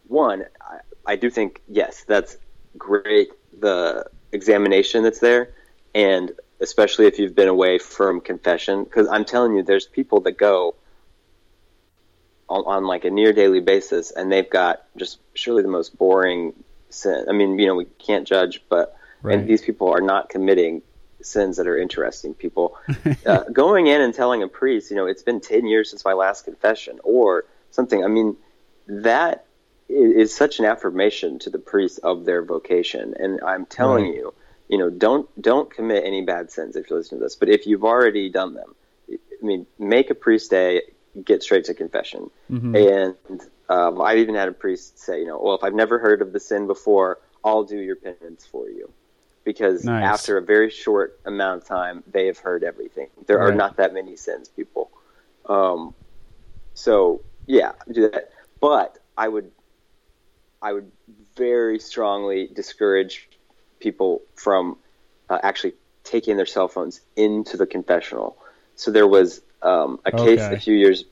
one, 0.08 0.46
I, 0.62 1.14
I 1.14 1.16
do 1.16 1.32
think 1.32 1.64
yes, 1.68 2.04
that's 2.08 2.38
great. 2.78 3.32
The 3.60 4.06
examination 4.34 5.02
that's 5.02 5.20
there, 5.20 5.56
and 5.96 6.32
especially 6.60 7.06
if 7.06 7.20
you've 7.20 7.36
been 7.36 7.48
away 7.48 7.78
from 7.78 8.22
confession. 8.22 8.84
Because 8.84 9.08
I'm 9.08 9.26
telling 9.26 9.56
you, 9.56 9.64
there's 9.64 9.86
people 9.86 10.22
that 10.22 10.38
go 10.38 10.76
on, 12.50 12.64
on, 12.66 12.86
like 12.86 13.06
a 13.06 13.10
near 13.10 13.34
daily 13.34 13.60
basis, 13.60 14.12
and 14.12 14.32
they've 14.32 14.50
got 14.50 14.84
just 14.96 15.20
surely 15.34 15.62
the 15.62 15.68
most 15.70 15.98
boring 15.98 16.54
sin. 16.90 17.26
I 17.30 17.34
mean, 17.34 17.60
you 17.60 17.68
know, 17.68 17.76
we 17.76 17.86
can't 17.86 18.28
judge, 18.28 18.62
but 18.70 18.98
right. 19.22 19.38
and 19.38 19.48
these 19.48 19.62
people 19.62 19.90
are 19.90 20.02
not 20.02 20.30
committing 20.30 20.82
sins 21.22 21.58
that 21.58 21.68
are 21.68 21.78
interesting. 21.78 22.34
People 22.34 22.78
uh, 23.26 23.44
going 23.52 23.88
in 23.88 24.02
and 24.02 24.14
telling 24.14 24.44
a 24.44 24.48
priest, 24.48 24.90
you 24.90 24.98
know, 24.98 25.06
it's 25.06 25.24
been 25.24 25.42
ten 25.42 25.68
years 25.68 25.90
since 25.90 26.06
my 26.06 26.14
last 26.14 26.46
confession, 26.46 27.00
or 27.04 27.46
something. 27.72 28.04
I 28.04 28.08
mean, 28.08 28.38
that 28.88 29.46
is 29.90 30.36
such 30.36 30.60
an 30.60 30.66
affirmation 30.66 31.40
to 31.40 31.50
the 31.50 31.60
priest 31.60 32.00
of 32.04 32.26
their 32.26 32.44
vocation, 32.44 33.14
and 33.20 33.42
I'm 33.42 33.66
telling 33.66 34.06
right. 34.06 34.16
you 34.16 34.34
you 34.70 34.78
know, 34.78 34.90
don't 34.90 35.30
don't 35.42 35.74
commit 35.74 36.04
any 36.06 36.22
bad 36.22 36.52
sins 36.52 36.76
if 36.76 36.90
you 36.90 36.96
listen 36.96 37.20
to 37.20 37.24
this. 37.24 37.36
But 37.36 37.50
if 37.50 37.66
you've 37.66 37.84
already 37.84 38.30
done 38.30 38.54
them, 38.54 38.76
I 39.10 39.46
mean, 39.46 39.66
make 39.80 40.10
a 40.10 40.16
priest 40.16 40.52
day, 40.52 40.82
get 41.24 41.44
straight 41.44 41.66
to 41.66 41.74
confession. 41.74 42.30
Mm-hmm. 42.52 42.76
And 42.76 43.42
um, 43.70 44.02
I've 44.02 44.18
even 44.18 44.36
had 44.36 44.48
a 44.48 44.54
priest 44.54 45.00
say, 45.00 45.20
you 45.20 45.28
know, 45.28 45.40
well, 45.42 45.56
if 45.56 45.64
I've 45.64 45.74
never 45.74 46.00
heard 46.00 46.22
of 46.22 46.34
the 46.34 46.40
sin 46.40 46.68
before, 46.68 47.20
I'll 47.44 47.64
do 47.64 47.78
your 47.78 47.96
penance 47.96 48.46
for 48.46 48.70
you. 48.70 48.92
Because 49.44 49.86
nice. 49.86 50.04
after 50.04 50.38
a 50.38 50.42
very 50.42 50.70
short 50.70 51.20
amount 51.26 51.62
of 51.62 51.68
time, 51.68 52.04
they 52.12 52.26
have 52.26 52.38
heard 52.38 52.66
everything. 52.66 53.08
There 53.28 53.38
right. 53.38 53.50
are 53.50 53.56
not 53.56 53.78
that 53.78 53.94
many 53.94 54.18
sins, 54.18 54.50
people. 54.50 54.92
Um, 55.46 55.94
so 56.74 57.22
yeah, 57.46 57.72
do 57.90 58.10
that. 58.10 58.32
But 58.60 58.98
I 59.18 59.30
would, 59.30 59.52
I 60.62 60.74
would 60.74 60.92
very 61.38 61.80
strongly 61.80 62.50
discourage 62.54 63.27
people 63.80 64.22
from 64.36 64.78
uh, 65.30 65.40
actually 65.44 65.74
taking 66.04 66.38
their 66.38 66.46
cell 66.46 66.68
phones 66.68 67.02
into 67.16 67.58
the 67.58 67.66
confessional. 67.66 68.38
So 68.76 68.92
there 68.92 69.08
was 69.08 69.42
um, 69.62 70.00
a 70.06 70.12
case 70.12 70.40
okay. 70.40 70.56
a 70.56 70.60
few 70.60 70.76
years. 70.76 71.04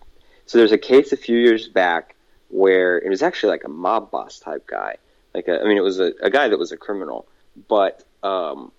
So 0.45 0.57
there's 0.57 0.71
a 0.71 0.77
case 0.77 1.11
a 1.11 1.17
few 1.17 1.37
years 1.37 1.67
back 1.67 2.15
where 2.49 2.97
it 2.97 3.09
was 3.09 3.21
actually 3.21 3.49
like 3.51 3.63
a 3.65 3.69
mob 3.69 4.11
boss 4.11 4.39
type 4.39 4.67
guy. 4.67 4.97
Like 5.33 5.47
a, 5.47 5.61
I 5.61 5.65
mean, 5.65 5.77
it 5.77 5.83
was 5.83 5.99
a, 5.99 6.13
a 6.21 6.29
guy 6.29 6.47
that 6.47 6.57
was 6.57 6.71
a 6.71 6.77
criminal, 6.77 7.27
but 7.67 8.03
um, 8.23 8.71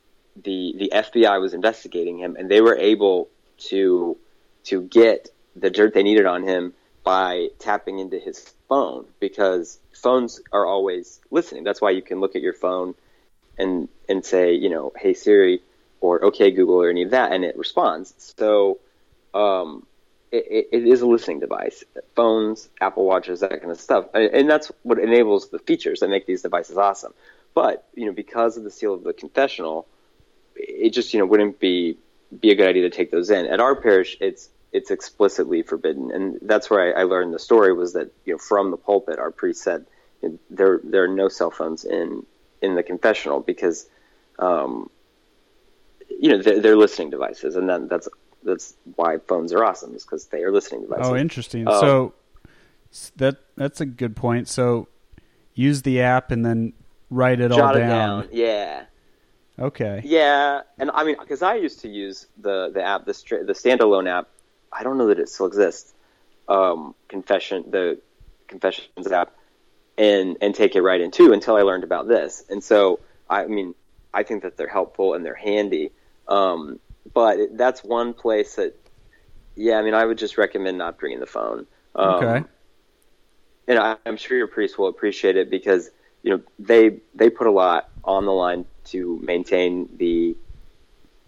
the 0.42 0.74
the 0.78 0.92
FBI 0.94 1.40
was 1.40 1.52
investigating 1.52 2.18
him, 2.18 2.36
and 2.36 2.50
they 2.50 2.60
were 2.60 2.76
able 2.76 3.28
to 3.68 4.16
to 4.64 4.82
get 4.82 5.28
the 5.54 5.70
dirt 5.70 5.94
they 5.94 6.02
needed 6.02 6.26
on 6.26 6.42
him 6.42 6.72
by 7.04 7.48
tapping 7.58 7.98
into 7.98 8.18
his 8.18 8.40
phone 8.68 9.06
because 9.20 9.78
phones 9.92 10.40
are 10.52 10.66
always 10.66 11.20
listening. 11.30 11.64
That's 11.64 11.80
why 11.80 11.90
you 11.90 12.02
can 12.02 12.20
look 12.20 12.36
at 12.36 12.42
your 12.42 12.52
phone 12.52 12.94
and 13.58 13.88
and 14.08 14.24
say, 14.24 14.54
you 14.54 14.68
know, 14.68 14.92
hey 14.96 15.14
Siri 15.14 15.60
or 16.00 16.26
okay 16.26 16.50
Google 16.50 16.82
or 16.82 16.90
any 16.90 17.02
of 17.02 17.10
that, 17.10 17.32
and 17.32 17.44
it 17.44 17.56
responds. 17.56 18.14
So 18.18 18.78
um, 19.34 19.86
it, 20.30 20.68
it 20.72 20.86
is 20.86 21.00
a 21.00 21.06
listening 21.06 21.40
device. 21.40 21.84
Phones, 22.14 22.68
Apple 22.80 23.04
Watches, 23.04 23.40
that 23.40 23.50
kind 23.50 23.70
of 23.70 23.80
stuff, 23.80 24.06
and 24.14 24.48
that's 24.48 24.70
what 24.82 24.98
enables 24.98 25.50
the 25.50 25.58
features 25.58 26.00
that 26.00 26.08
make 26.08 26.26
these 26.26 26.42
devices 26.42 26.76
awesome. 26.76 27.14
But 27.54 27.86
you 27.94 28.06
know, 28.06 28.12
because 28.12 28.56
of 28.56 28.64
the 28.64 28.70
seal 28.70 28.94
of 28.94 29.02
the 29.02 29.12
confessional, 29.12 29.86
it 30.54 30.90
just 30.90 31.12
you 31.14 31.20
know 31.20 31.26
wouldn't 31.26 31.58
be 31.58 31.98
be 32.40 32.50
a 32.50 32.54
good 32.54 32.68
idea 32.68 32.82
to 32.88 32.94
take 32.94 33.10
those 33.10 33.30
in. 33.30 33.46
At 33.46 33.60
our 33.60 33.74
parish, 33.74 34.16
it's 34.20 34.48
it's 34.72 34.90
explicitly 34.90 35.62
forbidden, 35.62 36.10
and 36.10 36.38
that's 36.42 36.68
where 36.68 36.96
I, 36.96 37.00
I 37.00 37.04
learned 37.04 37.32
the 37.32 37.38
story 37.38 37.72
was 37.72 37.94
that 37.94 38.10
you 38.24 38.34
know 38.34 38.38
from 38.38 38.70
the 38.70 38.76
pulpit, 38.76 39.18
our 39.18 39.30
priest 39.30 39.62
said 39.62 39.86
you 40.22 40.30
know, 40.30 40.38
there 40.50 40.80
there 40.84 41.04
are 41.04 41.08
no 41.08 41.28
cell 41.28 41.50
phones 41.50 41.84
in 41.84 42.26
in 42.62 42.74
the 42.74 42.82
confessional 42.82 43.40
because, 43.40 43.88
um, 44.38 44.90
you 46.08 46.30
know, 46.30 46.42
they're, 46.42 46.60
they're, 46.60 46.76
listening 46.76 47.10
devices, 47.10 47.56
and 47.56 47.68
then 47.68 47.88
that's 47.88 48.08
that's 48.42 48.74
why 48.94 49.18
phones 49.18 49.52
are 49.52 49.64
awesome 49.64 49.94
is 49.94 50.04
because 50.04 50.26
they 50.26 50.42
are 50.42 50.52
listening 50.52 50.82
devices. 50.82 51.06
Oh, 51.06 51.16
interesting. 51.16 51.66
Um, 51.66 51.80
so 51.80 52.14
that 53.16 53.36
that's 53.56 53.80
a 53.80 53.86
good 53.86 54.16
point. 54.16 54.48
So 54.48 54.88
use 55.54 55.82
the 55.82 56.00
app 56.00 56.30
and 56.30 56.44
then 56.44 56.72
write 57.10 57.40
it 57.40 57.52
all 57.52 57.58
down. 57.58 57.76
It 57.76 57.78
down. 57.80 58.28
Yeah. 58.32 58.84
Okay. 59.58 60.02
Yeah, 60.04 60.62
and 60.78 60.90
I 60.92 61.04
mean, 61.04 61.16
because 61.18 61.42
I 61.42 61.54
used 61.54 61.80
to 61.80 61.88
use 61.88 62.26
the 62.38 62.70
the 62.72 62.82
app, 62.82 63.06
the 63.06 63.12
the 63.44 63.54
standalone 63.54 64.08
app. 64.08 64.28
I 64.72 64.82
don't 64.82 64.98
know 64.98 65.06
that 65.06 65.18
it 65.18 65.28
still 65.28 65.46
exists. 65.46 65.94
Um, 66.48 66.94
confession, 67.08 67.64
the 67.70 67.98
confessions 68.46 69.10
app 69.10 69.32
and 69.98 70.36
and 70.40 70.54
take 70.54 70.76
it 70.76 70.82
right 70.82 71.00
into 71.00 71.32
until 71.32 71.56
I 71.56 71.62
learned 71.62 71.84
about 71.84 72.08
this. 72.08 72.44
And 72.48 72.62
so 72.62 73.00
I 73.28 73.46
mean 73.46 73.74
I 74.12 74.22
think 74.22 74.42
that 74.42 74.56
they're 74.56 74.68
helpful 74.68 75.14
and 75.14 75.24
they're 75.24 75.34
handy. 75.34 75.92
Um, 76.28 76.80
but 77.12 77.38
it, 77.38 77.56
that's 77.56 77.84
one 77.84 78.14
place 78.14 78.56
that 78.56 78.74
yeah, 79.54 79.78
I 79.78 79.82
mean 79.82 79.94
I 79.94 80.04
would 80.04 80.18
just 80.18 80.38
recommend 80.38 80.78
not 80.78 80.98
bringing 80.98 81.20
the 81.20 81.26
phone. 81.26 81.66
Um, 81.94 82.14
okay. 82.14 82.48
And 83.68 83.78
I, 83.78 83.96
I'm 84.06 84.16
sure 84.16 84.36
your 84.36 84.46
priest 84.46 84.78
will 84.78 84.88
appreciate 84.88 85.36
it 85.36 85.50
because 85.50 85.90
you 86.22 86.30
know 86.30 86.42
they 86.58 86.98
they 87.14 87.30
put 87.30 87.46
a 87.46 87.50
lot 87.50 87.88
on 88.04 88.26
the 88.26 88.32
line 88.32 88.66
to 88.86 89.20
maintain 89.22 89.88
the 89.96 90.36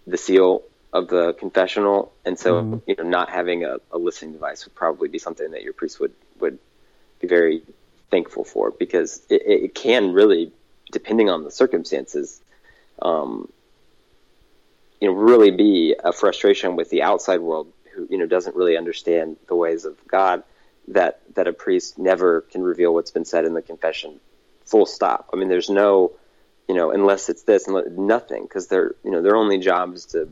the 0.07 0.17
seal 0.17 0.63
of 0.91 1.07
the 1.07 1.33
confessional, 1.33 2.11
and 2.25 2.39
so 2.39 2.61
mm. 2.61 2.81
you 2.87 2.95
know 2.97 3.03
not 3.03 3.29
having 3.29 3.63
a, 3.63 3.77
a 3.91 3.97
listening 3.97 4.33
device 4.33 4.65
would 4.65 4.75
probably 4.75 5.07
be 5.07 5.19
something 5.19 5.51
that 5.51 5.63
your 5.63 5.73
priest 5.73 5.99
would 5.99 6.13
would 6.39 6.57
be 7.19 7.27
very 7.27 7.61
thankful 8.09 8.43
for 8.43 8.71
because 8.71 9.21
it, 9.29 9.41
it 9.45 9.75
can 9.75 10.13
really, 10.13 10.51
depending 10.91 11.29
on 11.29 11.43
the 11.43 11.51
circumstances, 11.51 12.41
um, 13.01 13.51
you 14.99 15.07
know, 15.07 15.13
really 15.13 15.51
be 15.51 15.95
a 16.03 16.11
frustration 16.11 16.75
with 16.75 16.89
the 16.89 17.01
outside 17.01 17.39
world 17.39 17.71
who 17.93 18.07
you 18.09 18.17
know 18.17 18.25
doesn't 18.25 18.55
really 18.55 18.77
understand 18.77 19.37
the 19.47 19.55
ways 19.55 19.85
of 19.85 19.95
God. 20.07 20.43
That 20.89 21.21
that 21.35 21.47
a 21.47 21.53
priest 21.53 21.99
never 21.99 22.41
can 22.41 22.63
reveal 22.63 22.93
what's 22.93 23.11
been 23.11 23.25
said 23.25 23.45
in 23.45 23.53
the 23.53 23.61
confession. 23.61 24.19
Full 24.65 24.85
stop. 24.85 25.29
I 25.31 25.37
mean, 25.37 25.47
there's 25.47 25.69
no 25.69 26.13
you 26.69 26.75
know, 26.75 26.91
unless 26.91 27.29
it's 27.29 27.41
this, 27.41 27.67
and 27.67 27.97
nothing, 27.97 28.43
because 28.43 28.67
their 28.67 28.95
you 29.03 29.09
know 29.09 29.23
their 29.23 29.35
only 29.35 29.57
job 29.57 29.95
is 29.95 30.05
to 30.05 30.29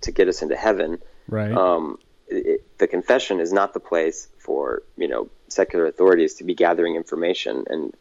to 0.00 0.10
get 0.10 0.28
us 0.28 0.40
into 0.40 0.56
heaven. 0.56 0.98
Right. 1.28 1.52
Um, 1.52 1.98
it, 2.26 2.78
the 2.78 2.86
confession 2.86 3.38
is 3.38 3.52
not 3.52 3.74
the 3.74 3.80
place 3.80 4.28
for 4.44 4.82
you 4.96 5.08
know 5.08 5.28
secular 5.48 5.86
authorities 5.86 6.34
to 6.34 6.44
be 6.44 6.54
gathering 6.54 6.94
information, 6.94 7.64
and 7.68 7.94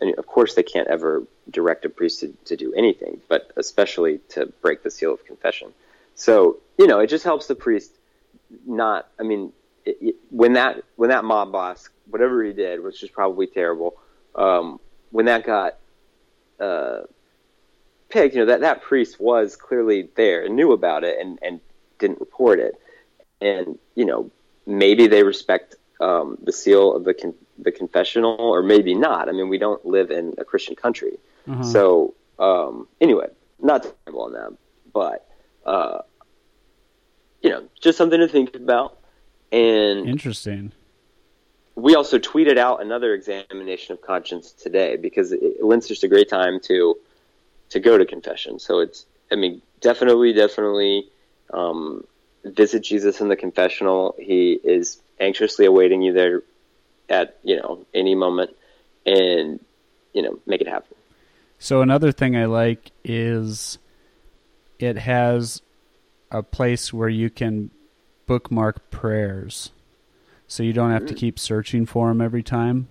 and 0.00 0.18
of 0.18 0.26
course 0.26 0.54
they 0.54 0.62
can't 0.62 0.88
ever 0.88 1.22
direct 1.50 1.84
a 1.84 1.88
priest 1.88 2.20
to, 2.20 2.32
to 2.46 2.56
do 2.56 2.72
anything, 2.74 3.20
but 3.28 3.50
especially 3.56 4.18
to 4.30 4.46
break 4.62 4.82
the 4.82 4.90
seal 4.90 5.12
of 5.12 5.24
confession. 5.24 5.68
So 6.14 6.58
you 6.78 6.86
know, 6.86 7.00
it 7.00 7.08
just 7.08 7.24
helps 7.24 7.46
the 7.46 7.54
priest 7.54 7.92
not. 8.66 9.08
I 9.18 9.22
mean, 9.22 9.52
it, 9.84 9.98
it, 10.00 10.16
when 10.30 10.54
that 10.54 10.82
when 10.96 11.10
that 11.10 11.24
mob 11.24 11.52
boss, 11.52 11.88
whatever 12.08 12.42
he 12.42 12.52
did, 12.52 12.82
which 12.82 13.02
is 13.02 13.10
probably 13.10 13.46
terrible, 13.46 13.98
um, 14.34 14.80
when 15.10 15.26
that 15.26 15.44
got 15.44 15.76
uh, 16.58 17.00
picked, 18.08 18.34
you 18.34 18.40
know 18.40 18.46
that 18.46 18.60
that 18.60 18.82
priest 18.82 19.20
was 19.20 19.54
clearly 19.54 20.08
there 20.16 20.44
and 20.44 20.56
knew 20.56 20.72
about 20.72 21.04
it 21.04 21.18
and 21.20 21.38
and 21.42 21.60
didn't 21.98 22.20
report 22.20 22.58
it, 22.58 22.80
and 23.42 23.78
you 23.94 24.06
know 24.06 24.30
maybe 24.66 25.06
they 25.06 25.22
respect 25.22 25.74
um, 26.00 26.38
the 26.42 26.52
seal 26.52 26.96
of 26.96 27.04
the 27.04 27.14
con- 27.14 27.34
the 27.58 27.72
confessional 27.72 28.36
or 28.38 28.62
maybe 28.62 28.94
not. 28.94 29.28
I 29.28 29.32
mean, 29.32 29.48
we 29.48 29.58
don't 29.58 29.84
live 29.84 30.10
in 30.10 30.34
a 30.38 30.44
Christian 30.44 30.74
country, 30.74 31.18
uh-huh. 31.48 31.62
so 31.62 32.14
um, 32.38 32.88
anyway, 33.00 33.28
not 33.60 33.86
terrible 34.04 34.22
on 34.24 34.32
them, 34.32 34.58
but 34.92 35.28
uh, 35.64 35.98
you 37.42 37.50
know, 37.50 37.64
just 37.80 37.98
something 37.98 38.18
to 38.18 38.28
think 38.28 38.54
about. 38.54 38.98
And 39.52 40.08
interesting. 40.08 40.72
We 41.74 41.94
also 41.94 42.18
tweeted 42.18 42.58
out 42.58 42.82
another 42.82 43.14
examination 43.14 43.94
of 43.94 44.02
conscience 44.02 44.52
today 44.52 44.96
because 44.96 45.32
it, 45.32 45.62
Lent's 45.62 45.88
just 45.88 46.04
a 46.04 46.08
great 46.08 46.28
time 46.28 46.60
to 46.64 46.96
to 47.70 47.80
go 47.80 47.96
to 47.96 48.04
confession. 48.04 48.58
So 48.58 48.80
it's, 48.80 49.06
I 49.30 49.36
mean, 49.36 49.62
definitely, 49.80 50.32
definitely 50.32 51.08
um, 51.52 52.04
visit 52.44 52.82
Jesus 52.82 53.20
in 53.20 53.28
the 53.28 53.36
confessional. 53.36 54.14
He 54.18 54.52
is 54.52 55.00
anxiously 55.20 55.66
awaiting 55.66 56.02
you 56.02 56.12
there 56.12 56.42
at 57.08 57.38
you 57.44 57.56
know 57.56 57.84
any 57.94 58.14
moment, 58.14 58.50
and 59.06 59.60
you 60.12 60.22
know 60.22 60.38
make 60.46 60.60
it 60.60 60.68
happen. 60.68 60.96
So 61.58 61.82
another 61.82 62.10
thing 62.10 62.36
I 62.36 62.46
like 62.46 62.90
is 63.04 63.78
it 64.78 64.96
has 64.96 65.62
a 66.30 66.42
place 66.42 66.92
where 66.92 67.08
you 67.08 67.28
can 67.28 67.70
bookmark 68.26 68.90
prayers, 68.90 69.70
so 70.46 70.62
you 70.62 70.72
don't 70.72 70.90
have 70.90 71.06
to 71.06 71.14
mm. 71.14 71.18
keep 71.18 71.38
searching 71.38 71.84
for 71.86 72.08
them 72.08 72.20
every 72.20 72.42
time, 72.42 72.88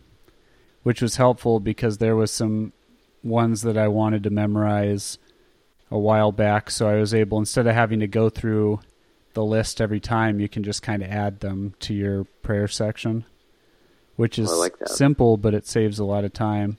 which 0.83 1.01
was 1.01 1.15
helpful 1.15 1.59
because 1.59 1.97
there 1.97 2.15
was 2.15 2.31
some 2.31 2.73
ones 3.23 3.63
that 3.63 3.77
I 3.77 3.87
wanted 3.87 4.23
to 4.23 4.29
memorize 4.29 5.17
a 5.91 5.97
while 5.97 6.31
back. 6.31 6.69
So 6.69 6.87
I 6.87 6.95
was 6.95 7.13
able, 7.13 7.39
instead 7.39 7.67
of 7.67 7.73
having 7.73 7.99
to 7.99 8.07
go 8.07 8.29
through 8.29 8.79
the 9.39 9.45
list 9.45 9.79
every 9.79 10.01
time, 10.01 10.41
you 10.41 10.49
can 10.49 10.63
just 10.63 10.81
kind 10.83 11.01
of 11.01 11.09
add 11.09 11.39
them 11.39 11.73
to 11.79 11.93
your 11.93 12.25
prayer 12.43 12.67
section, 12.67 13.23
which 14.17 14.37
is 14.37 14.51
like 14.51 14.75
simple, 14.85 15.37
but 15.37 15.53
it 15.53 15.65
saves 15.65 15.97
a 15.97 16.03
lot 16.03 16.25
of 16.25 16.33
time. 16.33 16.77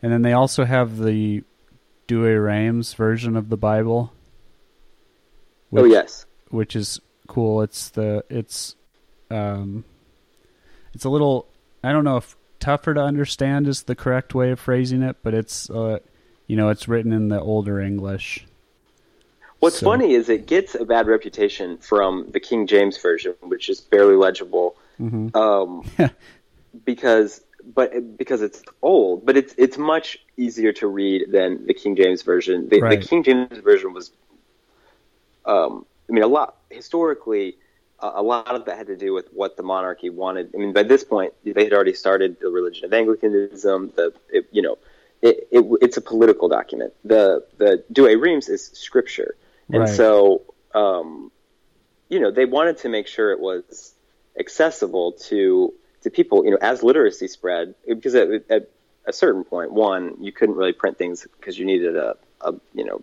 And 0.00 0.12
then 0.12 0.22
they 0.22 0.32
also 0.32 0.64
have 0.64 0.98
the 0.98 1.42
Douay-Rheims 2.06 2.94
version 2.94 3.36
of 3.36 3.48
the 3.48 3.56
Bible. 3.56 4.12
Oh, 4.12 4.16
which, 5.70 5.82
oh 5.82 5.86
yes, 5.86 6.24
which 6.50 6.76
is 6.76 7.00
cool. 7.26 7.62
It's 7.62 7.88
the 7.88 8.24
it's 8.30 8.76
um, 9.28 9.84
it's 10.94 11.04
a 11.04 11.10
little. 11.10 11.48
I 11.82 11.90
don't 11.90 12.04
know 12.04 12.18
if 12.18 12.36
tougher 12.60 12.94
to 12.94 13.00
understand 13.00 13.66
is 13.66 13.82
the 13.82 13.96
correct 13.96 14.36
way 14.36 14.52
of 14.52 14.60
phrasing 14.60 15.02
it, 15.02 15.16
but 15.24 15.34
it's 15.34 15.68
uh, 15.68 15.98
you 16.46 16.54
know 16.54 16.68
it's 16.68 16.86
written 16.86 17.12
in 17.12 17.26
the 17.26 17.40
older 17.40 17.80
English. 17.80 18.46
What's 19.60 19.78
so. 19.78 19.86
funny 19.86 20.14
is 20.14 20.28
it 20.28 20.46
gets 20.46 20.74
a 20.74 20.84
bad 20.84 21.06
reputation 21.06 21.78
from 21.78 22.28
the 22.30 22.40
King 22.40 22.66
James 22.66 22.96
version, 22.98 23.34
which 23.42 23.68
is 23.68 23.80
barely 23.80 24.14
legible, 24.14 24.76
mm-hmm. 25.00 25.36
um, 25.36 25.84
because 26.84 27.42
but 27.74 28.16
because 28.16 28.40
it's 28.40 28.62
old, 28.82 29.26
but 29.26 29.36
it's 29.36 29.54
it's 29.58 29.76
much 29.76 30.18
easier 30.36 30.72
to 30.74 30.86
read 30.86 31.32
than 31.32 31.66
the 31.66 31.74
King 31.74 31.96
James 31.96 32.22
version. 32.22 32.68
The, 32.68 32.80
right. 32.80 33.00
the 33.00 33.06
King 33.06 33.22
James 33.24 33.58
version 33.58 33.92
was, 33.92 34.12
um, 35.44 35.84
I 36.08 36.12
mean, 36.12 36.22
a 36.22 36.28
lot 36.28 36.56
historically 36.70 37.56
a 38.00 38.22
lot 38.22 38.54
of 38.54 38.64
that 38.66 38.78
had 38.78 38.86
to 38.86 38.96
do 38.96 39.12
with 39.12 39.28
what 39.32 39.56
the 39.56 39.62
monarchy 39.62 40.10
wanted. 40.10 40.52
I 40.54 40.58
mean, 40.58 40.72
by 40.72 40.84
this 40.84 41.02
point, 41.02 41.34
they 41.44 41.64
had 41.64 41.72
already 41.72 41.94
started 41.94 42.38
the 42.40 42.48
religion 42.48 42.84
of 42.84 42.92
Anglicanism. 42.92 43.92
The 43.96 44.12
it, 44.30 44.46
you 44.52 44.62
know, 44.62 44.78
it, 45.20 45.48
it, 45.50 45.64
it's 45.80 45.96
a 45.96 46.00
political 46.00 46.48
document. 46.48 46.94
The 47.04 47.44
the 47.58 47.82
Douay-Rheims 47.92 48.48
is 48.48 48.66
scripture, 48.68 49.34
and 49.72 49.80
right. 49.80 49.88
so 49.88 50.42
um, 50.74 51.30
you 52.08 52.20
know 52.20 52.30
they 52.30 52.44
wanted 52.44 52.78
to 52.78 52.88
make 52.88 53.06
sure 53.06 53.32
it 53.32 53.40
was 53.40 53.94
accessible 54.38 55.12
to 55.12 55.74
to 56.02 56.10
people. 56.10 56.44
You 56.44 56.52
know, 56.52 56.58
as 56.60 56.82
literacy 56.82 57.28
spread, 57.28 57.74
because 57.86 58.14
at, 58.14 58.28
at 58.50 58.70
a 59.06 59.12
certain 59.12 59.44
point, 59.44 59.72
one 59.72 60.16
you 60.20 60.32
couldn't 60.32 60.56
really 60.56 60.72
print 60.72 60.98
things 60.98 61.26
because 61.38 61.58
you 61.58 61.64
needed 61.64 61.96
a, 61.96 62.16
a 62.40 62.54
you 62.74 62.84
know 62.84 63.02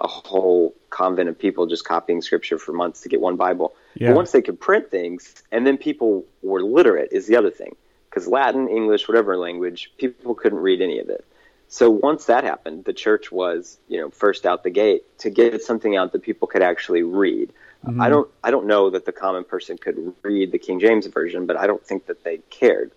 a 0.00 0.06
whole 0.06 0.74
convent 0.88 1.28
of 1.28 1.38
people 1.38 1.66
just 1.66 1.84
copying 1.84 2.22
scripture 2.22 2.58
for 2.58 2.72
months 2.72 3.02
to 3.02 3.08
get 3.08 3.20
one 3.20 3.36
Bible. 3.36 3.74
Yeah. 3.94 4.08
But 4.08 4.16
once 4.16 4.32
they 4.32 4.42
could 4.42 4.58
print 4.58 4.90
things, 4.90 5.42
and 5.52 5.66
then 5.66 5.76
people 5.76 6.24
were 6.42 6.62
literate, 6.62 7.12
is 7.12 7.26
the 7.26 7.36
other 7.36 7.50
thing. 7.50 7.76
Because 8.08 8.26
Latin, 8.26 8.68
English, 8.68 9.06
whatever 9.06 9.36
language, 9.36 9.92
people 9.98 10.34
couldn't 10.34 10.58
read 10.58 10.80
any 10.80 10.98
of 10.98 11.08
it. 11.10 11.24
So 11.72 11.88
once 11.88 12.24
that 12.24 12.42
happened, 12.42 12.84
the 12.84 12.92
church 12.92 13.30
was, 13.30 13.78
you 13.88 14.00
know, 14.00 14.10
first 14.10 14.44
out 14.44 14.64
the 14.64 14.70
gate 14.70 15.02
to 15.20 15.30
get 15.30 15.62
something 15.62 15.96
out 15.96 16.10
that 16.12 16.22
people 16.22 16.48
could 16.48 16.62
actually 16.62 17.04
read. 17.04 17.52
Mm-hmm. 17.86 18.02
I 18.02 18.08
don't, 18.08 18.28
I 18.42 18.50
don't 18.50 18.66
know 18.66 18.90
that 18.90 19.06
the 19.06 19.12
common 19.12 19.44
person 19.44 19.78
could 19.78 20.12
read 20.22 20.50
the 20.50 20.58
King 20.58 20.80
James 20.80 21.06
version, 21.06 21.46
but 21.46 21.56
I 21.56 21.68
don't 21.68 21.84
think 21.86 22.06
that 22.06 22.24
they 22.24 22.38
cared. 22.50 22.90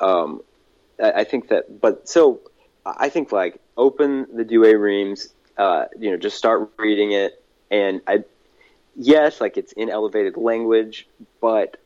Um, 0.00 0.42
I, 1.02 1.12
I 1.12 1.24
think 1.24 1.48
that, 1.48 1.80
but 1.80 2.10
so 2.10 2.40
I 2.84 3.08
think 3.08 3.32
like 3.32 3.58
open 3.78 4.26
the 4.36 4.44
Douay-Rheims, 4.44 5.32
uh, 5.56 5.86
you 5.98 6.10
know, 6.10 6.18
just 6.18 6.36
start 6.36 6.70
reading 6.76 7.12
it. 7.12 7.42
And 7.70 8.02
I, 8.06 8.24
yes, 8.96 9.40
like 9.40 9.56
it's 9.56 9.72
in 9.72 9.88
elevated 9.88 10.36
language, 10.36 11.08
but 11.40 11.78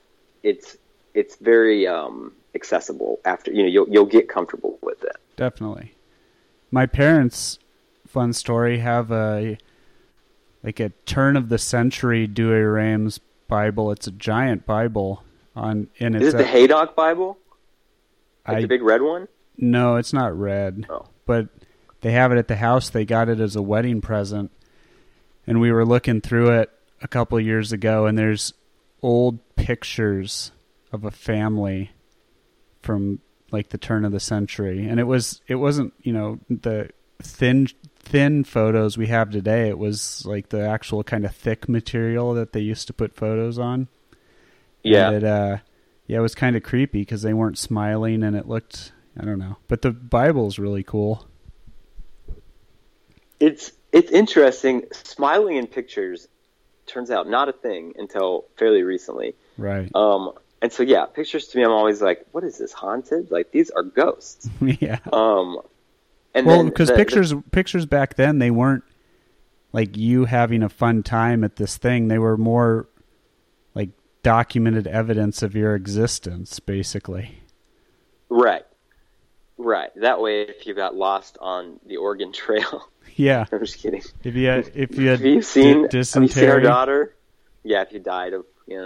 it's 0.43 0.77
it's 1.15 1.37
very 1.37 1.87
um, 1.87 2.33
accessible. 2.57 3.21
After 3.25 3.53
you 3.53 3.63
know, 3.63 3.69
you'll 3.69 3.89
you'll 3.89 4.07
get 4.07 4.29
comfortable 4.29 4.79
with 4.83 5.03
it. 5.05 5.17
Definitely. 5.37 5.94
My 6.71 6.87
parents, 6.87 7.59
fun 8.07 8.33
story, 8.33 8.79
have 8.79 9.11
a 9.11 9.59
like 10.63 10.81
a 10.81 10.91
turn 11.05 11.37
of 11.37 11.49
the 11.51 11.59
century 11.59 12.27
Douay-Rheims 12.27 13.21
Bible. 13.49 13.93
It's 13.93 14.07
a 14.07 14.13
giant 14.13 14.67
Bible 14.67 15.23
on 15.55 15.89
and 16.01 16.17
it's 16.17 16.27
Is 16.27 16.35
it 16.35 16.39
the 16.39 16.45
Haydock 16.45 16.97
Bible? 16.97 17.39
Like 18.47 18.59
I, 18.59 18.61
the 18.63 18.69
big 18.69 18.83
red 18.83 19.03
one? 19.03 19.29
No, 19.57 19.97
it's 19.97 20.13
not 20.13 20.37
red. 20.39 20.87
Oh. 20.89 21.07
But 21.27 21.49
they 22.01 22.13
have 22.13 22.33
it 22.33 22.39
at 22.39 22.49
the 22.49 22.57
house. 22.57 22.91
They 22.91 23.05
got 23.05 23.29
it 23.29 23.41
as 23.41 23.57
a 23.57 23.63
wedding 23.63 24.01
present. 24.01 24.51
And 25.47 25.61
we 25.61 25.73
were 25.73 25.87
looking 25.87 26.21
through 26.21 26.51
it 26.59 26.71
a 27.03 27.09
couple 27.09 27.39
years 27.39 27.73
ago, 27.73 28.07
and 28.07 28.17
there's 28.17 28.55
old 29.03 29.39
pictures 29.57 30.53
of 30.91 31.05
a 31.05 31.11
family 31.11 31.93
from 32.83 33.21
like 33.55 33.71
the 33.71 33.79
turn 33.79 34.05
of 34.05 34.13
the 34.13 34.21
century, 34.21 34.87
and 34.87 35.01
it 35.01 35.05
was 35.05 35.41
it 35.47 35.55
wasn't 35.55 35.95
you 36.03 36.13
know 36.13 36.39
the 36.51 36.91
thin 37.23 37.69
thin 38.01 38.45
photos 38.45 38.99
we 38.99 39.07
have 39.07 39.31
today. 39.31 39.69
It 39.69 39.79
was 39.79 40.27
like 40.27 40.51
the 40.51 40.69
actual 40.69 41.03
kind 41.05 41.25
of 41.25 41.35
thick 41.35 41.69
material 41.69 42.35
that 42.35 42.53
they 42.53 42.61
used 42.61 42.87
to 42.89 42.93
put 42.93 43.15
photos 43.15 43.59
on. 43.59 43.89
Yeah. 44.83 45.09
And 45.09 45.17
it, 45.17 45.25
uh, 45.25 45.59
yeah, 46.07 46.19
it 46.19 46.21
was 46.21 46.35
kind 46.35 46.57
of 46.57 46.63
creepy 46.63 47.01
because 47.01 47.23
they 47.23 47.33
weren't 47.33 47.57
smiling, 47.57 48.23
and 48.23 48.37
it 48.37 48.47
looked 48.47 48.93
I 49.19 49.25
don't 49.25 49.39
know, 49.39 49.57
but 49.69 49.83
the 49.83 49.93
Bible's 49.93 50.59
really 50.59 50.83
cool. 50.83 51.27
It's 53.41 53.73
it's 53.93 54.11
interesting. 54.11 54.85
Smiling 54.93 55.57
in 55.57 55.67
pictures 55.67 56.29
turns 56.87 57.11
out 57.11 57.29
not 57.29 57.49
a 57.49 57.53
thing 57.53 57.95
until 57.97 58.47
fairly 58.57 58.83
recently. 58.83 59.35
Right. 59.57 59.91
Um, 59.95 60.33
and 60.65 60.73
so 60.73 60.83
yeah, 60.83 61.05
pictures 61.05 61.49
to 61.49 61.59
me, 61.59 61.63
I'm 61.63 61.73
always 61.73 62.01
like, 62.01 62.25
what 62.33 62.43
is 62.43 62.57
this 62.57 62.73
haunted? 62.73 63.31
Like 63.31 63.51
these 63.51 63.69
are 63.73 63.83
ghosts. 63.83 64.49
yeah. 64.63 64.99
Um, 65.13 65.61
and 66.33 66.47
well, 66.47 66.65
because 66.65 66.91
pictures 66.91 67.31
the, 67.31 67.43
pictures 67.53 67.85
back 67.85 68.15
then 68.15 68.39
they 68.39 68.51
weren't 68.51 68.83
like 69.73 69.95
you 69.99 70.25
having 70.25 70.63
a 70.63 70.71
fun 70.71 71.03
time 71.03 71.45
at 71.45 71.57
this 71.57 71.77
thing. 71.77 72.09
They 72.09 72.19
were 72.19 72.39
more 72.39 72.89
like 73.75 73.91
documented 74.23 74.87
evidence 74.87 75.43
of 75.43 75.55
your 75.55 75.75
existence, 75.75 76.61
basically. 76.61 77.43
Right. 78.31 78.65
Right. 79.59 79.91
That 79.97 80.19
way, 80.23 80.45
if 80.45 80.67
you 80.67 80.73
got 80.73 80.95
lost 80.95 81.37
on 81.43 81.79
the 81.85 81.99
Oregon 81.99 82.33
Trail, 82.33 82.89
yeah, 83.17 83.45
I'm 83.53 83.61
just 83.61 83.77
kidding. 83.77 84.03
If 84.23 84.35
you 84.35 84.47
had, 84.47 84.71
if 84.75 84.97
you 84.97 85.09
had, 85.09 85.19
have 85.19 85.27
you 85.27 85.43
seen, 85.43 85.89
d- 85.89 85.99
have 85.99 86.23
you 86.23 86.29
seen 86.29 86.49
our 86.49 86.61
daughter? 86.61 87.15
Yeah, 87.65 87.83
if 87.83 87.93
you 87.93 87.99
died 87.99 88.33
of, 88.33 88.47
you 88.67 88.79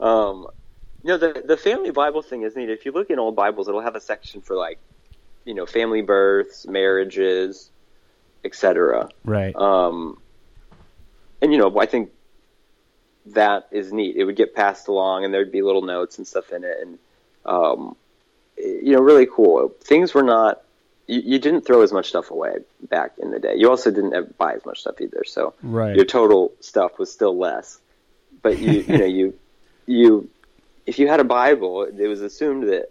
know, 0.00 0.04
um, 0.04 0.48
you 1.06 1.12
know, 1.12 1.18
the 1.18 1.40
the 1.40 1.56
family 1.56 1.92
Bible 1.92 2.20
thing 2.20 2.42
is 2.42 2.56
neat. 2.56 2.68
If 2.68 2.84
you 2.84 2.90
look 2.90 3.10
in 3.10 3.20
old 3.20 3.36
Bibles, 3.36 3.68
it'll 3.68 3.80
have 3.80 3.94
a 3.94 4.00
section 4.00 4.40
for 4.40 4.56
like, 4.56 4.80
you 5.44 5.54
know, 5.54 5.64
family 5.64 6.02
births, 6.02 6.66
marriages, 6.66 7.70
etc. 8.44 9.08
Right. 9.24 9.54
Um, 9.54 10.18
and 11.40 11.52
you 11.52 11.58
know, 11.58 11.78
I 11.78 11.86
think 11.86 12.10
that 13.26 13.68
is 13.70 13.92
neat. 13.92 14.16
It 14.16 14.24
would 14.24 14.34
get 14.34 14.52
passed 14.52 14.88
along, 14.88 15.24
and 15.24 15.32
there'd 15.32 15.52
be 15.52 15.62
little 15.62 15.82
notes 15.82 16.18
and 16.18 16.26
stuff 16.26 16.50
in 16.50 16.64
it, 16.64 16.76
and 16.82 16.98
um, 17.44 17.94
you 18.58 18.96
know, 18.96 19.00
really 19.00 19.28
cool. 19.32 19.72
Things 19.84 20.12
were 20.12 20.24
not. 20.24 20.62
You, 21.06 21.20
you, 21.24 21.38
didn't 21.38 21.60
throw 21.64 21.82
as 21.82 21.92
much 21.92 22.08
stuff 22.08 22.32
away 22.32 22.56
back 22.88 23.12
in 23.22 23.30
the 23.30 23.38
day. 23.38 23.54
You 23.54 23.70
also 23.70 23.92
didn't 23.92 24.36
buy 24.38 24.54
as 24.54 24.66
much 24.66 24.80
stuff 24.80 25.00
either, 25.00 25.22
so 25.24 25.54
right. 25.62 25.94
your 25.94 26.04
total 26.04 26.52
stuff 26.58 26.98
was 26.98 27.12
still 27.12 27.38
less. 27.38 27.78
But 28.42 28.58
you, 28.58 28.80
you 28.80 28.98
know, 28.98 29.04
you, 29.04 29.38
you, 29.86 30.28
if 30.86 30.98
you 30.98 31.08
had 31.08 31.20
a 31.20 31.24
Bible, 31.24 31.82
it 31.82 32.06
was 32.06 32.22
assumed 32.22 32.68
that 32.68 32.90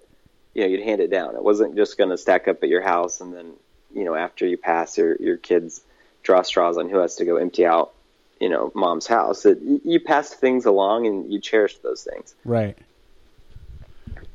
you 0.53 0.61
know 0.61 0.67
you'd 0.67 0.83
hand 0.83 1.01
it 1.01 1.09
down. 1.09 1.35
It 1.35 1.43
wasn't 1.43 1.75
just 1.75 1.97
going 1.97 2.09
to 2.09 2.17
stack 2.17 2.47
up 2.47 2.61
at 2.63 2.69
your 2.69 2.81
house, 2.81 3.21
and 3.21 3.33
then 3.33 3.53
you 3.93 4.03
know 4.03 4.15
after 4.15 4.45
you 4.45 4.57
pass, 4.57 4.97
your 4.97 5.15
your 5.17 5.37
kids 5.37 5.81
draw 6.23 6.41
straws 6.41 6.77
on 6.77 6.89
who 6.89 6.97
has 6.97 7.15
to 7.15 7.25
go 7.25 7.37
empty 7.37 7.65
out 7.65 7.93
you 8.39 8.49
know 8.49 8.71
mom's 8.75 9.07
house. 9.07 9.45
It, 9.45 9.59
you 9.61 9.99
passed 9.99 10.39
things 10.39 10.65
along 10.65 11.07
and 11.07 11.31
you 11.31 11.39
cherished 11.39 11.81
those 11.83 12.03
things. 12.03 12.35
Right. 12.43 12.77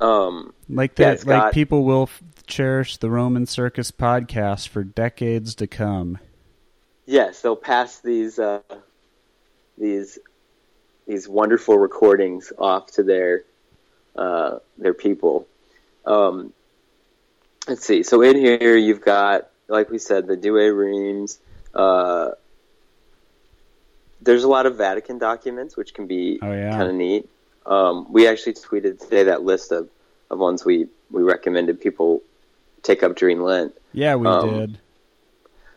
Um, 0.01 0.55
like 0.69 0.95
that, 0.95 1.25
yeah, 1.25 1.31
like 1.31 1.43
got, 1.43 1.53
people 1.53 1.85
will 1.85 2.05
f- 2.05 2.23
cherish 2.47 2.97
the 2.97 3.11
Roman 3.11 3.45
Circus 3.45 3.91
podcast 3.91 4.69
for 4.69 4.83
decades 4.83 5.55
to 5.57 5.67
come. 5.67 6.19
Yes, 7.05 7.43
they'll 7.43 7.55
pass 7.55 7.99
these 8.01 8.39
uh, 8.39 8.61
these 9.77 10.19
these 11.07 11.29
wonderful 11.29 11.77
recordings 11.77 12.53
off 12.59 12.87
to 12.93 13.03
their 13.03 13.45
uh, 14.17 14.59
their 14.79 14.95
people. 14.95 15.47
Um, 16.07 16.53
let's 17.69 17.85
see. 17.85 18.03
So 18.03 18.23
in 18.23 18.37
here 18.37 18.77
you've 18.77 19.03
got, 19.03 19.49
like 19.69 19.91
we 19.91 19.99
said, 19.99 20.27
the 20.27 20.37
Douay-Rheims, 20.37 21.39
uh, 21.75 22.33
there's 24.21 24.45
a 24.45 24.49
lot 24.49 24.67
of 24.67 24.77
Vatican 24.77 25.19
documents, 25.19 25.77
which 25.77 25.95
can 25.95 26.07
be 26.07 26.39
oh, 26.43 26.53
yeah. 26.53 26.71
kind 26.71 26.89
of 26.89 26.95
neat. 26.95 27.29
Um, 27.65 28.07
we 28.11 28.27
actually 28.27 28.55
tweeted 28.55 29.01
today 29.01 29.25
that 29.25 29.43
list 29.43 29.73
of, 29.73 29.89
of 30.31 30.39
ones 30.39 30.65
we, 30.65 30.89
we 31.11 31.23
recommended 31.23 31.81
people 31.81 32.23
take 32.83 33.03
up 33.03 33.17
during 33.17 33.43
Lent. 33.43 33.75
Yeah, 33.93 34.17
we 34.17 34.27
um, 34.27 34.51
did. 34.51 34.79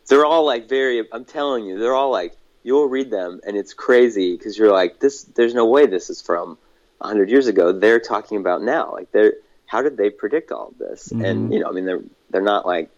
They're 0.08 0.26
all 0.26 0.46
like 0.46 0.68
very. 0.68 1.04
I'm 1.12 1.26
telling 1.26 1.66
you, 1.66 1.80
they're 1.80 1.96
all 1.96 2.12
like 2.12 2.36
you'll 2.64 2.88
read 2.88 3.12
them 3.12 3.42
and 3.46 3.58
it's 3.58 3.74
crazy 3.74 4.36
because 4.36 4.58
you're 4.58 4.72
like 4.72 5.00
this. 5.00 5.24
There's 5.24 5.54
no 5.54 5.66
way 5.66 5.86
this 5.86 6.10
is 6.10 6.22
from 6.22 6.58
hundred 7.02 7.30
years 7.30 7.48
ago. 7.48 7.72
They're 7.72 8.00
talking 8.00 8.38
about 8.38 8.62
now. 8.62 8.92
Like 8.94 9.12
they're 9.12 9.34
how 9.66 9.82
did 9.82 9.98
they 9.98 10.12
predict 10.12 10.52
all 10.52 10.68
of 10.68 10.78
this? 10.78 11.10
Mm-hmm. 11.10 11.26
And 11.26 11.54
you 11.54 11.60
know, 11.60 11.70
I 11.70 11.72
mean, 11.72 11.86
they're 11.86 12.04
they're 12.30 12.42
not 12.42 12.66
like. 12.66 12.90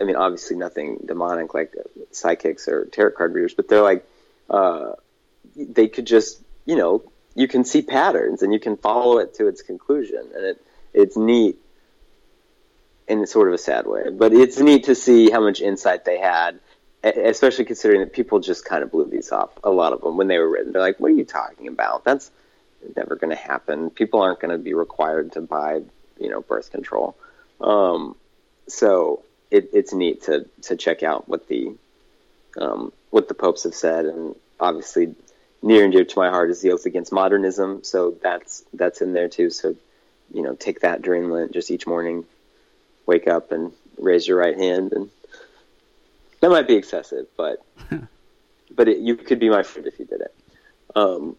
I 0.00 0.04
mean, 0.04 0.14
obviously 0.14 0.56
nothing 0.56 1.04
demonic 1.06 1.54
like 1.54 1.74
psychics 2.12 2.68
or 2.68 2.84
tarot 2.84 3.12
card 3.12 3.34
readers, 3.34 3.54
but 3.54 3.68
they're 3.68 3.82
like 3.82 4.06
uh, 4.48 4.92
they 5.56 5.88
could 5.88 6.06
just, 6.06 6.40
you 6.66 6.76
know, 6.76 7.02
you 7.34 7.48
can 7.48 7.64
see 7.64 7.82
patterns 7.82 8.42
and 8.42 8.52
you 8.52 8.60
can 8.60 8.76
follow 8.76 9.18
it 9.18 9.34
to 9.34 9.48
its 9.48 9.62
conclusion, 9.62 10.24
and 10.34 10.44
it 10.44 10.62
it's 10.94 11.16
neat 11.16 11.58
in 13.06 13.26
sort 13.26 13.48
of 13.48 13.54
a 13.54 13.58
sad 13.58 13.86
way, 13.86 14.10
but 14.10 14.32
it's 14.32 14.58
neat 14.58 14.84
to 14.84 14.94
see 14.94 15.30
how 15.30 15.40
much 15.40 15.60
insight 15.60 16.04
they 16.04 16.18
had, 16.18 16.58
especially 17.02 17.64
considering 17.64 18.00
that 18.00 18.12
people 18.12 18.40
just 18.40 18.64
kind 18.64 18.82
of 18.82 18.90
blew 18.90 19.08
these 19.08 19.32
off. 19.32 19.50
A 19.64 19.70
lot 19.70 19.92
of 19.92 20.00
them 20.00 20.16
when 20.16 20.28
they 20.28 20.38
were 20.38 20.48
written, 20.48 20.72
they're 20.72 20.82
like, 20.82 21.00
"What 21.00 21.12
are 21.12 21.14
you 21.14 21.24
talking 21.24 21.68
about? 21.68 22.04
That's 22.04 22.30
never 22.96 23.16
going 23.16 23.30
to 23.30 23.36
happen. 23.36 23.90
People 23.90 24.20
aren't 24.20 24.40
going 24.40 24.50
to 24.50 24.62
be 24.62 24.74
required 24.74 25.32
to 25.32 25.40
buy, 25.40 25.82
you 26.18 26.28
know, 26.28 26.40
birth 26.40 26.70
control." 26.70 27.16
Um, 27.60 28.16
so 28.68 29.22
it, 29.50 29.70
it's 29.72 29.92
neat 29.92 30.22
to 30.24 30.46
to 30.62 30.76
check 30.76 31.02
out 31.02 31.28
what 31.28 31.48
the 31.48 31.76
um, 32.60 32.92
what 33.10 33.28
the 33.28 33.34
popes 33.34 33.64
have 33.64 33.74
said, 33.74 34.06
and 34.06 34.34
obviously 34.60 35.14
near 35.62 35.84
and 35.84 35.92
dear 35.92 36.04
to 36.04 36.18
my 36.18 36.28
heart 36.28 36.50
is 36.50 36.60
the 36.60 36.72
oath 36.72 36.86
against 36.86 37.12
modernism. 37.12 37.84
So 37.84 38.16
that's 38.22 38.64
that's 38.72 39.00
in 39.00 39.12
there 39.12 39.28
too. 39.28 39.50
So 39.50 39.76
you 40.32 40.42
know, 40.42 40.54
take 40.54 40.80
that 40.80 41.02
during 41.02 41.30
Lent. 41.30 41.52
Just 41.52 41.70
each 41.70 41.86
morning, 41.86 42.24
wake 43.06 43.26
up 43.26 43.52
and 43.52 43.72
raise 43.98 44.26
your 44.26 44.38
right 44.38 44.56
hand, 44.56 44.92
and 44.92 45.10
that 46.40 46.50
might 46.50 46.68
be 46.68 46.74
excessive, 46.74 47.26
but 47.36 47.64
but 48.70 48.88
it, 48.88 48.98
you 48.98 49.16
could 49.16 49.38
be 49.38 49.48
my 49.48 49.62
friend 49.62 49.86
if 49.86 49.98
you 49.98 50.04
did 50.04 50.20
it. 50.20 50.34
Um, 50.94 51.36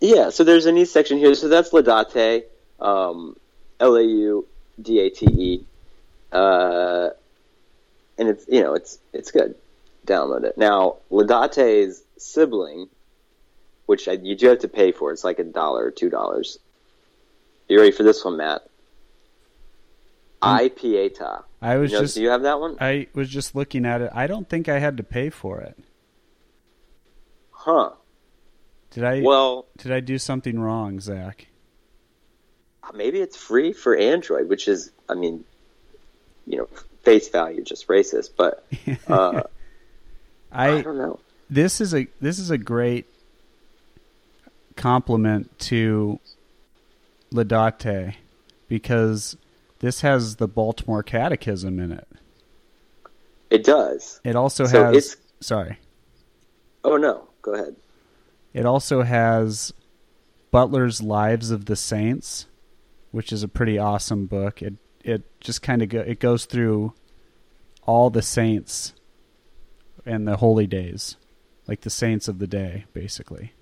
yeah. 0.00 0.30
So 0.30 0.44
there's 0.44 0.66
a 0.66 0.72
neat 0.72 0.88
section 0.88 1.18
here. 1.18 1.34
So 1.34 1.48
that's 1.48 1.70
Laudate, 1.70 2.44
um, 2.80 3.36
L 3.78 3.96
A 3.96 4.02
U 4.02 4.46
D 4.80 5.00
A 5.00 5.10
T 5.10 5.26
E. 5.26 5.64
Uh, 6.32 7.10
and 8.18 8.28
it's 8.28 8.46
you 8.48 8.62
know 8.62 8.74
it's 8.74 8.98
it's 9.12 9.30
good. 9.30 9.54
Download 10.06 10.44
it 10.44 10.56
now. 10.56 10.96
Laudate's 11.10 12.02
sibling, 12.16 12.88
which 13.86 14.08
I, 14.08 14.12
you 14.12 14.36
do 14.36 14.48
have 14.48 14.60
to 14.60 14.68
pay 14.68 14.92
for, 14.92 15.12
it's 15.12 15.24
like 15.24 15.38
a 15.38 15.44
dollar 15.44 15.86
or 15.86 15.90
two 15.90 16.10
dollars. 16.10 16.58
You 17.68 17.78
ready 17.78 17.92
for 17.92 18.02
this 18.02 18.24
one, 18.24 18.36
Matt? 18.36 18.62
iPieta. 20.42 21.44
I 21.60 21.76
was 21.76 21.92
you 21.92 21.98
know, 21.98 22.02
just. 22.02 22.14
Do 22.14 22.22
you 22.22 22.30
have 22.30 22.42
that 22.42 22.60
one? 22.60 22.76
I 22.80 23.08
was 23.14 23.28
just 23.28 23.54
looking 23.54 23.84
at 23.84 24.00
it. 24.00 24.10
I 24.14 24.26
don't 24.26 24.48
think 24.48 24.68
I 24.68 24.78
had 24.78 24.96
to 24.96 25.02
pay 25.02 25.30
for 25.30 25.60
it. 25.60 25.78
Huh? 27.50 27.90
Did 28.90 29.04
I? 29.04 29.20
Well, 29.20 29.66
did 29.78 29.92
I 29.92 30.00
do 30.00 30.18
something 30.18 30.58
wrong, 30.58 31.00
Zach? 31.00 31.46
Maybe 32.92 33.20
it's 33.20 33.36
free 33.36 33.72
for 33.72 33.96
Android, 33.96 34.48
which 34.48 34.66
is, 34.66 34.90
I 35.08 35.14
mean, 35.14 35.44
you 36.46 36.58
know, 36.58 36.68
face 37.02 37.28
value 37.28 37.62
just 37.62 37.86
racist, 37.86 38.30
but 38.36 38.66
uh, 39.06 39.42
I, 40.50 40.70
I 40.70 40.82
don't 40.82 40.98
know. 40.98 41.20
This 41.48 41.80
is 41.80 41.94
a 41.94 42.06
this 42.20 42.38
is 42.38 42.50
a 42.50 42.58
great 42.58 43.06
compliment 44.76 45.56
to 45.60 46.18
Laudate 47.32 48.14
because 48.68 49.36
this 49.80 50.00
has 50.00 50.36
the 50.36 50.48
Baltimore 50.48 51.02
Catechism 51.02 51.78
in 51.78 51.92
it. 51.92 52.08
It 53.50 53.64
does. 53.64 54.20
It 54.24 54.36
also 54.36 54.66
so 54.66 54.84
has. 54.84 54.96
It's, 54.96 55.16
sorry. 55.40 55.78
Oh 56.84 56.96
no! 56.96 57.28
Go 57.42 57.54
ahead. 57.54 57.76
It 58.52 58.66
also 58.66 59.02
has 59.02 59.72
Butler's 60.50 61.02
Lives 61.02 61.50
of 61.50 61.66
the 61.66 61.76
Saints, 61.76 62.46
which 63.10 63.32
is 63.32 63.42
a 63.42 63.48
pretty 63.48 63.78
awesome 63.78 64.26
book. 64.26 64.62
It 64.62 64.74
it 65.02 65.22
just 65.40 65.62
kind 65.62 65.82
of 65.82 65.88
go, 65.88 66.00
it 66.00 66.20
goes 66.20 66.44
through 66.44 66.92
all 67.86 68.10
the 68.10 68.22
saints 68.22 68.92
and 70.04 70.26
the 70.26 70.36
holy 70.36 70.66
days, 70.66 71.16
like 71.66 71.80
the 71.80 71.90
saints 71.90 72.28
of 72.28 72.38
the 72.38 72.46
day, 72.46 72.84
basically. 72.92 73.52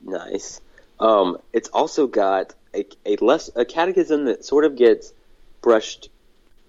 Nice. 0.00 0.60
Um, 0.98 1.38
it's 1.52 1.68
also 1.70 2.06
got 2.06 2.54
a, 2.74 2.86
a 3.06 3.16
less 3.16 3.50
a 3.56 3.64
catechism 3.64 4.26
that 4.26 4.44
sort 4.44 4.64
of 4.64 4.76
gets 4.76 5.12
brushed 5.62 6.10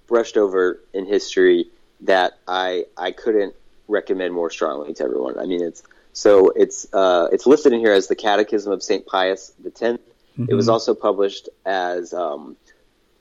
brushed 0.07 0.37
over 0.37 0.81
in 0.93 1.05
history 1.05 1.69
that 2.01 2.39
I 2.47 2.85
I 2.97 3.11
couldn't 3.11 3.55
recommend 3.87 4.33
more 4.33 4.49
strongly 4.49 4.93
to 4.93 5.03
everyone. 5.03 5.37
I 5.37 5.45
mean, 5.45 5.61
it's 5.61 5.83
so 6.13 6.49
it's 6.49 6.91
uh, 6.93 7.27
it's 7.31 7.45
listed 7.45 7.73
in 7.73 7.79
here 7.79 7.93
as 7.93 8.07
the 8.07 8.15
Catechism 8.15 8.71
of 8.71 8.83
Saint 8.83 9.05
Pius 9.05 9.53
X. 9.65 9.81
Mm-hmm. 9.81 10.45
It 10.49 10.53
was 10.53 10.65
mm-hmm. 10.65 10.73
also 10.73 10.93
published 10.93 11.49
as 11.65 12.13
um, 12.13 12.55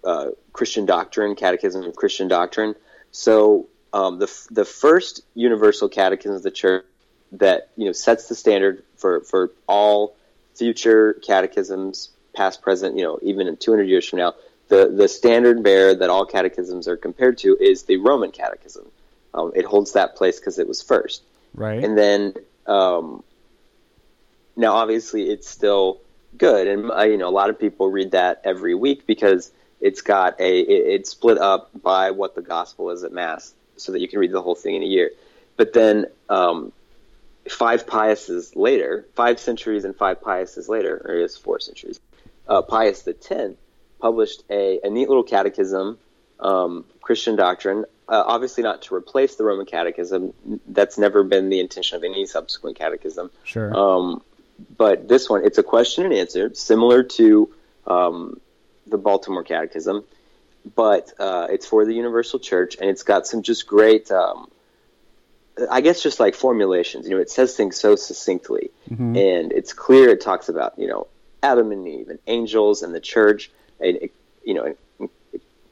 uh, 0.05 0.29
Christian 0.53 0.87
Doctrine, 0.87 1.35
Catechism 1.35 1.85
of 1.85 1.97
Christian 1.97 2.29
Doctrine. 2.29 2.75
So 3.13 3.69
um, 3.93 4.19
the 4.19 4.31
the 4.51 4.65
first 4.65 5.23
universal 5.35 5.89
catechism 5.89 6.37
of 6.37 6.43
the 6.43 6.51
church 6.51 6.85
that 7.33 7.71
you 7.77 7.87
know 7.87 7.93
sets 7.93 8.29
the 8.29 8.35
standard 8.35 8.85
for 8.97 9.21
for 9.21 9.53
all 9.67 10.17
future 10.55 11.15
catechisms, 11.15 12.11
past, 12.35 12.63
present, 12.63 12.97
you 12.97 13.05
know, 13.05 13.19
even 13.23 13.47
in 13.47 13.57
200 13.57 13.85
years 13.85 14.09
from 14.09 14.19
now. 14.19 14.35
The 14.69 14.89
the 14.89 15.09
standard 15.09 15.63
bearer 15.63 15.95
that 15.95 16.11
all 16.11 16.27
catechisms 16.27 16.87
are 16.87 16.97
compared 16.97 17.39
to 17.39 17.57
is 17.59 17.85
the 17.85 17.97
Roman 17.97 18.31
Catechism. 18.31 18.87
Um, 19.35 19.53
it 19.55 19.65
holds 19.65 19.93
that 19.93 20.17
place 20.17 20.39
because 20.39 20.59
it 20.59 20.69
was 20.69 20.83
first. 20.83 21.23
Right. 21.55 21.83
And 21.83 21.99
then 21.99 22.35
um, 22.67 23.23
now, 24.57 24.75
obviously, 24.75 25.31
it's 25.31 25.49
still 25.49 26.01
good, 26.37 26.67
and 26.67 26.91
uh, 26.91 27.03
you 27.03 27.17
know, 27.17 27.29
a 27.29 27.31
lot 27.31 27.51
of 27.51 27.59
people 27.59 27.91
read 27.91 28.13
that 28.13 28.43
every 28.45 28.75
week 28.75 29.07
because 29.07 29.51
it's 29.81 30.03
got 30.03 30.39
a 30.41 30.61
it, 30.61 30.87
it's 30.95 31.11
split 31.11 31.39
up 31.39 31.71
by 31.83 32.11
what 32.11 32.35
the 32.35 32.43
gospel 32.43 32.91
is 32.91 33.03
at 33.05 33.13
mass, 33.13 33.55
so 33.77 33.93
that 33.93 34.01
you 34.01 34.09
can 34.09 34.19
read 34.19 34.33
the 34.33 34.43
whole 34.43 34.55
thing 34.55 34.75
in 34.75 34.83
a 34.83 34.87
year. 34.87 35.11
But 35.57 35.73
then 35.73 36.07
um, 36.29 36.73
five 37.49 37.87
Piuses 37.87 38.55
later, 38.57 39.07
five 39.15 39.39
centuries 39.39 39.85
and 39.85 39.97
five 39.97 40.21
Piuses 40.21 40.69
later, 40.69 41.01
or 41.05 41.15
is 41.15 41.37
four 41.37 41.61
centuries, 41.61 42.01
uh, 42.49 42.63
Pius 42.63 43.03
the 43.03 43.13
Tenth 43.13 43.59
published 44.01 44.43
a, 44.51 44.81
a 44.83 44.91
neat 44.91 45.09
little 45.09 45.23
catechism, 45.23 45.99
um, 46.41 46.85
Christian 47.01 47.37
doctrine. 47.37 47.85
Uh, 48.09 48.25
obviously, 48.27 48.63
not 48.63 48.83
to 48.83 48.95
replace 48.95 49.37
the 49.37 49.45
Roman 49.45 49.67
Catechism. 49.67 50.35
That's 50.67 50.99
never 50.99 51.23
been 51.23 51.49
the 51.49 51.61
intention 51.61 51.97
of 51.97 52.05
any 52.05 52.27
subsequent 52.27 52.77
catechism. 52.77 53.31
Sure. 53.45 53.73
Um, 53.77 54.23
but 54.77 55.09
this 55.09 55.31
one, 55.31 55.45
it's 55.45 55.59
a 55.59 55.63
question 55.63 56.05
and 56.05 56.15
answer, 56.15 56.53
similar 56.55 57.03
to 57.03 57.55
um, 57.87 58.41
the 58.87 58.99
Baltimore 58.99 59.45
Catechism. 59.45 60.05
but 60.75 61.13
uh, 61.19 61.47
it's 61.51 61.67
for 61.67 61.85
the 61.85 61.95
Universal 61.95 62.41
Church, 62.41 62.77
and 62.81 62.91
it's 62.91 63.03
got 63.03 63.27
some 63.27 63.43
just 63.43 63.67
great, 63.67 64.11
um, 64.11 64.51
I 65.71 65.81
guess, 65.81 66.03
just 66.03 66.21
like 66.21 66.35
formulations. 66.35 67.09
You 67.09 67.15
know, 67.15 67.21
it 67.21 67.31
says 67.31 67.57
things 67.57 67.77
so 67.77 67.97
succinctly, 67.97 68.71
mm-hmm. 68.91 69.17
and 69.17 69.53
it's 69.53 69.73
clear. 69.73 70.11
It 70.11 70.21
talks 70.21 70.49
about 70.49 70.79
you 70.79 70.89
know 70.89 71.07
Adam 71.43 71.73
and 71.73 71.87
Eve 71.87 72.09
and 72.09 72.19
angels 72.27 72.83
and 72.83 72.95
the 72.95 73.01
church, 73.01 73.51
and 73.79 73.99
you 74.45 74.55
know, 74.55 74.75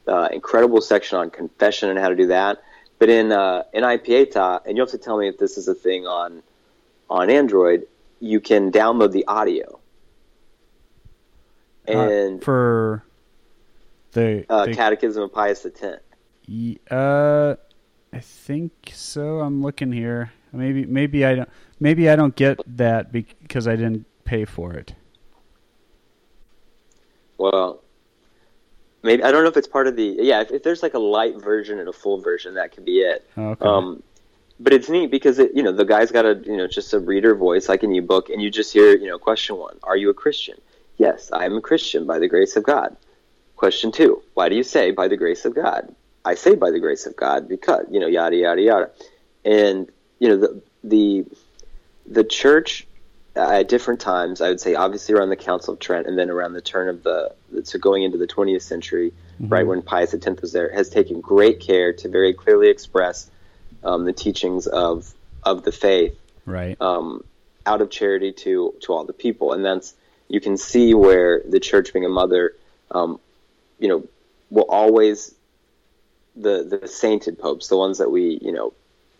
uh, 0.09 0.29
incredible 0.31 0.81
section 0.81 1.17
on 1.17 1.29
confession 1.29 1.89
and 1.89 1.99
how 1.99 2.09
to 2.09 2.15
do 2.15 2.27
that. 2.27 2.61
But 2.97 3.09
in 3.09 3.31
uh, 3.31 3.63
in 3.73 3.83
iPieta, 3.83 4.65
and 4.65 4.75
you 4.75 4.81
have 4.81 4.91
to 4.91 4.97
tell 4.97 5.17
me 5.17 5.29
if 5.29 5.37
this 5.37 5.57
is 5.57 5.67
a 5.67 5.75
thing 5.75 6.05
on 6.05 6.43
on 7.09 7.29
Android, 7.29 7.87
you 8.19 8.39
can 8.39 8.71
download 8.71 9.11
the 9.11 9.25
audio. 9.27 9.79
Uh, 11.87 11.91
and 11.91 12.41
uh, 12.41 12.45
for 12.45 13.03
the, 14.11 14.45
uh, 14.49 14.65
the, 14.65 14.73
Catechism 14.73 15.23
of 15.23 15.33
Pius 15.33 15.65
X. 15.65 16.01
Uh, 16.91 17.55
I 18.11 18.19
think 18.19 18.91
so. 18.93 19.39
I'm 19.39 19.61
looking 19.61 19.91
here. 19.91 20.33
Maybe 20.51 20.85
maybe 20.85 21.25
I 21.25 21.35
don't 21.35 21.49
maybe 21.79 22.09
I 22.09 22.15
don't 22.15 22.35
get 22.35 22.59
that 22.77 23.11
because 23.11 23.67
I 23.67 23.75
didn't 23.75 24.05
pay 24.25 24.45
for 24.45 24.73
it. 24.73 24.95
Well, 27.37 27.81
maybe 29.03 29.23
I 29.23 29.31
don't 29.31 29.43
know 29.43 29.49
if 29.49 29.57
it's 29.57 29.67
part 29.67 29.87
of 29.87 29.95
the 29.95 30.17
yeah. 30.19 30.41
If, 30.41 30.51
if 30.51 30.63
there's 30.63 30.83
like 30.83 30.93
a 30.93 30.99
light 30.99 31.41
version 31.41 31.79
and 31.79 31.87
a 31.87 31.93
full 31.93 32.19
version, 32.21 32.55
that 32.55 32.73
could 32.73 32.85
be 32.85 32.99
it. 32.99 33.27
Okay. 33.37 33.65
Um, 33.65 34.03
but 34.59 34.73
it's 34.73 34.89
neat 34.89 35.09
because 35.11 35.39
it 35.39 35.51
you 35.55 35.63
know 35.63 35.71
the 35.71 35.85
guy's 35.85 36.11
got 36.11 36.25
a 36.25 36.35
you 36.45 36.57
know 36.57 36.67
just 36.67 36.93
a 36.93 36.99
reader 36.99 37.35
voice 37.35 37.69
like 37.69 37.83
an 37.83 37.95
ebook, 37.95 38.29
and 38.29 38.41
you 38.41 38.49
just 38.49 38.73
hear 38.73 38.95
you 38.95 39.07
know 39.07 39.17
question 39.17 39.57
one: 39.57 39.77
Are 39.83 39.97
you 39.97 40.09
a 40.09 40.13
Christian? 40.13 40.59
Yes, 40.97 41.31
I 41.31 41.45
am 41.45 41.55
a 41.55 41.61
Christian 41.61 42.05
by 42.05 42.19
the 42.19 42.27
grace 42.27 42.55
of 42.55 42.63
God. 42.63 42.95
Question 43.55 43.91
two: 43.91 44.21
Why 44.33 44.49
do 44.49 44.55
you 44.55 44.63
say 44.63 44.91
by 44.91 45.07
the 45.07 45.17
grace 45.17 45.45
of 45.45 45.55
God? 45.55 45.93
I 46.25 46.35
say 46.35 46.55
by 46.55 46.71
the 46.71 46.79
grace 46.79 47.05
of 47.05 47.15
God 47.15 47.47
because 47.47 47.85
you 47.89 47.99
know 47.99 48.07
yada 48.07 48.35
yada 48.35 48.61
yada, 48.61 48.91
and 49.45 49.89
you 50.19 50.29
know 50.29 50.37
the 50.37 50.61
the 50.83 51.25
the 52.05 52.23
church 52.23 52.85
at 53.39 53.69
different 53.69 53.99
times, 53.99 54.41
I 54.41 54.49
would 54.49 54.59
say 54.59 54.75
obviously 54.75 55.15
around 55.15 55.29
the 55.29 55.35
Council 55.35 55.73
of 55.73 55.79
Trent 55.79 56.07
and 56.07 56.17
then 56.17 56.29
around 56.29 56.53
the 56.53 56.61
turn 56.61 56.89
of 56.89 57.03
the, 57.03 57.33
so 57.63 57.79
going 57.79 58.03
into 58.03 58.17
the 58.17 58.27
20th 58.27 58.61
century, 58.61 59.13
mm-hmm. 59.41 59.47
right 59.47 59.65
when 59.65 59.81
Pius 59.81 60.13
X 60.13 60.41
was 60.41 60.51
there, 60.51 60.71
has 60.73 60.89
taken 60.89 61.21
great 61.21 61.59
care 61.59 61.93
to 61.93 62.09
very 62.09 62.33
clearly 62.33 62.69
express 62.69 63.29
um, 63.83 64.05
the 64.05 64.13
teachings 64.13 64.67
of 64.67 65.13
of 65.43 65.63
the 65.63 65.71
faith, 65.71 66.19
right? 66.45 66.79
Um, 66.81 67.23
out 67.65 67.81
of 67.81 67.89
charity 67.89 68.31
to 68.33 68.73
to 68.81 68.93
all 68.93 69.05
the 69.05 69.13
people, 69.13 69.53
and 69.53 69.63
that's 69.63 69.93
you 70.27 70.41
can 70.41 70.57
see 70.57 70.93
where 70.93 71.41
the 71.47 71.59
church, 71.59 71.93
being 71.93 72.05
a 72.05 72.09
mother, 72.09 72.55
um, 72.91 73.19
you 73.79 73.87
know, 73.87 74.03
will 74.49 74.69
always 74.69 75.33
the 76.35 76.79
the 76.81 76.87
sainted 76.87 77.39
popes, 77.39 77.67
the 77.67 77.77
ones 77.77 77.99
that 77.99 78.11
we 78.11 78.39
you 78.41 78.51
know 78.51 78.73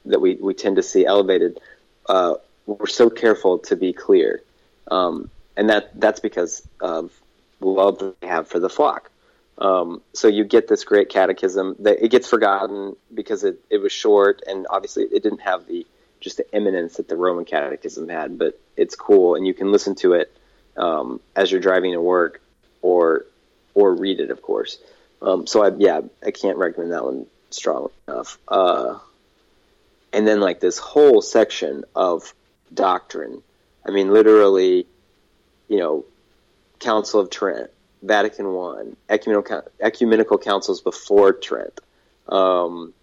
that 0.05 0.19
we 0.19 0.35
we 0.35 0.53
tend 0.53 0.75
to 0.75 0.83
see 0.83 1.05
elevated. 1.05 1.59
Uh, 2.05 2.35
we're 2.77 2.87
so 2.87 3.09
careful 3.09 3.59
to 3.59 3.75
be 3.75 3.93
clear, 3.93 4.41
um, 4.89 5.29
and 5.57 5.69
that 5.69 5.99
that's 5.99 6.19
because 6.19 6.67
of 6.79 7.11
love 7.59 8.01
we 8.01 8.27
have 8.27 8.47
for 8.47 8.59
the 8.59 8.69
flock. 8.69 9.09
Um, 9.57 10.01
so 10.13 10.27
you 10.27 10.45
get 10.45 10.67
this 10.67 10.85
great 10.85 11.09
catechism 11.09 11.75
that 11.79 12.03
it 12.03 12.09
gets 12.09 12.27
forgotten 12.27 12.95
because 13.13 13.43
it, 13.43 13.59
it 13.69 13.79
was 13.79 13.91
short 13.91 14.41
and 14.47 14.65
obviously 14.69 15.03
it 15.03 15.21
didn't 15.21 15.41
have 15.41 15.67
the 15.67 15.85
just 16.21 16.37
the 16.37 16.55
eminence 16.55 16.97
that 16.97 17.09
the 17.09 17.17
Roman 17.17 17.45
catechism 17.45 18.07
had, 18.07 18.37
but 18.37 18.59
it's 18.77 18.95
cool 18.95 19.35
and 19.35 19.45
you 19.45 19.53
can 19.53 19.71
listen 19.71 19.95
to 19.95 20.13
it 20.13 20.33
um, 20.77 21.19
as 21.35 21.51
you're 21.51 21.59
driving 21.59 21.91
to 21.93 22.01
work 22.01 22.41
or 22.81 23.25
or 23.73 23.93
read 23.93 24.19
it, 24.19 24.31
of 24.31 24.41
course. 24.41 24.77
Um, 25.21 25.45
so 25.45 25.63
I 25.63 25.71
yeah 25.77 26.01
I 26.25 26.31
can't 26.31 26.57
recommend 26.57 26.93
that 26.93 27.03
one 27.03 27.25
strongly 27.49 27.91
enough. 28.07 28.37
Uh, 28.47 28.99
and 30.13 30.27
then 30.27 30.39
like 30.39 30.59
this 30.59 30.77
whole 30.77 31.21
section 31.21 31.83
of 31.95 32.33
doctrine. 32.73 33.41
I 33.85 33.91
mean, 33.91 34.11
literally, 34.11 34.85
you 35.67 35.77
know, 35.77 36.05
Council 36.79 37.19
of 37.19 37.29
Trent, 37.29 37.69
Vatican 38.01 38.53
One, 38.53 38.95
ecumenical, 39.09 39.63
ecumenical 39.79 40.37
councils 40.37 40.81
before 40.81 41.33
Trent, 41.33 41.79
um, 42.27 42.93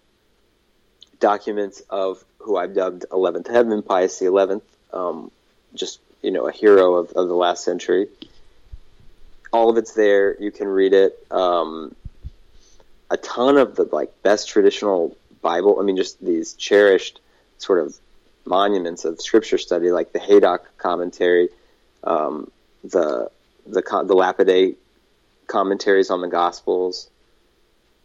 documents 1.19 1.81
of 1.89 2.23
who 2.39 2.57
I've 2.57 2.73
dubbed 2.73 3.05
Eleventh 3.11 3.47
Heaven, 3.47 3.81
Pius 3.81 4.19
the 4.19 4.25
Eleventh, 4.25 4.63
um, 4.93 5.31
just 5.75 5.99
you 6.21 6.31
know, 6.31 6.47
a 6.47 6.51
hero 6.51 6.95
of, 6.95 7.11
of, 7.11 7.27
the 7.27 7.35
last 7.35 7.63
century. 7.63 8.07
All 9.53 9.69
of 9.69 9.77
it's 9.77 9.93
there. 9.93 10.41
You 10.41 10.51
can 10.51 10.67
read 10.67 10.93
it. 10.93 11.25
Um, 11.31 11.95
a 13.09 13.17
ton 13.17 13.57
of 13.57 13.75
the 13.75 13.83
like 13.83 14.21
best 14.23 14.49
traditional 14.49 15.15
Bible. 15.41 15.79
I 15.79 15.83
mean, 15.83 15.95
just 15.95 16.23
these 16.23 16.53
cherished 16.53 17.19
sort 17.57 17.79
of 17.79 17.97
monuments 18.47 19.05
of 19.05 19.21
scripture 19.21 19.57
study, 19.57 19.91
like 19.91 20.11
the 20.13 20.19
Haydock 20.19 20.77
commentary, 20.77 21.49
um, 22.03 22.51
the 22.83 23.29
the 23.65 23.81
the 23.81 24.15
Lapide 24.15 24.75
commentaries 25.47 26.09
on 26.09 26.21
the 26.21 26.27
Gospels, 26.27 27.09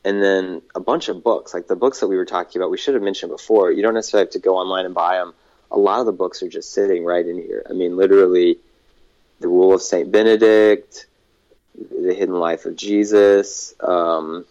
and 0.04 0.22
then 0.22 0.62
a 0.74 0.80
bunch 0.80 1.08
of 1.08 1.22
books, 1.22 1.54
like 1.54 1.66
the 1.66 1.76
books 1.76 2.00
that 2.00 2.08
we 2.08 2.16
were 2.16 2.24
talking 2.24 2.60
about. 2.60 2.70
We 2.70 2.78
should 2.78 2.94
have 2.94 3.02
mentioned 3.02 3.30
before. 3.30 3.70
You 3.70 3.82
don't 3.82 3.94
necessarily 3.94 4.26
have 4.26 4.32
to 4.32 4.38
go 4.38 4.56
online 4.56 4.86
and 4.86 4.94
buy 4.94 5.16
them. 5.16 5.34
A 5.70 5.78
lot 5.78 6.00
of 6.00 6.06
the 6.06 6.12
books 6.12 6.42
are 6.42 6.48
just 6.48 6.72
sitting 6.72 7.04
right 7.04 7.26
in 7.26 7.36
here. 7.36 7.64
I 7.68 7.72
mean, 7.72 7.96
literally, 7.96 8.58
the 9.40 9.48
Rule 9.48 9.74
of 9.74 9.82
Saint 9.82 10.12
Benedict, 10.12 11.06
the 11.74 12.14
Hidden 12.14 12.34
Life 12.34 12.66
of 12.66 12.76
Jesus. 12.76 13.74
Um, 13.80 14.44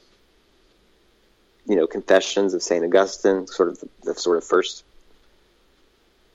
you 1.68 1.76
know, 1.76 1.88
Confessions 1.88 2.54
of 2.54 2.64
Saint 2.64 2.84
Augustine, 2.84 3.48
sort 3.48 3.70
of 3.70 3.80
the, 3.80 3.90
the 4.04 4.16
sort 4.16 4.38
of 4.38 4.44
first 4.44 4.84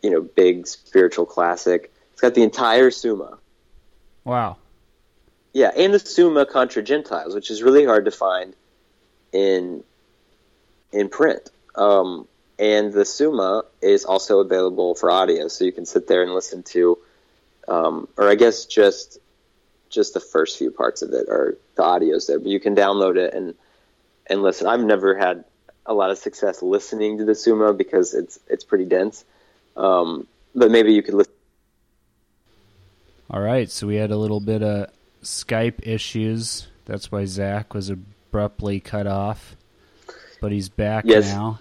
you 0.02 0.10
know, 0.10 0.20
big 0.20 0.66
spiritual 0.66 1.26
classic. 1.26 1.92
It's 2.12 2.20
got 2.20 2.34
the 2.34 2.42
entire 2.42 2.90
Summa. 2.90 3.38
Wow. 4.24 4.56
Yeah, 5.52 5.70
and 5.76 5.94
the 5.94 5.98
Summa 5.98 6.44
contra 6.46 6.82
Gentiles, 6.82 7.34
which 7.34 7.50
is 7.50 7.62
really 7.62 7.84
hard 7.84 8.04
to 8.04 8.10
find 8.10 8.54
in 9.32 9.82
in 10.92 11.08
print. 11.08 11.50
Um, 11.74 12.26
and 12.58 12.92
the 12.92 13.04
Summa 13.04 13.64
is 13.82 14.04
also 14.04 14.40
available 14.40 14.94
for 14.94 15.10
audio, 15.10 15.48
so 15.48 15.64
you 15.64 15.72
can 15.72 15.86
sit 15.86 16.06
there 16.08 16.22
and 16.22 16.32
listen 16.32 16.62
to, 16.64 16.98
um, 17.68 18.08
or 18.16 18.28
I 18.28 18.34
guess 18.34 18.64
just 18.64 19.18
just 19.88 20.14
the 20.14 20.20
first 20.20 20.58
few 20.58 20.70
parts 20.70 21.02
of 21.02 21.12
it 21.12 21.28
are 21.28 21.56
the 21.76 21.82
audios 21.82 22.26
there, 22.26 22.38
but 22.38 22.48
you 22.48 22.60
can 22.60 22.74
download 22.74 23.16
it 23.16 23.34
and 23.34 23.54
and 24.26 24.42
listen. 24.42 24.66
I've 24.66 24.80
never 24.80 25.16
had 25.16 25.44
a 25.84 25.94
lot 25.94 26.10
of 26.10 26.18
success 26.18 26.62
listening 26.62 27.18
to 27.18 27.24
the 27.24 27.34
Summa 27.34 27.72
because 27.72 28.14
it's 28.14 28.38
it's 28.48 28.64
pretty 28.64 28.84
dense. 28.84 29.24
Um, 29.76 30.26
but 30.54 30.70
maybe 30.70 30.92
you 30.92 31.02
could 31.02 31.14
listen. 31.14 31.32
All 33.30 33.40
right, 33.40 33.70
so 33.70 33.86
we 33.86 33.96
had 33.96 34.10
a 34.10 34.16
little 34.16 34.40
bit 34.40 34.62
of 34.62 34.90
Skype 35.22 35.86
issues. 35.86 36.68
That's 36.84 37.10
why 37.10 37.24
Zach 37.24 37.74
was 37.74 37.90
abruptly 37.90 38.80
cut 38.80 39.06
off, 39.06 39.56
but 40.40 40.52
he's 40.52 40.68
back 40.68 41.04
yes. 41.06 41.32
now. 41.32 41.58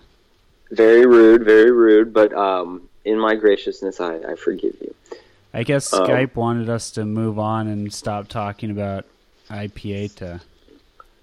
Very 0.72 1.06
rude, 1.06 1.44
very 1.44 1.72
rude. 1.72 2.14
But 2.14 2.34
um, 2.34 2.88
in 3.04 3.20
my 3.20 3.36
graciousness, 3.36 4.00
I, 4.00 4.18
I 4.18 4.36
forgive 4.36 4.76
you. 4.80 4.94
I 5.54 5.64
guess 5.64 5.92
um, 5.94 6.06
Skype 6.06 6.36
wanted 6.36 6.70
us 6.70 6.92
to 6.92 7.06
move 7.06 7.40
on 7.40 7.68
and 7.68 7.92
stop 7.94 8.28
talking 8.28 8.72
about 8.72 9.06
iPieta. 9.50 10.42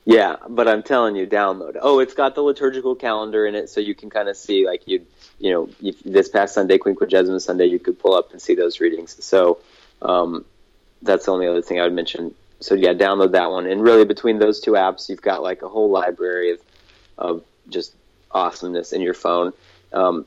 Yeah, 0.04 0.36
but 0.48 0.66
I'm 0.66 0.82
telling 0.82 1.14
you, 1.16 1.26
download. 1.26 1.76
Oh, 1.80 2.00
it's 2.00 2.14
got 2.14 2.34
the 2.34 2.40
liturgical 2.40 2.94
calendar 2.94 3.46
in 3.46 3.54
it, 3.54 3.68
so 3.68 3.80
you 3.80 3.94
can 3.94 4.10
kind 4.10 4.28
of 4.28 4.36
see 4.36 4.66
like 4.66 4.88
you, 4.88 5.06
you 5.42 5.50
know, 5.50 5.68
if 5.82 6.02
this 6.04 6.28
past 6.28 6.54
Sunday, 6.54 6.78
Quinquagesima 6.78 7.40
Sunday, 7.40 7.66
you 7.66 7.78
could 7.78 7.98
pull 7.98 8.14
up 8.14 8.32
and 8.32 8.40
see 8.40 8.54
those 8.54 8.80
readings. 8.80 9.22
So 9.24 9.58
um, 10.00 10.44
that's 11.02 11.26
the 11.26 11.32
only 11.32 11.46
other 11.46 11.62
thing 11.62 11.80
I 11.80 11.84
would 11.84 11.92
mention. 11.92 12.34
So 12.60 12.74
yeah, 12.74 12.94
download 12.94 13.32
that 13.32 13.50
one, 13.50 13.66
and 13.66 13.82
really 13.82 14.04
between 14.04 14.38
those 14.38 14.60
two 14.60 14.72
apps, 14.72 15.08
you've 15.08 15.22
got 15.22 15.42
like 15.42 15.62
a 15.62 15.68
whole 15.68 15.90
library 15.90 16.52
of 16.52 16.60
of 17.18 17.44
just 17.68 17.94
awesomeness 18.30 18.92
in 18.92 19.02
your 19.02 19.14
phone. 19.14 19.52
Um, 19.92 20.24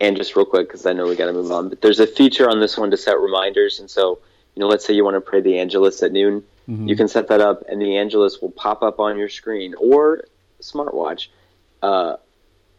and 0.00 0.16
just 0.16 0.34
real 0.34 0.46
quick, 0.46 0.68
because 0.68 0.86
I 0.86 0.94
know 0.94 1.06
we 1.06 1.14
got 1.14 1.26
to 1.26 1.32
move 1.32 1.52
on, 1.52 1.68
but 1.68 1.82
there's 1.82 2.00
a 2.00 2.06
feature 2.06 2.48
on 2.48 2.58
this 2.58 2.76
one 2.76 2.90
to 2.90 2.96
set 2.96 3.18
reminders, 3.18 3.80
and 3.80 3.90
so 3.90 4.18
you 4.54 4.60
know, 4.60 4.66
let's 4.66 4.84
say 4.84 4.94
you 4.94 5.04
want 5.04 5.14
to 5.14 5.20
pray 5.20 5.40
the 5.40 5.58
Angelus 5.58 6.02
at 6.02 6.10
noon 6.10 6.42
Mm-hmm. 6.70 6.88
You 6.88 6.96
can 6.96 7.08
set 7.08 7.28
that 7.28 7.40
up, 7.40 7.64
and 7.68 7.80
the 7.80 7.96
Angelus 7.96 8.40
will 8.40 8.50
pop 8.50 8.82
up 8.82 9.00
on 9.00 9.18
your 9.18 9.28
screen 9.28 9.74
or 9.78 10.24
smartwatch 10.62 11.28
uh, 11.82 12.16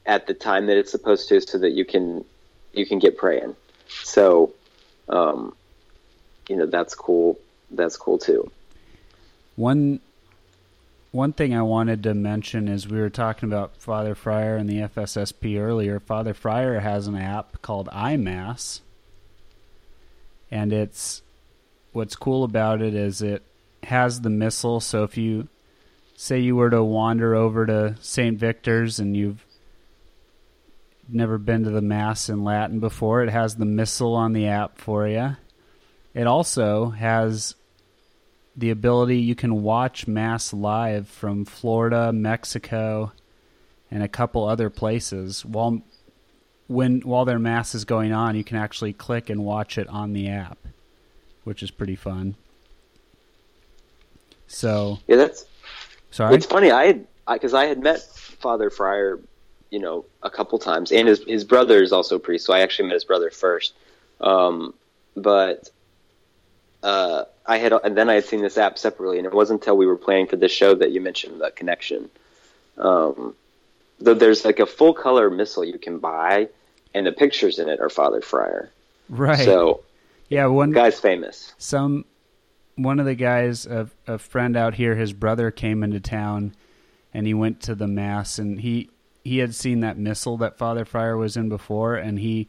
at 0.06 0.28
the 0.28 0.34
time 0.34 0.68
that 0.68 0.78
it's 0.78 0.92
supposed 0.92 1.30
to, 1.30 1.42
so 1.42 1.58
that 1.60 1.72
you 1.72 1.86
can 1.86 2.26
you 2.74 2.86
can 2.86 3.00
get 3.00 3.18
praying. 3.18 3.56
So, 4.04 4.54
um, 5.10 5.56
you 6.48 6.56
know, 6.56 6.66
that's 6.66 6.96
cool. 6.96 7.40
That's 7.70 7.98
cool 7.98 8.18
too. 8.18 8.52
One 9.56 10.00
one 11.12 11.34
thing 11.34 11.54
I 11.54 11.62
wanted 11.62 12.04
to 12.04 12.14
mention 12.14 12.70
is 12.70 12.88
we 12.88 13.00
were 13.00 13.10
talking 13.10 13.50
about 13.50 13.76
Father 13.76 14.16
Fryer 14.16 14.56
and 14.56 14.70
the 14.70 14.80
FSSP 14.80 15.60
earlier. 15.60 16.00
Father 16.00 16.34
Fryer 16.34 16.80
has 16.80 17.08
an 17.08 17.16
app 17.16 17.62
called 17.62 17.90
iMass, 17.90 18.80
and 20.50 20.72
it's 20.72 21.22
what's 21.92 22.16
cool 22.16 22.46
about 22.46 22.82
it 22.82 22.96
is 22.96 23.22
it 23.22 23.44
has 23.84 24.22
the 24.22 24.30
missal. 24.30 24.80
So 24.80 25.04
if 25.04 25.18
you 25.18 25.50
say 26.16 26.40
you 26.40 26.56
were 26.56 26.70
to 26.70 26.84
wander 26.84 27.36
over 27.36 27.66
to 27.66 27.98
St. 28.00 28.38
Victor's 28.38 29.00
and 29.00 29.18
you've 29.18 29.46
never 31.08 31.38
been 31.38 31.64
to 31.64 31.70
the 31.70 31.82
Mass 31.82 32.30
in 32.30 32.44
Latin 32.44 32.80
before, 32.80 33.24
it 33.24 33.30
has 33.30 33.56
the 33.56 33.66
Missal 33.66 34.16
on 34.16 34.34
the 34.34 34.48
app 34.48 34.78
for 34.78 35.08
you. 35.08 35.36
It 36.14 36.28
also 36.28 36.90
has 36.90 37.56
the 38.56 38.70
ability 38.70 39.18
you 39.18 39.36
can 39.36 39.64
watch 39.64 40.08
Mass 40.08 40.54
live 40.54 41.08
from 41.08 41.46
Florida, 41.46 42.12
Mexico, 42.12 43.14
and 43.90 44.04
a 44.04 44.08
couple 44.08 44.46
other 44.46 44.70
places. 44.70 45.46
While 45.46 45.82
when 46.72 47.02
while 47.02 47.26
their 47.26 47.40
mass 47.40 47.76
is 47.76 47.84
going 47.84 48.14
on 48.14 48.36
you 48.36 48.44
can 48.44 48.58
actually 48.58 48.94
click 48.94 49.30
and 49.30 49.44
watch 49.44 49.78
it 49.78 49.88
on 49.90 50.14
the 50.14 50.30
app 50.30 50.58
which 51.44 51.64
is 51.64 51.72
pretty 51.72 51.96
fun. 51.96 52.36
So 54.48 55.00
yeah 55.08 55.18
that's 55.18 55.46
sorry? 56.12 56.36
it's 56.36 56.46
funny 56.46 56.72
i 56.72 57.00
because 57.32 57.54
I, 57.54 57.64
I, 57.64 57.66
had 57.66 57.80
met 57.80 58.02
father 58.02 58.70
fryer 58.70 59.20
you 59.72 59.80
know 59.80 60.06
a 60.22 60.30
couple 60.30 60.60
times 60.60 60.92
and 60.92 61.08
his 61.08 61.24
his 61.26 61.44
brother 61.44 61.82
is 61.82 61.92
also 61.92 62.18
a 62.18 62.20
priest 62.20 62.46
so 62.46 62.54
i 62.54 62.60
actually 62.60 62.88
met 62.88 62.94
his 62.94 63.06
brother 63.06 63.32
first 63.32 63.74
um, 64.22 64.76
but 65.16 65.70
uh, 66.84 67.26
I 67.46 67.58
had, 67.58 67.74
and 67.74 67.96
then 67.96 68.10
I 68.10 68.16
had 68.16 68.26
seen 68.26 68.42
this 68.42 68.58
app 68.58 68.78
separately, 68.78 69.18
and 69.18 69.28
it 69.28 69.34
wasn't 69.34 69.62
until 69.62 69.78
we 69.78 69.86
were 69.86 69.98
planning 69.98 70.28
for 70.28 70.36
this 70.36 70.52
show 70.52 70.76
that 70.76 70.92
you 70.92 71.02
mentioned 71.02 71.42
the 71.42 71.52
connection. 71.52 72.10
Um, 72.78 73.36
though 74.00 74.14
there's 74.14 74.46
like 74.46 74.60
a 74.60 74.66
full 74.66 74.94
color 74.94 75.30
missal 75.30 75.64
you 75.64 75.78
can 75.78 76.00
buy, 76.00 76.50
and 76.94 77.06
the 77.06 77.12
pictures 77.12 77.60
in 77.60 77.70
it 77.70 77.80
are 77.80 77.90
Father 77.90 78.22
Fryer. 78.22 78.72
Right. 79.10 79.44
So, 79.44 79.84
yeah, 80.30 80.48
one 80.48 80.72
guy's 80.72 81.00
famous. 81.00 81.54
Some 81.58 82.06
one 82.76 83.00
of 83.00 83.06
the 83.06 83.16
guys, 83.16 83.66
a, 83.66 83.90
a 84.08 84.18
friend 84.18 84.56
out 84.56 84.76
here, 84.76 84.96
his 84.96 85.14
brother 85.14 85.52
came 85.52 85.84
into 85.84 86.00
town, 86.00 86.56
and 87.14 87.28
he 87.28 87.34
went 87.34 87.62
to 87.64 87.76
the 87.76 87.88
mass, 87.88 88.40
and 88.40 88.62
he 88.62 88.90
he 89.24 89.40
had 89.40 89.54
seen 89.54 89.82
that 89.82 89.98
missal 89.98 90.38
that 90.38 90.58
Father 90.58 90.86
Fryer 90.86 91.18
was 91.18 91.38
in 91.38 91.50
before, 91.50 91.96
and 91.96 92.20
he 92.20 92.48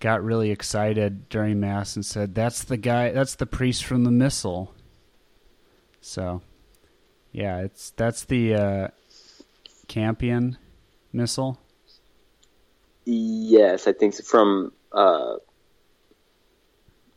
got 0.00 0.22
really 0.22 0.50
excited 0.50 1.28
during 1.28 1.60
mass 1.60 1.96
and 1.96 2.04
said, 2.04 2.34
"That's 2.34 2.64
the 2.64 2.76
guy. 2.76 3.10
That's 3.10 3.34
the 3.34 3.46
priest 3.46 3.84
from 3.84 4.04
the 4.04 4.10
missal." 4.10 4.74
So, 6.00 6.42
yeah, 7.32 7.60
it's 7.60 7.90
that's 7.90 8.24
the 8.24 8.54
uh, 8.54 8.88
Campion 9.88 10.58
missal. 11.12 11.58
Yes, 13.04 13.86
I 13.86 13.92
think 13.92 14.14
so. 14.14 14.22
from. 14.22 14.72
Uh, 14.92 15.36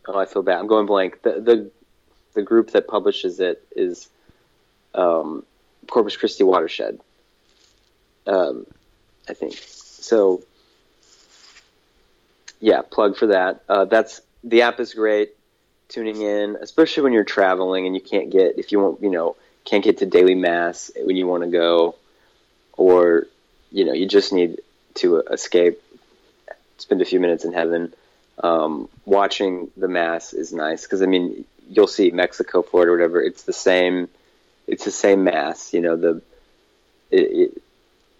oh, 0.08 0.18
I 0.18 0.26
feel 0.26 0.44
bad. 0.44 0.60
I'm 0.60 0.68
going 0.68 0.86
blank. 0.86 1.22
The 1.22 1.42
the 1.42 1.72
the 2.34 2.42
group 2.42 2.72
that 2.72 2.88
publishes 2.88 3.40
it 3.40 3.66
is 3.76 4.10
um, 4.94 5.46
Corpus 5.88 6.18
Christi 6.18 6.44
Watershed. 6.44 7.00
Um, 8.28 8.66
I 9.28 9.34
think 9.34 9.54
so. 9.58 10.44
Yeah, 12.60 12.82
plug 12.82 13.18
for 13.18 13.28
that. 13.28 13.64
Uh, 13.68 13.86
that's 13.86 14.22
the 14.44 14.64
app 14.64 14.80
is 14.80 14.94
great. 14.94 15.34
Tuning 15.88 16.22
in, 16.22 16.58
especially 16.62 17.04
when 17.04 17.14
you're 17.14 17.24
traveling 17.24 17.86
and 17.86 17.96
you 17.96 18.02
can't 18.02 18.32
get 18.32 18.58
if 18.58 18.72
you 18.72 18.80
want, 18.80 19.02
you 19.02 19.12
know, 19.12 19.36
can't 19.66 19.84
get 19.84 20.00
to 20.00 20.06
daily 20.06 20.36
mass 20.36 20.92
when 21.04 21.16
you 21.16 21.28
want 21.28 21.44
to 21.44 21.50
go, 21.50 21.96
or 22.74 23.28
you 23.72 23.86
know, 23.86 23.94
you 23.94 24.08
just 24.08 24.34
need 24.34 24.62
to 24.96 25.18
escape, 25.20 25.82
spend 26.78 27.02
a 27.02 27.06
few 27.06 27.20
minutes 27.20 27.46
in 27.46 27.54
heaven. 27.54 27.94
Um, 28.42 28.90
watching 29.06 29.72
the 29.78 29.88
mass 29.88 30.34
is 30.34 30.52
nice 30.54 30.84
because 30.84 31.02
I 31.02 31.06
mean, 31.06 31.46
you'll 31.70 31.88
see 31.88 32.12
Mexico, 32.12 32.62
Florida, 32.62 32.92
or 32.92 32.98
whatever. 32.98 33.22
It's 33.22 33.44
the 33.44 33.54
same. 33.54 34.10
It's 34.68 34.86
the 34.86 34.92
same 34.92 35.24
mass. 35.24 35.74
You 35.74 35.82
know, 35.82 35.96
the 35.96 36.22
it, 37.12 37.22
it 37.22 37.62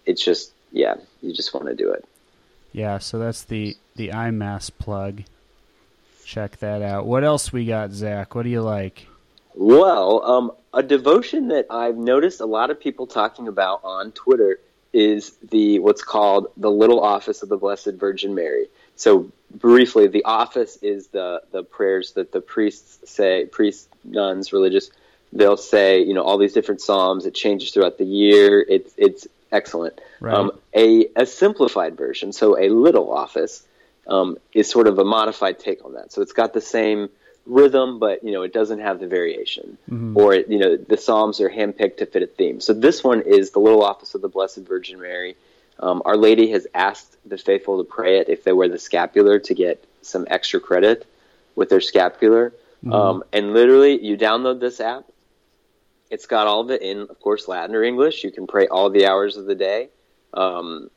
it's 0.06 0.24
just 0.24 0.52
yeah, 0.76 0.96
you 1.22 1.32
just 1.32 1.54
want 1.54 1.66
to 1.66 1.74
do 1.74 1.90
it. 1.90 2.04
Yeah, 2.72 2.98
so 2.98 3.18
that's 3.18 3.42
the 3.44 3.76
the 3.96 4.08
iMass 4.08 4.70
plug. 4.78 5.22
Check 6.24 6.58
that 6.58 6.82
out. 6.82 7.06
What 7.06 7.24
else 7.24 7.52
we 7.52 7.64
got, 7.64 7.92
Zach? 7.92 8.34
What 8.34 8.42
do 8.42 8.50
you 8.50 8.60
like? 8.60 9.06
Well, 9.54 10.22
um, 10.24 10.52
a 10.74 10.82
devotion 10.82 11.48
that 11.48 11.66
I've 11.70 11.96
noticed 11.96 12.40
a 12.40 12.46
lot 12.46 12.70
of 12.70 12.78
people 12.78 13.06
talking 13.06 13.48
about 13.48 13.80
on 13.84 14.12
Twitter 14.12 14.60
is 14.92 15.30
the 15.50 15.78
what's 15.78 16.02
called 16.02 16.48
the 16.58 16.70
little 16.70 17.00
office 17.00 17.42
of 17.42 17.48
the 17.48 17.56
Blessed 17.56 17.92
Virgin 17.94 18.34
Mary. 18.34 18.66
So 18.96 19.30
briefly, 19.50 20.08
the 20.08 20.24
office 20.24 20.76
is 20.82 21.06
the 21.06 21.42
the 21.52 21.62
prayers 21.62 22.12
that 22.12 22.32
the 22.32 22.42
priests 22.42 23.10
say, 23.10 23.46
priests, 23.46 23.88
nuns, 24.04 24.52
religious. 24.52 24.90
They'll 25.32 25.56
say, 25.56 26.02
you 26.02 26.12
know, 26.12 26.22
all 26.22 26.36
these 26.36 26.52
different 26.52 26.82
psalms. 26.82 27.24
It 27.24 27.34
changes 27.34 27.70
throughout 27.72 27.96
the 27.96 28.04
year. 28.04 28.64
It's 28.68 28.92
it's 28.98 29.26
excellent. 29.56 30.00
Right. 30.20 30.34
Um, 30.34 30.52
a 30.74 31.08
a 31.16 31.26
simplified 31.26 31.96
version, 31.96 32.32
so 32.32 32.46
a 32.58 32.68
little 32.68 33.08
office, 33.12 33.54
um, 34.06 34.38
is 34.52 34.70
sort 34.70 34.86
of 34.86 34.98
a 34.98 35.04
modified 35.04 35.58
take 35.58 35.84
on 35.84 35.94
that. 35.94 36.12
So 36.12 36.22
it's 36.22 36.32
got 36.42 36.52
the 36.52 36.60
same 36.60 37.08
rhythm, 37.46 37.98
but 37.98 38.24
you 38.24 38.32
know 38.32 38.42
it 38.42 38.52
doesn't 38.52 38.80
have 38.80 39.00
the 39.00 39.06
variation, 39.06 39.78
mm-hmm. 39.90 40.16
or 40.16 40.34
you 40.34 40.58
know 40.58 40.76
the 40.76 40.96
psalms 40.96 41.40
are 41.40 41.50
handpicked 41.50 41.98
to 41.98 42.06
fit 42.06 42.22
a 42.22 42.26
theme. 42.26 42.60
So 42.60 42.72
this 42.72 43.02
one 43.02 43.22
is 43.22 43.50
the 43.50 43.60
Little 43.60 43.82
Office 43.82 44.14
of 44.14 44.20
the 44.20 44.28
Blessed 44.28 44.58
Virgin 44.58 45.00
Mary. 45.00 45.36
Um, 45.78 46.02
Our 46.04 46.16
Lady 46.16 46.50
has 46.52 46.66
asked 46.74 47.16
the 47.28 47.36
faithful 47.36 47.78
to 47.78 47.84
pray 47.84 48.18
it 48.20 48.28
if 48.28 48.44
they 48.44 48.52
wear 48.52 48.68
the 48.68 48.78
scapular 48.78 49.38
to 49.40 49.54
get 49.54 49.84
some 50.02 50.26
extra 50.28 50.60
credit 50.60 51.06
with 51.54 51.68
their 51.68 51.82
scapular. 51.82 52.52
Mm-hmm. 52.84 52.92
Um, 52.92 53.24
and 53.32 53.52
literally, 53.52 54.02
you 54.02 54.16
download 54.16 54.60
this 54.60 54.80
app. 54.80 55.04
It's 56.10 56.26
got 56.26 56.46
all 56.46 56.60
of 56.60 56.70
it 56.70 56.82
in, 56.82 57.02
of 57.02 57.20
course, 57.20 57.48
Latin 57.48 57.74
or 57.74 57.82
English. 57.82 58.24
You 58.24 58.30
can 58.30 58.46
pray 58.46 58.68
all 58.68 58.90
the 58.90 59.06
hours 59.06 59.36
of 59.36 59.46
the 59.46 59.54
day. 59.54 59.88
Um, 60.32 60.90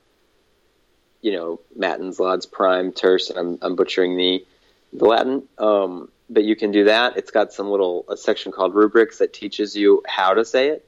you 1.22 1.34
know, 1.34 1.60
matins, 1.76 2.20
lauds, 2.20 2.46
prime, 2.46 2.92
terce, 2.92 3.30
and 3.30 3.40
I'm, 3.40 3.58
I'm 3.62 3.76
butchering 3.76 4.16
the 4.16 4.46
the 4.94 5.06
Latin. 5.06 5.44
Um, 5.58 6.10
but 6.30 6.44
you 6.44 6.56
can 6.56 6.72
do 6.72 6.86
that. 6.86 7.18
It's 7.18 7.32
got 7.32 7.54
some 7.54 7.70
little 7.70 8.06
a 8.10 8.16
section 8.18 8.52
called 8.52 8.76
rubrics 8.76 9.18
that 9.18 9.34
teaches 9.34 9.76
you 9.76 10.04
how 10.08 10.34
to 10.34 10.46
say 10.46 10.70
it, 10.70 10.88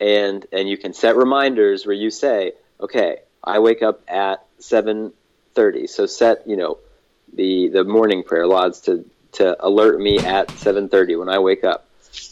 and 0.00 0.44
and 0.52 0.68
you 0.68 0.76
can 0.76 0.92
set 0.92 1.16
reminders 1.16 1.86
where 1.86 1.94
you 1.94 2.10
say, 2.10 2.52
okay, 2.80 3.18
I 3.44 3.58
wake 3.58 3.82
up 3.82 4.02
at 4.08 4.44
seven 4.58 5.12
thirty, 5.54 5.86
so 5.86 6.06
set 6.06 6.46
you 6.46 6.56
know 6.56 6.78
the 7.32 7.68
the 7.68 7.84
morning 7.84 8.22
prayer 8.22 8.46
lauds 8.46 8.80
to 8.82 9.04
to 9.32 9.64
alert 9.64 10.00
me 10.00 10.18
at 10.18 10.50
seven 10.52 10.88
thirty 10.88 11.16
when 11.16 11.28
I 11.28 11.38
wake 11.38 11.64
up. 11.64 11.88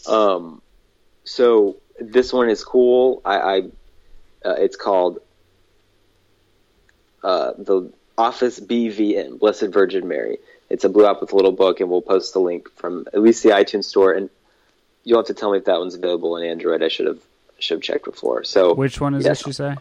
Um, 0.06 0.62
so 1.28 1.76
this 2.00 2.32
one 2.32 2.48
is 2.48 2.64
cool. 2.64 3.22
I, 3.24 3.36
I 3.36 3.58
uh, 4.44 4.54
it's 4.58 4.76
called 4.76 5.18
uh, 7.22 7.52
the 7.58 7.92
Office 8.16 8.58
BVM, 8.60 9.38
Blessed 9.38 9.66
Virgin 9.66 10.08
Mary 10.08 10.38
it's 10.70 10.84
a 10.84 10.88
blue 10.88 11.06
app 11.06 11.20
with 11.20 11.32
a 11.32 11.36
little 11.36 11.52
book, 11.52 11.80
and 11.80 11.88
we'll 11.88 12.02
post 12.02 12.32
the 12.32 12.40
link 12.40 12.70
from 12.76 13.06
at 13.12 13.20
least 13.20 13.42
the 13.42 13.50
iTunes 13.50 13.84
store. 13.84 14.12
And 14.12 14.30
you'll 15.04 15.18
have 15.18 15.26
to 15.26 15.34
tell 15.34 15.50
me 15.52 15.58
if 15.58 15.64
that 15.64 15.78
one's 15.78 15.94
available 15.94 16.36
in 16.36 16.44
Android. 16.44 16.82
I 16.82 16.88
should 16.88 17.06
have 17.06 17.20
should 17.58 17.76
have 17.76 17.82
checked 17.82 18.04
before. 18.04 18.44
So 18.44 18.74
which 18.74 19.00
one 19.00 19.14
is 19.14 19.24
yes, 19.24 19.38
this? 19.38 19.46
You 19.46 19.52
say 19.52 19.76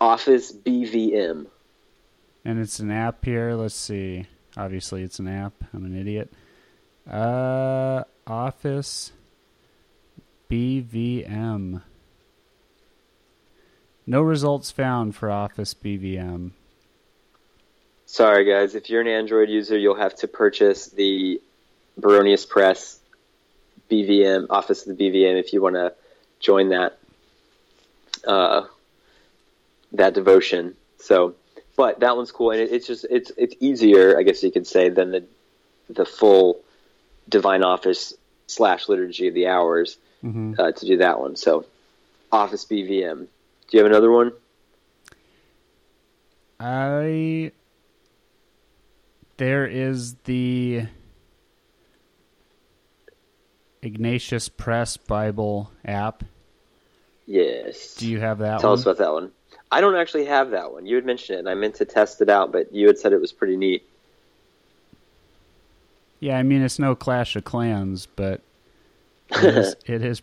Office 0.00 0.52
BVM, 0.52 1.46
and 2.44 2.58
it's 2.58 2.80
an 2.80 2.90
app 2.90 3.24
here. 3.24 3.54
Let's 3.54 3.74
see. 3.74 4.26
Obviously, 4.56 5.02
it's 5.02 5.18
an 5.18 5.28
app. 5.28 5.52
I'm 5.72 5.84
an 5.84 5.98
idiot. 5.98 6.32
Uh, 7.10 8.04
Office 8.26 9.12
BVM. 10.50 11.82
No 14.06 14.22
results 14.22 14.72
found 14.72 15.14
for 15.14 15.30
Office 15.30 15.72
BVM. 15.74 16.50
Sorry, 18.06 18.44
guys. 18.44 18.74
If 18.74 18.90
you're 18.90 19.00
an 19.00 19.06
Android 19.06 19.48
user, 19.48 19.78
you'll 19.78 19.94
have 19.94 20.16
to 20.16 20.26
purchase 20.26 20.88
the 20.88 21.40
Baronius 22.00 22.48
Press 22.48 22.98
BVM 23.88 24.46
Office 24.50 24.86
of 24.86 24.98
the 24.98 25.10
BVM 25.10 25.38
if 25.38 25.52
you 25.52 25.62
want 25.62 25.76
to 25.76 25.94
join 26.40 26.70
that 26.70 26.98
uh, 28.26 28.66
that 29.92 30.14
devotion. 30.14 30.74
So, 30.98 31.36
but 31.76 32.00
that 32.00 32.16
one's 32.16 32.32
cool, 32.32 32.50
and 32.50 32.60
it, 32.60 32.72
it's 32.72 32.88
just 32.88 33.06
it's 33.08 33.30
it's 33.36 33.54
easier, 33.60 34.18
I 34.18 34.24
guess 34.24 34.42
you 34.42 34.50
could 34.50 34.66
say, 34.66 34.88
than 34.88 35.12
the 35.12 35.24
the 35.88 36.04
full 36.04 36.60
Divine 37.28 37.62
Office 37.62 38.14
slash 38.48 38.88
Liturgy 38.88 39.28
of 39.28 39.34
the 39.34 39.46
Hours 39.46 39.96
mm-hmm. 40.24 40.54
uh, 40.58 40.72
to 40.72 40.86
do 40.86 40.98
that 40.98 41.20
one. 41.20 41.36
So, 41.36 41.66
Office 42.32 42.64
BVM. 42.64 43.26
Do 43.70 43.76
you 43.76 43.78
have 43.78 43.90
another 43.90 44.10
one? 44.10 44.32
I 46.58 47.52
there 49.38 49.66
is 49.66 50.16
the 50.24 50.82
Ignatius 53.80 54.50
Press 54.50 54.98
Bible 54.98 55.72
app. 55.82 56.24
Yes. 57.24 57.94
Do 57.94 58.06
you 58.06 58.20
have 58.20 58.38
that 58.38 58.60
Tell 58.60 58.70
one? 58.70 58.78
us 58.78 58.82
about 58.82 58.98
that 58.98 59.12
one. 59.12 59.30
I 59.72 59.80
don't 59.80 59.94
actually 59.94 60.26
have 60.26 60.50
that 60.50 60.72
one. 60.72 60.84
You 60.84 60.96
had 60.96 61.06
mentioned 61.06 61.36
it, 61.36 61.38
and 61.38 61.48
I 61.48 61.54
meant 61.54 61.76
to 61.76 61.86
test 61.86 62.20
it 62.20 62.28
out, 62.28 62.52
but 62.52 62.74
you 62.74 62.86
had 62.86 62.98
said 62.98 63.14
it 63.14 63.20
was 63.20 63.32
pretty 63.32 63.56
neat. 63.56 63.82
Yeah, 66.18 66.36
I 66.36 66.42
mean 66.42 66.60
it's 66.60 66.78
no 66.78 66.94
Clash 66.94 67.34
of 67.34 67.44
Clans, 67.44 68.06
but 68.06 68.42
it 69.32 69.56
is, 69.56 69.76
it 69.86 70.04
is 70.04 70.22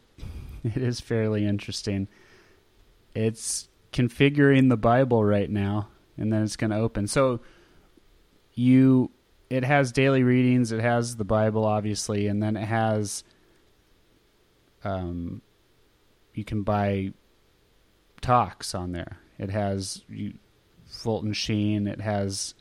it 0.64 0.78
is 0.78 1.00
fairly 1.00 1.46
interesting. 1.46 2.08
it's 3.16 3.70
configuring 3.94 4.70
the 4.70 4.78
Bible 4.78 5.24
right 5.24 5.50
now, 5.50 5.88
and 6.18 6.32
then 6.32 6.44
it's 6.44 6.56
going 6.56 6.72
to 6.72 6.78
open. 6.78 7.08
So 7.08 7.40
you, 8.54 9.12
it 9.50 9.64
has 9.64 9.92
daily 9.92 10.24
readings. 10.24 10.72
It 10.72 10.82
has 10.82 11.16
the 11.16 11.24
Bible, 11.24 11.66
obviously, 11.66 12.28
and 12.28 12.42
then 12.42 12.58
it 12.58 12.66
has. 12.66 13.24
Um, 14.84 15.42
you 16.34 16.44
can 16.44 16.62
buy 16.64 17.14
talks 18.22 18.76
on 18.76 18.92
there. 18.92 19.18
It 19.40 19.50
has 19.50 20.04
you, 20.10 20.34
Fulton 20.86 21.34
Sheen. 21.34 21.88
It 21.88 22.02
has 22.02 22.54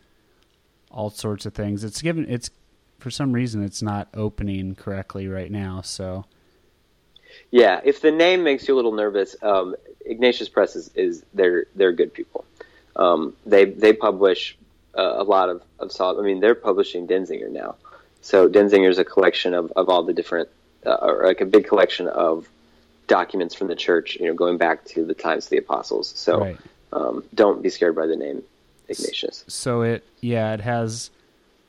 all 0.91 1.11
sorts 1.11 1.45
of 1.45 1.55
things. 1.55 1.85
It's 1.85 2.01
given. 2.01 2.27
It's 2.29 2.51
for 2.99 3.11
some 3.11 3.33
reason 3.33 3.63
it's 3.63 3.83
not 3.83 4.09
opening 4.15 4.75
correctly 4.75 5.29
right 5.29 5.51
now. 5.51 5.83
So 5.83 6.25
yeah, 7.51 7.81
if 7.85 8.01
the 8.01 8.11
name 8.11 8.43
makes 8.43 8.67
you 8.69 8.75
a 8.75 8.77
little 8.77 8.93
nervous, 8.93 9.37
um, 9.43 9.77
Ignatius 10.05 10.49
Press 10.49 10.77
is, 10.77 10.91
is 10.95 11.25
they're 11.35 11.67
they're 11.75 11.93
good 11.93 12.13
people. 12.13 12.45
Um, 12.95 13.35
they 13.45 13.65
they 13.65 13.93
publish 13.93 14.57
uh, 14.97 15.15
a 15.17 15.25
lot 15.25 15.49
of 15.49 15.63
of 15.79 15.93
solid. 15.93 16.21
I 16.21 16.25
mean, 16.25 16.41
they're 16.41 16.55
publishing 16.55 17.07
Denzinger 17.07 17.51
now. 17.51 17.77
So 18.23 18.49
Denzinger 18.49 18.91
is 18.91 18.99
a 18.99 19.05
collection 19.05 19.55
of, 19.55 19.73
of 19.77 19.89
all 19.89 20.03
the 20.03 20.13
different, 20.13 20.49
uh, 20.85 20.97
or 21.01 21.25
like 21.25 21.41
a 21.41 21.47
big 21.47 21.67
collection 21.67 22.09
of 22.09 22.49
documents 23.07 23.55
from 23.55 23.69
the 23.69 23.77
church. 23.77 24.17
You 24.19 24.27
know, 24.27 24.35
going 24.35 24.59
back 24.59 24.85
to 24.87 25.05
the 25.05 25.15
times 25.15 25.45
of 25.45 25.51
the 25.51 25.59
apostles. 25.59 26.13
So 26.17 26.41
right. 26.41 26.59
um, 26.93 27.25
don't 27.35 27.63
be 27.63 27.71
scared 27.71 27.95
by 27.95 28.07
the 28.07 28.17
name 28.17 28.43
Ignatius. 28.89 29.45
So 29.49 29.83
it 29.83 30.05
yeah 30.21 30.55
it 30.55 30.61
has 30.61 31.11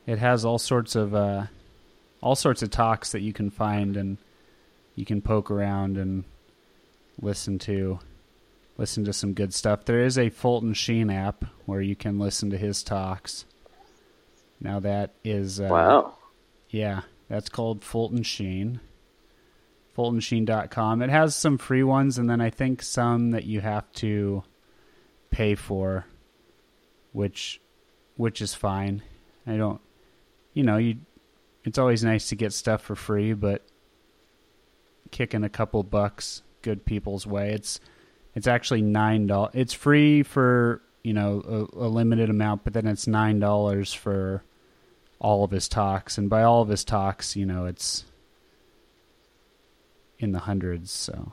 it 0.06 0.18
has 0.18 0.44
all 0.44 0.58
sorts 0.58 0.96
of 0.96 1.14
uh, 1.14 1.46
all 2.22 2.34
sorts 2.34 2.62
of 2.62 2.70
talks 2.70 3.12
that 3.12 3.20
you 3.20 3.32
can 3.32 3.50
find 3.50 3.96
and 3.96 4.18
you 4.98 5.04
can 5.04 5.22
poke 5.22 5.48
around 5.48 5.96
and 5.96 6.24
listen 7.22 7.56
to 7.60 8.00
listen 8.76 9.04
to 9.04 9.12
some 9.12 9.32
good 9.32 9.54
stuff. 9.54 9.84
There 9.84 10.04
is 10.04 10.18
a 10.18 10.28
Fulton 10.28 10.74
Sheen 10.74 11.08
app 11.08 11.44
where 11.66 11.80
you 11.80 11.94
can 11.94 12.18
listen 12.18 12.50
to 12.50 12.58
his 12.58 12.82
talks. 12.82 13.44
Now 14.60 14.80
that 14.80 15.14
is 15.22 15.60
uh, 15.60 15.68
wow, 15.70 16.14
yeah, 16.68 17.02
that's 17.28 17.48
called 17.48 17.84
Fulton 17.84 18.24
Sheen. 18.24 18.80
FultonSheen.com. 19.96 21.02
It 21.02 21.10
has 21.10 21.34
some 21.34 21.58
free 21.58 21.82
ones, 21.82 22.18
and 22.18 22.30
then 22.30 22.40
I 22.40 22.50
think 22.50 22.82
some 22.82 23.32
that 23.32 23.44
you 23.44 23.60
have 23.60 23.90
to 23.94 24.44
pay 25.30 25.56
for, 25.56 26.06
which 27.12 27.60
which 28.16 28.40
is 28.40 28.54
fine. 28.54 29.02
I 29.46 29.56
don't, 29.56 29.80
you 30.54 30.64
know, 30.64 30.76
you. 30.76 30.98
It's 31.64 31.78
always 31.78 32.02
nice 32.02 32.28
to 32.28 32.36
get 32.36 32.52
stuff 32.52 32.82
for 32.82 32.94
free, 32.94 33.32
but 33.32 33.64
kicking 35.10 35.44
a 35.44 35.48
couple 35.48 35.82
bucks 35.82 36.42
good 36.62 36.84
people's 36.84 37.26
way. 37.26 37.52
It's 37.52 37.80
it's 38.34 38.46
actually 38.46 38.82
nine 38.82 39.26
dollars. 39.26 39.52
It's 39.54 39.72
free 39.72 40.22
for 40.22 40.82
you 41.02 41.12
know 41.12 41.68
a, 41.74 41.86
a, 41.86 41.88
limited 41.88 42.30
amount, 42.30 42.64
but 42.64 42.72
then 42.72 42.86
it's 42.86 43.06
nine 43.06 43.38
dollars 43.38 43.92
for 43.92 44.42
all 45.18 45.44
of 45.44 45.50
his 45.50 45.68
talks, 45.68 46.18
and 46.18 46.28
by 46.28 46.42
all 46.42 46.62
of 46.62 46.68
his 46.68 46.84
talks, 46.84 47.36
you 47.36 47.46
know 47.46 47.66
it's 47.66 48.04
in 50.18 50.32
the 50.32 50.40
hundreds. 50.40 50.90
So 50.90 51.32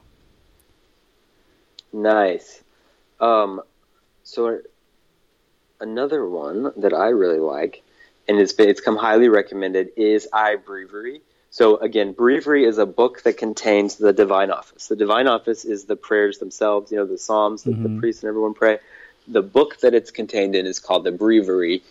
nice. 1.92 2.64
Um, 3.20 3.62
so 4.24 4.60
another 5.80 6.28
one 6.28 6.72
that 6.78 6.94
I 6.94 7.10
really 7.10 7.40
like, 7.40 7.84
and 8.28 8.40
it's 8.40 8.54
been, 8.54 8.70
it's 8.70 8.82
come 8.82 8.98
highly 8.98 9.30
recommended, 9.30 9.90
is 9.96 10.28
iBreviary. 10.34 11.22
So 11.56 11.78
again, 11.78 12.12
breviary 12.12 12.66
is 12.66 12.80
a 12.80 12.86
book 12.86 13.24
that 13.24 13.38
contains 13.38 13.96
the 13.96 14.12
divine 14.12 14.52
office. 14.52 14.90
The 14.90 14.98
divine 14.98 15.28
office 15.28 15.64
is 15.64 15.86
the 15.86 15.96
prayers 15.96 16.38
themselves, 16.38 16.92
you 16.92 16.98
know, 16.98 17.06
the 17.06 17.18
psalms 17.18 17.64
that 17.64 17.72
mm-hmm. 17.72 17.96
the 17.96 18.00
priests 18.02 18.24
and 18.24 18.28
everyone 18.28 18.56
pray. 18.56 18.80
The 19.30 19.42
book 19.42 19.80
that 19.80 19.94
it's 19.94 20.12
contained 20.12 20.54
in 20.54 20.66
is 20.66 20.80
called 20.80 21.06
the 21.06 21.14
breviary, 21.14 21.82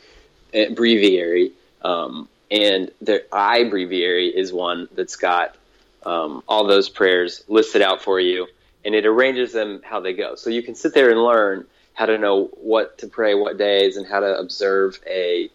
uh, 0.55 0.75
breviary, 0.75 1.53
um, 1.81 2.29
and 2.51 2.91
the 3.01 3.25
iBreviary 3.33 4.35
is 4.35 4.53
one 4.53 4.87
that's 4.95 5.17
got 5.17 5.57
um, 6.05 6.43
all 6.47 6.67
those 6.67 6.91
prayers 6.91 7.43
listed 7.49 7.81
out 7.81 8.03
for 8.03 8.21
you, 8.21 8.47
and 8.85 8.95
it 8.95 9.07
arranges 9.07 9.55
them 9.55 9.81
how 9.83 9.99
they 9.99 10.13
go. 10.13 10.35
So 10.35 10.51
you 10.51 10.63
can 10.63 10.75
sit 10.75 10.93
there 10.93 11.09
and 11.09 11.25
learn 11.25 11.67
how 11.95 12.05
to 12.05 12.19
know 12.19 12.51
what 12.61 12.99
to 12.99 13.07
pray, 13.07 13.35
what 13.35 13.57
days, 13.57 13.97
and 13.97 14.07
how 14.07 14.21
to 14.21 14.39
observe 14.39 15.01
a 15.07 15.49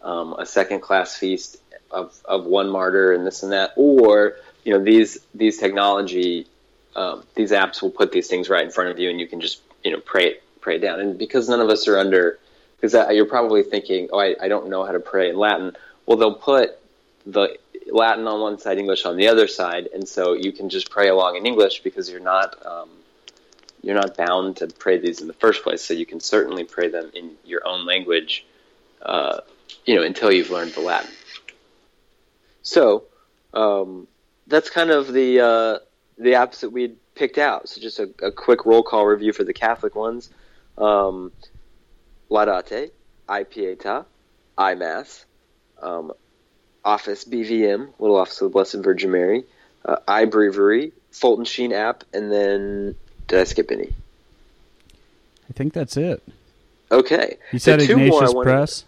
um, 0.00 0.32
a 0.38 0.46
second 0.46 0.80
class 0.80 1.14
feast 1.14 1.58
of, 1.90 2.18
of 2.24 2.46
one 2.46 2.70
martyr 2.70 3.12
and 3.12 3.26
this 3.26 3.42
and 3.42 3.52
that, 3.52 3.72
or 3.76 4.36
you 4.64 4.72
know 4.72 4.82
these 4.82 5.18
these 5.34 5.58
technology 5.58 6.46
um, 6.96 7.22
these 7.34 7.50
apps 7.52 7.82
will 7.82 7.90
put 7.90 8.12
these 8.12 8.28
things 8.28 8.48
right 8.48 8.64
in 8.64 8.70
front 8.70 8.90
of 8.90 8.98
you, 8.98 9.10
and 9.10 9.20
you 9.20 9.26
can 9.26 9.40
just 9.40 9.60
you 9.84 9.92
know 9.92 10.00
pray 10.00 10.26
it 10.26 10.42
pray 10.60 10.76
it 10.76 10.80
down. 10.80 11.00
And 11.00 11.18
because 11.18 11.48
none 11.48 11.60
of 11.60 11.68
us 11.68 11.88
are 11.88 11.98
under, 11.98 12.38
because 12.78 12.92
you're 13.14 13.26
probably 13.26 13.62
thinking, 13.62 14.08
oh, 14.12 14.18
I, 14.18 14.36
I 14.40 14.48
don't 14.48 14.68
know 14.68 14.84
how 14.84 14.92
to 14.92 15.00
pray 15.00 15.30
in 15.30 15.36
Latin. 15.36 15.76
Well, 16.06 16.18
they'll 16.18 16.34
put 16.34 16.78
the 17.26 17.56
Latin 17.90 18.26
on 18.26 18.40
one 18.40 18.58
side, 18.58 18.78
English 18.78 19.04
on 19.04 19.16
the 19.16 19.28
other 19.28 19.46
side, 19.46 19.88
and 19.94 20.08
so 20.08 20.34
you 20.34 20.52
can 20.52 20.68
just 20.68 20.90
pray 20.90 21.08
along 21.08 21.36
in 21.36 21.46
English 21.46 21.82
because 21.82 22.10
you're 22.10 22.20
not 22.20 22.64
um, 22.66 22.88
you're 23.82 23.94
not 23.94 24.16
bound 24.16 24.58
to 24.58 24.66
pray 24.66 24.98
these 24.98 25.20
in 25.20 25.26
the 25.26 25.34
first 25.34 25.62
place. 25.62 25.82
So 25.82 25.94
you 25.94 26.06
can 26.06 26.20
certainly 26.20 26.64
pray 26.64 26.88
them 26.88 27.10
in 27.14 27.32
your 27.44 27.66
own 27.66 27.86
language, 27.86 28.44
uh, 29.02 29.40
you 29.86 29.94
know, 29.96 30.02
until 30.02 30.30
you've 30.30 30.50
learned 30.50 30.72
the 30.72 30.80
Latin. 30.80 31.10
So 32.62 33.04
um, 33.54 34.06
that's 34.46 34.70
kind 34.70 34.90
of 34.90 35.12
the 35.12 35.40
uh, 35.40 35.78
the 36.18 36.32
apps 36.32 36.60
that 36.60 36.70
we 36.70 36.94
picked 37.14 37.38
out. 37.38 37.68
So 37.68 37.80
just 37.80 37.98
a, 37.98 38.10
a, 38.22 38.30
quick 38.30 38.66
roll 38.66 38.82
call 38.82 39.06
review 39.06 39.32
for 39.32 39.44
the 39.44 39.52
Catholic 39.52 39.94
ones: 39.94 40.30
um, 40.78 41.32
Laudate, 42.30 42.90
iPieta, 43.28 44.04
iMass, 44.58 45.24
um, 45.82 46.12
Office 46.84 47.24
BVM, 47.24 47.92
Little 47.98 48.16
Office 48.16 48.40
of 48.40 48.46
the 48.46 48.52
Blessed 48.52 48.76
Virgin 48.76 49.10
Mary, 49.10 49.44
uh, 49.84 49.96
iBreviary, 50.06 50.92
Fulton 51.10 51.44
Sheen 51.44 51.72
app, 51.72 52.04
and 52.12 52.30
then 52.30 52.96
did 53.26 53.38
I 53.40 53.44
skip 53.44 53.70
any? 53.70 53.92
I 55.48 55.52
think 55.52 55.72
that's 55.72 55.96
it. 55.96 56.22
Okay. 56.92 57.38
You 57.52 57.58
said 57.58 57.80
Ignatius 57.80 58.34
Press. 58.34 58.84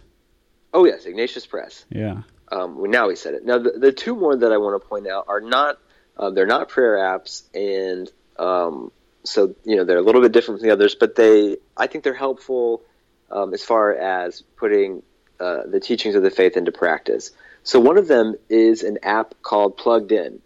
Oh 0.73 0.85
yes, 0.85 1.05
Ignatius 1.05 1.45
Press. 1.45 1.85
Yeah. 1.89 2.23
Um, 2.53 2.77
well, 2.77 2.89
now 2.89 3.07
we 3.07 3.15
said 3.15 3.33
it. 3.33 3.45
Now 3.45 3.57
the, 3.57 3.71
the, 3.71 3.91
two 3.91 4.15
more 4.15 4.35
that 4.35 4.51
I 4.51 4.57
want 4.57 4.79
to 4.79 4.87
point 4.87 5.07
out 5.07 5.25
are 5.27 5.41
not 5.41 5.79
uh, 6.15 6.29
they're 6.29 6.45
not 6.45 6.69
prayer 6.69 6.97
apps, 6.97 7.43
and 7.55 8.11
um, 8.37 8.91
so 9.23 9.55
you 9.65 9.75
know 9.75 9.85
they're 9.85 9.97
a 9.97 10.03
little 10.03 10.21
bit 10.21 10.31
different 10.31 10.59
from 10.59 10.67
the 10.67 10.73
others, 10.73 10.93
but 10.93 11.15
they 11.15 11.57
I 11.75 11.87
think 11.87 12.03
they're 12.03 12.13
helpful 12.13 12.83
um, 13.31 13.55
as 13.55 13.63
far 13.63 13.95
as 13.95 14.41
putting 14.55 15.01
uh, 15.39 15.63
the 15.65 15.79
teachings 15.79 16.13
of 16.13 16.21
the 16.21 16.29
faith 16.29 16.55
into 16.55 16.71
practice. 16.71 17.31
So 17.63 17.79
one 17.79 17.97
of 17.97 18.07
them 18.07 18.35
is 18.49 18.83
an 18.83 18.99
app 19.01 19.33
called 19.41 19.75
Plugged 19.77 20.11
In. 20.11 20.39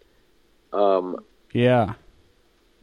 Um, 0.72 1.26
yeah, 1.52 1.96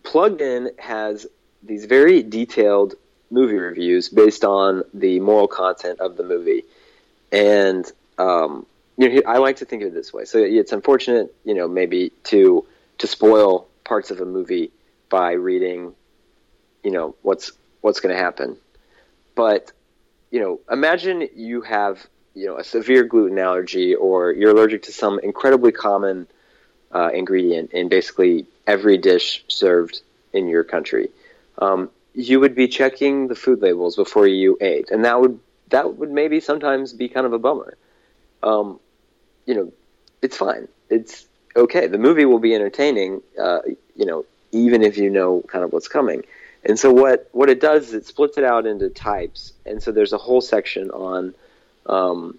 Plugged 0.03 0.43
In 0.43 0.73
has 0.79 1.27
these 1.63 1.87
very 1.87 2.23
detailed 2.23 2.97
movie 3.31 3.57
reviews 3.57 4.11
based 4.11 4.45
on 4.45 4.83
the 4.93 5.19
moral 5.21 5.49
content 5.49 6.01
of 6.01 6.19
the 6.19 6.25
movie, 6.25 6.65
and 7.33 7.91
um, 8.19 8.67
you 8.97 9.09
know, 9.09 9.23
I 9.27 9.39
like 9.39 9.57
to 9.57 9.65
think 9.65 9.83
of 9.83 9.89
it 9.89 9.95
this 9.95 10.13
way. 10.13 10.25
So 10.25 10.39
it's 10.39 10.73
unfortunate, 10.73 11.35
you 11.45 11.55
know, 11.55 11.69
maybe 11.69 12.13
to 12.25 12.67
to 12.99 13.07
spoil 13.07 13.67
parts 13.85 14.11
of 14.11 14.21
a 14.21 14.25
movie 14.25 14.71
by 15.09 15.33
reading, 15.33 15.95
you 16.83 16.91
know, 16.91 17.17
what's 17.23 17.53
what's 17.81 18.01
going 18.01 18.15
to 18.15 18.21
happen. 18.23 18.57
But 19.35 19.73
you 20.31 20.41
know, 20.41 20.61
imagine 20.71 21.29
you 21.35 21.63
have 21.63 22.07
you 22.35 22.47
know 22.47 22.57
a 22.59 22.65
severe 22.65 23.05
gluten 23.05 23.39
allergy, 23.39 23.95
or 23.95 24.33
you're 24.33 24.51
allergic 24.51 24.85
to 24.85 24.93
some 24.93 25.19
incredibly 25.19 25.73
common 25.73 26.27
uh, 26.93 27.11
ingredient 27.13 27.73
in 27.73 27.89
basically 27.89 28.47
every 28.67 28.97
dish 28.97 29.45
served 29.49 30.03
in 30.33 30.49
your 30.49 30.65
country. 30.65 31.11
Um, 31.59 31.91
you 32.15 32.41
would 32.41 32.55
be 32.55 32.69
checking 32.69 33.29
the 33.29 33.35
food 33.35 33.61
labels 33.61 33.97
before 33.97 34.27
you 34.27 34.57
ate, 34.61 34.91
and 34.91 35.05
that 35.05 35.21
would 35.21 35.41
that 35.71 35.97
would 35.97 36.11
maybe 36.11 36.41
sometimes 36.41 36.93
be 36.93 37.09
kind 37.09 37.27
of 37.27 37.33
a 37.33 37.39
bummer. 37.39 37.77
Um, 38.43 38.79
you 39.47 39.55
know, 39.55 39.73
it's 40.23 40.37
fine. 40.37 40.69
It's 40.91 41.27
okay. 41.57 41.87
The 41.87 41.99
movie 41.99 42.25
will 42.25 42.39
be 42.39 42.55
entertaining, 42.55 43.23
uh, 43.41 43.61
you 43.97 44.07
know, 44.07 44.25
even 44.53 44.83
if 44.83 44.97
you 44.97 45.11
know 45.11 45.43
kind 45.49 45.65
of 45.65 45.73
what's 45.73 45.89
coming. 45.89 46.25
And 46.65 46.79
so 46.79 46.93
what 46.93 47.29
what 47.33 47.51
it 47.51 47.61
does 47.61 47.89
is 47.89 47.95
it 47.95 48.07
splits 48.07 48.39
it 48.39 48.45
out 48.45 48.67
into 48.67 48.89
types, 48.89 49.53
and 49.67 49.83
so 49.83 49.93
there's 49.93 50.13
a 50.15 50.19
whole 50.19 50.41
section 50.41 50.91
on, 50.91 51.35
um, 51.87 52.39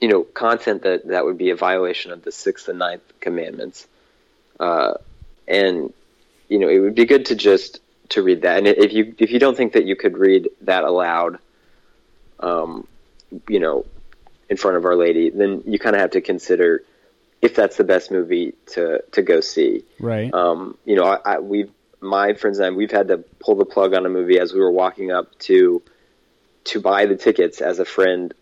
you 0.00 0.08
know, 0.08 0.22
content 0.22 0.82
that 0.82 1.08
that 1.08 1.24
would 1.24 1.36
be 1.36 1.50
a 1.50 1.56
violation 1.56 2.12
of 2.12 2.22
the 2.22 2.32
sixth 2.32 2.68
and 2.68 2.78
ninth 2.78 3.02
commandments, 3.20 3.86
uh, 4.58 4.94
and 5.46 5.92
you 6.48 6.58
know, 6.58 6.68
it 6.68 6.78
would 6.78 6.94
be 6.94 7.04
good 7.04 7.26
to 7.26 7.34
just 7.34 7.80
to 8.10 8.22
read 8.22 8.42
that. 8.42 8.58
And 8.58 8.66
if 8.66 8.92
you 8.92 9.14
if 9.18 9.30
you 9.30 9.38
don't 9.38 9.56
think 9.56 9.74
that 9.74 9.84
you 9.84 9.94
could 9.94 10.16
read 10.16 10.48
that 10.62 10.84
aloud, 10.84 11.38
um, 12.40 12.86
you 13.48 13.60
know, 13.60 13.84
in 14.52 14.58
front 14.58 14.76
of 14.76 14.84
Our 14.84 14.96
Lady, 14.96 15.30
then 15.30 15.62
you 15.64 15.78
kind 15.78 15.96
of 15.96 16.02
have 16.02 16.10
to 16.10 16.20
consider 16.20 16.84
if 17.40 17.54
that's 17.56 17.78
the 17.78 17.84
best 17.84 18.10
movie 18.10 18.52
to 18.74 19.02
to 19.12 19.22
go 19.22 19.40
see. 19.40 19.84
Right. 19.98 20.32
Um, 20.32 20.76
you 20.84 20.94
know, 20.94 21.04
I, 21.04 21.18
I, 21.24 21.38
we've 21.40 21.72
my 22.00 22.34
friends 22.34 22.58
and 22.58 22.66
I, 22.66 22.70
we've 22.70 22.90
had 22.90 23.08
to 23.08 23.18
pull 23.40 23.54
the 23.54 23.64
plug 23.64 23.94
on 23.94 24.04
a 24.04 24.10
movie 24.10 24.38
as 24.38 24.52
we 24.52 24.60
were 24.60 24.70
walking 24.70 25.10
up 25.10 25.26
to 25.48 25.82
to 26.64 26.80
buy 26.80 27.06
the 27.06 27.16
tickets 27.16 27.62
as 27.62 27.78
a 27.78 27.86
friend, 27.86 28.34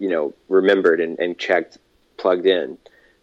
you 0.00 0.10
know, 0.10 0.34
remembered 0.48 1.00
and, 1.00 1.20
and 1.20 1.38
checked, 1.38 1.78
plugged 2.16 2.44
in. 2.44 2.76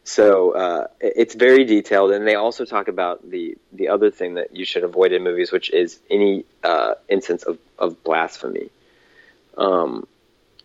So 0.05 0.51
uh, 0.51 0.87
it's 1.01 1.35
very 1.35 1.65
detailed, 1.65 2.11
and 2.11 2.25
they 2.25 2.35
also 2.35 2.63
talk 2.63 2.87
about 2.87 3.29
the 3.29 3.57
the 3.73 3.89
other 3.89 4.11
thing 4.11 4.35
that 4.35 4.55
you 4.55 4.63
should 4.63 4.85
avoid 4.85 5.11
in 5.11 5.23
movies, 5.23 5.51
which 5.51 5.69
is 5.71 5.99
any 6.09 6.45
uh, 6.63 6.93
instance 7.09 7.43
of, 7.43 7.59
of 7.77 8.01
blasphemy. 8.05 8.69
Um, 9.57 10.07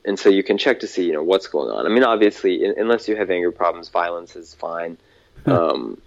and 0.04 0.18
so 0.18 0.28
you 0.28 0.42
can 0.42 0.58
check 0.58 0.80
to 0.80 0.86
see, 0.86 1.06
you 1.06 1.12
know, 1.12 1.22
what's 1.22 1.46
going 1.46 1.70
on. 1.70 1.86
I 1.86 1.88
mean, 1.88 2.04
obviously, 2.04 2.64
in, 2.64 2.74
unless 2.78 3.08
you 3.08 3.16
have 3.16 3.30
anger 3.30 3.50
problems, 3.50 3.88
violence 3.88 4.36
is 4.36 4.54
fine. 4.54 4.98
Um, 5.46 6.00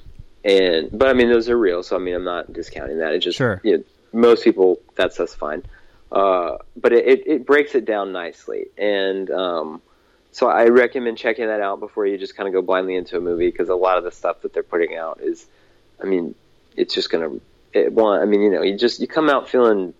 and 0.43 0.89
but 0.91 1.09
I 1.09 1.13
mean, 1.13 1.29
those 1.29 1.49
are 1.49 1.57
real. 1.57 1.83
So 1.83 1.95
I 1.95 1.99
mean, 1.99 2.15
I'm 2.15 2.23
not 2.23 2.51
discounting 2.51 2.99
that. 2.99 3.13
It 3.13 3.19
just 3.19 3.37
sure. 3.37 3.61
You 3.63 3.77
know, 3.77 3.83
most 4.13 4.43
people 4.43 4.79
that's 4.95 5.17
that's 5.17 5.35
fine. 5.35 5.63
Uh, 6.11 6.57
but 6.77 6.93
it, 6.93 7.05
it, 7.05 7.27
it, 7.27 7.45
breaks 7.45 7.75
it 7.75 7.83
down 7.83 8.13
nicely, 8.13 8.67
and 8.77 9.29
um, 9.29 9.81
so 10.31 10.47
I 10.47 10.67
recommend 10.67 11.17
checking 11.17 11.47
that 11.47 11.59
out 11.59 11.81
before 11.81 12.05
you 12.05 12.17
just 12.17 12.37
kind 12.37 12.47
of 12.47 12.53
go 12.53 12.61
blindly 12.61 12.95
into 12.95 13.17
a 13.17 13.19
movie 13.19 13.51
because 13.51 13.67
a 13.67 13.75
lot 13.75 13.97
of 13.97 14.05
the 14.05 14.11
stuff 14.11 14.41
that 14.43 14.53
they're 14.53 14.63
putting 14.63 14.95
out 14.95 15.19
is, 15.21 15.45
I 16.01 16.05
mean, 16.05 16.33
it's 16.77 16.93
just 16.93 17.09
gonna. 17.09 17.31
It, 17.73 17.91
well, 17.91 18.13
I 18.13 18.23
mean, 18.23 18.41
you 18.41 18.49
know, 18.49 18.61
you 18.61 18.77
just 18.77 19.01
you 19.01 19.07
come 19.07 19.29
out 19.29 19.49
feeling 19.49 19.93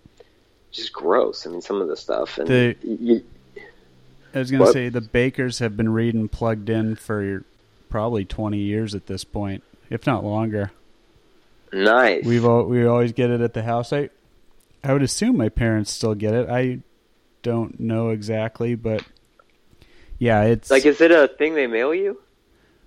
just 0.70 0.94
gross. 0.94 1.46
I 1.46 1.50
mean, 1.50 1.60
some 1.60 1.82
of 1.82 1.88
the 1.88 1.96
stuff 1.96 2.38
and 2.38 2.48
the, 2.48 2.76
you, 2.82 3.22
I 4.34 4.38
was 4.38 4.50
gonna 4.50 4.72
say 4.72 4.88
the 4.88 5.00
bakers 5.00 5.58
have 5.58 5.76
been 5.76 5.90
reading 5.90 6.28
plugged 6.28 6.68
in 6.68 6.96
for 6.96 7.44
probably 7.88 8.24
twenty 8.24 8.58
years 8.58 8.94
at 8.94 9.06
this 9.06 9.24
point, 9.24 9.62
if 9.90 10.06
not 10.06 10.24
longer. 10.24 10.72
Nice. 11.72 12.24
We've 12.24 12.44
we 12.44 12.86
always 12.86 13.12
get 13.12 13.30
it 13.30 13.40
at 13.40 13.54
the 13.54 13.62
house. 13.62 13.92
I 13.92 14.10
I 14.82 14.92
would 14.92 15.02
assume 15.02 15.36
my 15.36 15.48
parents 15.48 15.90
still 15.90 16.14
get 16.14 16.34
it. 16.34 16.48
I 16.48 16.80
don't 17.42 17.78
know 17.80 18.10
exactly, 18.10 18.74
but 18.74 19.02
yeah, 20.18 20.42
it's 20.42 20.70
like 20.70 20.86
is 20.86 21.00
it 21.00 21.10
a 21.10 21.28
thing 21.28 21.54
they 21.54 21.66
mail 21.66 21.94
you? 21.94 22.20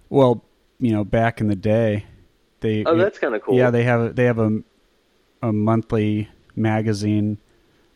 Well, 0.10 0.44
you 0.80 0.92
know, 0.92 1.04
back 1.04 1.42
in 1.42 1.48
the 1.48 1.56
day, 1.56 2.06
they 2.60 2.84
oh 2.86 2.96
that's 2.96 3.20
kind 3.20 3.36
of 3.36 3.42
cool. 3.42 3.58
Yeah, 3.58 3.72
they 3.72 3.84
have 3.84 4.16
they 4.16 4.26
have 4.26 4.40
a 4.40 4.62
a 5.42 5.52
monthly 5.52 6.30
magazine 6.56 7.38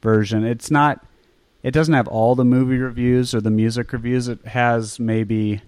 version. 0.02 0.44
It's 0.44 0.72
not 0.72 1.06
it 1.66 1.74
doesn't 1.74 1.96
have 1.96 2.08
all 2.08 2.36
the 2.36 2.46
movie 2.46 2.78
reviews 2.78 3.34
or 3.34 3.42
the 3.42 3.50
music 3.50 3.92
reviews. 3.92 4.28
It 4.28 4.46
has 4.46 5.00
maybe 5.00 5.64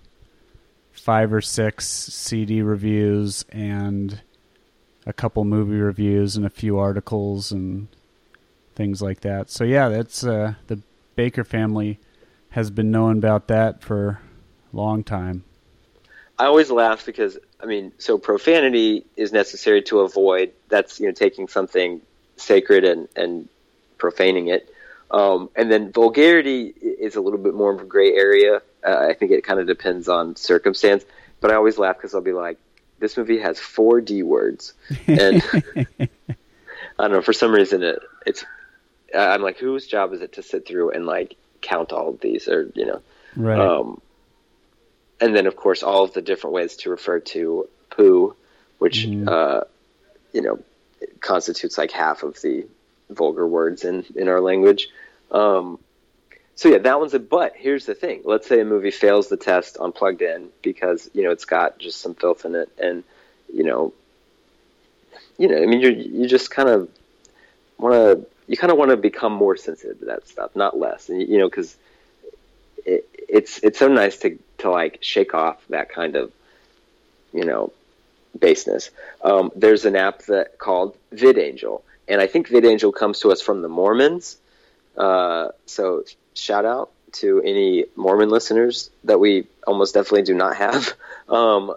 five 0.92 1.34
or 1.34 1.42
six 1.42 1.88
CD 1.88 2.62
reviews 2.62 3.44
and 3.50 4.22
a 5.08 5.14
couple 5.14 5.44
movie 5.44 5.80
reviews 5.80 6.38
and 6.38 6.46
a 6.46 6.52
few 6.52 6.78
articles 6.78 7.52
and 7.52 7.88
things 8.76 9.02
like 9.02 9.22
that. 9.22 9.50
So 9.50 9.64
yeah, 9.64 9.90
that's 9.90 10.24
uh, 10.24 10.54
the 10.68 10.80
Baker 11.16 11.44
family 11.44 11.98
has 12.52 12.70
been 12.70 12.92
knowing 12.92 13.18
about 13.18 13.48
that 13.48 13.82
for 13.82 14.20
a 14.72 14.78
long 14.78 15.04
time. 15.04 15.46
I 16.38 16.46
always 16.46 16.70
laugh 16.70 17.08
because 17.08 17.40
I 17.60 17.66
mean, 17.66 17.92
so 17.98 18.20
profanity 18.20 19.04
is 19.16 19.34
necessary 19.34 19.82
to 19.84 20.02
avoid. 20.02 20.52
That's 20.70 21.00
you 21.00 21.08
know 21.08 21.12
taking 21.12 21.48
something 21.48 22.02
sacred 22.36 22.84
and 22.84 23.08
and 23.16 23.50
profaning 23.98 24.50
it. 24.50 24.72
Um, 25.10 25.50
and 25.56 25.72
then 25.72 25.92
vulgarity 25.92 26.68
is 26.68 27.16
a 27.16 27.22
little 27.22 27.40
bit 27.40 27.54
more 27.54 27.74
of 27.74 27.82
a 27.82 27.86
gray 27.86 28.14
area. 28.14 28.62
Uh, 28.86 29.08
I 29.10 29.14
think 29.14 29.32
it 29.32 29.44
kind 29.44 29.60
of 29.60 29.68
depends 29.68 30.10
on 30.10 30.36
circumstance. 30.36 31.06
But 31.40 31.52
I 31.52 31.56
always 31.56 31.78
laugh 31.78 31.98
because 31.98 32.16
I'll 32.16 32.22
be 32.22 32.34
like, 32.34 32.58
"This 33.00 33.16
movie 33.16 33.40
has 33.40 33.60
four 33.60 34.02
D 34.02 34.24
words," 34.24 34.74
and 35.06 35.44
I 36.00 36.08
don't 36.98 37.12
know 37.12 37.22
for 37.22 37.34
some 37.34 37.52
reason 37.52 37.84
it 37.84 38.00
it's 38.26 38.44
I'm 39.16 39.42
like, 39.42 39.58
whose 39.58 39.88
job 39.88 40.14
is 40.14 40.22
it 40.22 40.34
to 40.34 40.44
sit 40.44 40.68
through 40.68 40.92
and 40.92 41.06
like 41.06 41.36
count 41.62 41.92
all 41.92 42.10
of 42.10 42.20
these, 42.20 42.48
or 42.48 42.72
you 42.76 42.86
know, 42.86 43.02
right? 43.36 43.60
Um, 43.60 44.02
and 45.20 45.36
then 45.36 45.48
of 45.48 45.56
course 45.56 45.84
all 45.84 46.04
of 46.04 46.14
the 46.14 46.22
different 46.22 46.54
ways 46.54 46.78
to 46.78 46.90
refer 46.90 47.20
to 47.20 47.70
poo, 47.90 48.36
which 48.80 49.06
mm. 49.06 49.28
uh, 49.28 49.62
you 50.34 50.42
know 50.42 50.60
constitutes 51.20 51.78
like 51.78 51.92
half 51.92 52.24
of 52.24 52.42
the 52.42 52.68
vulgar 53.10 53.48
words 53.48 53.84
in 53.84 54.06
in 54.16 54.28
our 54.28 54.42
language. 54.42 54.90
Um, 55.32 55.80
so 56.56 56.70
yeah, 56.70 56.80
that 56.80 57.00
one's 57.00 57.14
a 57.14 57.20
but. 57.20 57.54
Here's 57.56 57.86
the 57.86 57.96
thing: 57.96 58.22
let's 58.26 58.48
say 58.48 58.60
a 58.60 58.66
movie 58.66 58.92
fails 58.92 59.28
the 59.30 59.38
test 59.38 59.78
on 59.78 59.92
plugged 59.92 60.22
in 60.22 60.50
because 60.62 61.10
you 61.14 61.24
know 61.24 61.32
it's 61.32 61.46
got 61.46 61.78
just 61.78 62.02
some 62.02 62.16
filth 62.16 62.46
in 62.46 62.56
it, 62.56 62.70
and 62.80 63.04
you 63.54 63.64
know, 63.64 63.94
you 65.38 65.48
know, 65.48 65.62
I 65.62 65.66
mean, 65.66 65.82
you 65.82 65.90
you 65.90 66.28
just 66.28 66.50
kind 66.50 66.70
of 66.70 66.90
want 67.78 67.94
to 67.94 68.28
you 68.48 68.58
kind 68.58 68.72
of 68.72 68.78
want 68.78 68.92
to 68.92 68.98
become 68.98 69.34
more 69.34 69.56
sensitive 69.56 70.00
to 70.00 70.06
that 70.06 70.28
stuff, 70.28 70.56
not 70.56 70.80
less. 70.80 71.10
And 71.10 71.22
you 71.22 71.38
know, 71.38 71.50
because 71.50 71.76
it, 72.86 73.08
it's 73.30 73.60
it's 73.60 73.78
so 73.78 73.88
nice 73.88 74.18
to 74.20 74.40
to 74.60 74.72
like 74.72 75.00
shake 75.02 75.34
off 75.34 75.62
that 75.70 75.90
kind 75.90 76.16
of 76.16 76.32
you 77.34 77.46
know 77.46 77.72
baseness. 78.38 78.90
Um, 79.24 79.52
there's 79.56 79.86
an 79.86 79.96
app 79.96 80.24
that 80.24 80.58
called 80.58 80.98
VidAngel, 81.14 81.82
and 82.08 82.22
I 82.22 82.28
think 82.28 82.50
VidAngel 82.50 82.94
comes 82.94 83.20
to 83.22 83.32
us 83.32 83.42
from 83.42 83.62
the 83.62 83.70
Mormons. 83.70 84.38
Uh, 84.98 85.50
so 85.66 86.04
shout 86.34 86.66
out 86.66 86.92
to 87.14 87.42
any 87.42 87.86
Mormon 87.96 88.30
listeners 88.30 88.90
that 89.04 89.20
we 89.20 89.48
almost 89.66 89.94
definitely 89.94 90.24
do 90.24 90.34
not 90.34 90.56
have. 90.56 90.94
Um, 91.28 91.76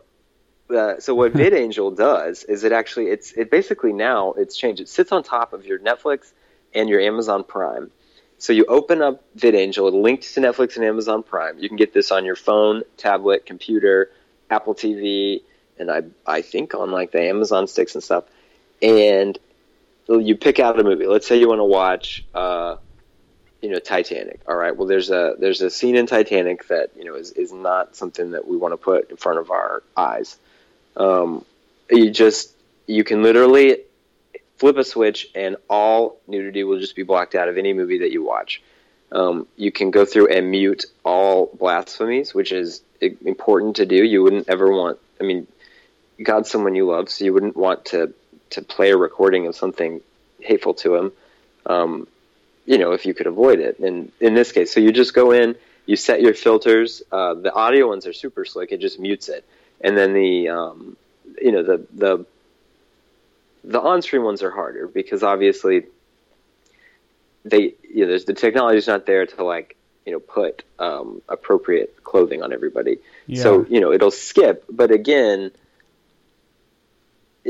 uh, 0.71 1.01
so 1.01 1.13
what 1.17 1.33
VidAngel 1.35 1.97
does 1.97 2.45
is 2.45 2.63
it 2.63 2.71
actually 2.71 3.09
it's 3.09 3.33
it 3.33 3.51
basically 3.51 3.93
now 3.93 4.35
it's 4.35 4.57
changed. 4.57 4.81
It 4.81 4.89
sits 4.89 5.11
on 5.11 5.25
top 5.25 5.53
of 5.53 5.67
your 5.67 5.81
Netflix 5.81 6.31
and 6.73 6.89
your 6.89 7.01
Amazon 7.01 7.43
Prime. 7.43 7.91
So 8.39 8.53
you 8.53 8.65
open 8.67 9.03
up 9.03 9.25
VidAngel, 9.37 9.93
linked 9.93 10.35
to 10.35 10.41
Netflix 10.41 10.77
and 10.77 10.85
Amazon 10.85 11.25
Prime. 11.25 11.59
You 11.59 11.67
can 11.67 11.77
get 11.77 11.93
this 11.93 12.13
on 12.13 12.25
your 12.25 12.37
phone, 12.37 12.85
tablet, 12.97 13.45
computer, 13.45 14.13
Apple 14.49 14.77
TV, 14.77 15.43
and 15.77 15.91
I 15.91 16.03
I 16.25 16.43
think 16.43 16.75
on 16.75 16.93
like 16.93 17.11
the 17.11 17.23
Amazon 17.23 17.67
sticks 17.67 17.97
and 17.97 18.05
stuff. 18.05 18.23
And 18.81 19.37
you 20.19 20.37
pick 20.37 20.59
out 20.59 20.79
a 20.79 20.85
movie. 20.85 21.07
Let's 21.07 21.27
say 21.27 21.39
you 21.39 21.49
want 21.49 21.61
to 21.61 21.65
watch, 21.65 22.25
uh, 22.35 22.77
you 23.63 23.71
know, 23.71 23.79
Titanic. 23.79 24.41
All 24.49 24.57
right. 24.57 24.77
Well, 24.77 24.89
there's 24.89 25.11
a 25.11 25.35
there's 25.39 25.61
a 25.61 25.71
scene 25.71 25.97
in 25.97 26.07
Titanic 26.07 26.69
that 26.69 26.91
you 26.97 27.05
know 27.05 27.15
is 27.15 27.31
is 27.33 27.53
not 27.53 27.97
something 27.97 28.33
that 28.33 28.47
we 28.47 28.57
want 28.57 28.73
to 28.73 28.77
put 28.77 29.11
in 29.11 29.17
front 29.17 29.39
of 29.39 29.51
our 29.51 29.83
eyes. 29.97 30.39
Um, 30.97 31.45
you 31.91 32.11
just 32.11 32.55
you 32.87 33.05
can 33.05 33.23
literally 33.23 33.79
flip 34.57 34.77
a 34.77 34.85
switch 34.85 35.29
and 35.35 35.57
all 35.69 36.21
nudity 36.27 36.65
will 36.65 36.79
just 36.79 36.95
be 36.95 37.03
blocked 37.03 37.35
out 37.35 37.49
of 37.49 37.57
any 37.57 37.73
movie 37.73 37.99
that 37.99 38.11
you 38.11 38.23
watch. 38.23 38.63
Um, 39.13 39.47
you 39.57 39.73
can 39.73 39.91
go 39.91 40.05
through 40.05 40.29
and 40.29 40.51
mute 40.51 40.85
all 41.05 41.51
blasphemies, 41.59 42.35
which 42.35 42.53
is 42.53 42.83
important 43.01 43.77
to 43.77 43.87
do. 43.87 44.05
You 44.05 44.23
wouldn't 44.23 44.49
ever 44.49 44.71
want. 44.71 44.99
I 45.21 45.25
mean, 45.25 45.47
God's 46.23 46.51
someone 46.51 46.75
you 46.75 46.87
love, 46.87 47.09
so 47.09 47.25
you 47.25 47.33
wouldn't 47.33 47.57
want 47.57 47.87
to 47.87 48.13
to 48.51 48.63
play 48.63 48.91
a 48.91 48.97
recording 48.97 49.47
of 49.47 49.55
something 49.57 50.01
hateful 50.41 50.75
to 50.75 50.97
him. 50.97 51.13
Um, 51.67 52.07
you 52.67 52.79
know, 52.79 52.93
if 52.93 53.07
you 53.07 53.15
could 53.15 53.27
avoid 53.27 53.59
it. 53.59 53.79
And 53.79 54.13
in 54.21 54.35
this 54.35 54.53
case, 54.53 54.73
so 54.73 54.81
you 54.81 54.93
just 54.93 55.15
go 55.15 55.33
in, 55.33 55.57
you 55.87 55.97
set 55.97 56.21
your 56.21 56.35
filters. 56.35 57.03
Uh, 57.11 57.35
the 57.35 57.53
audio 57.53 57.89
ones 57.89 58.07
are 58.07 58.13
super 58.13 58.45
slick; 58.45 58.71
it 58.73 58.81
just 58.81 59.01
mutes 59.01 59.29
it, 59.29 59.45
and 59.81 59.97
then 59.97 60.13
the 60.13 60.49
um, 60.49 60.97
you 61.41 61.53
know 61.53 61.63
the 61.63 61.85
the 61.93 62.27
the 63.65 63.81
on-screen 63.81 64.23
ones 64.23 64.43
are 64.43 64.51
harder 64.51 64.87
because 64.87 65.23
obviously 65.23 65.85
they 67.45 67.75
you 67.93 68.03
know, 68.03 68.07
there's 68.07 68.25
the 68.25 68.35
technology's 68.35 68.87
not 68.87 69.07
there 69.07 69.27
to 69.27 69.45
like 69.45 69.77
you 70.07 70.13
know 70.13 70.21
put 70.21 70.63
um, 70.79 71.23
appropriate 71.29 72.05
clothing 72.05 72.43
on 72.43 72.53
everybody. 72.53 72.99
Yeah. 73.27 73.43
So 73.43 73.67
you 73.69 73.81
know 73.81 73.93
it'll 73.93 74.11
skip, 74.11 74.65
but 74.71 74.91
again, 74.91 75.51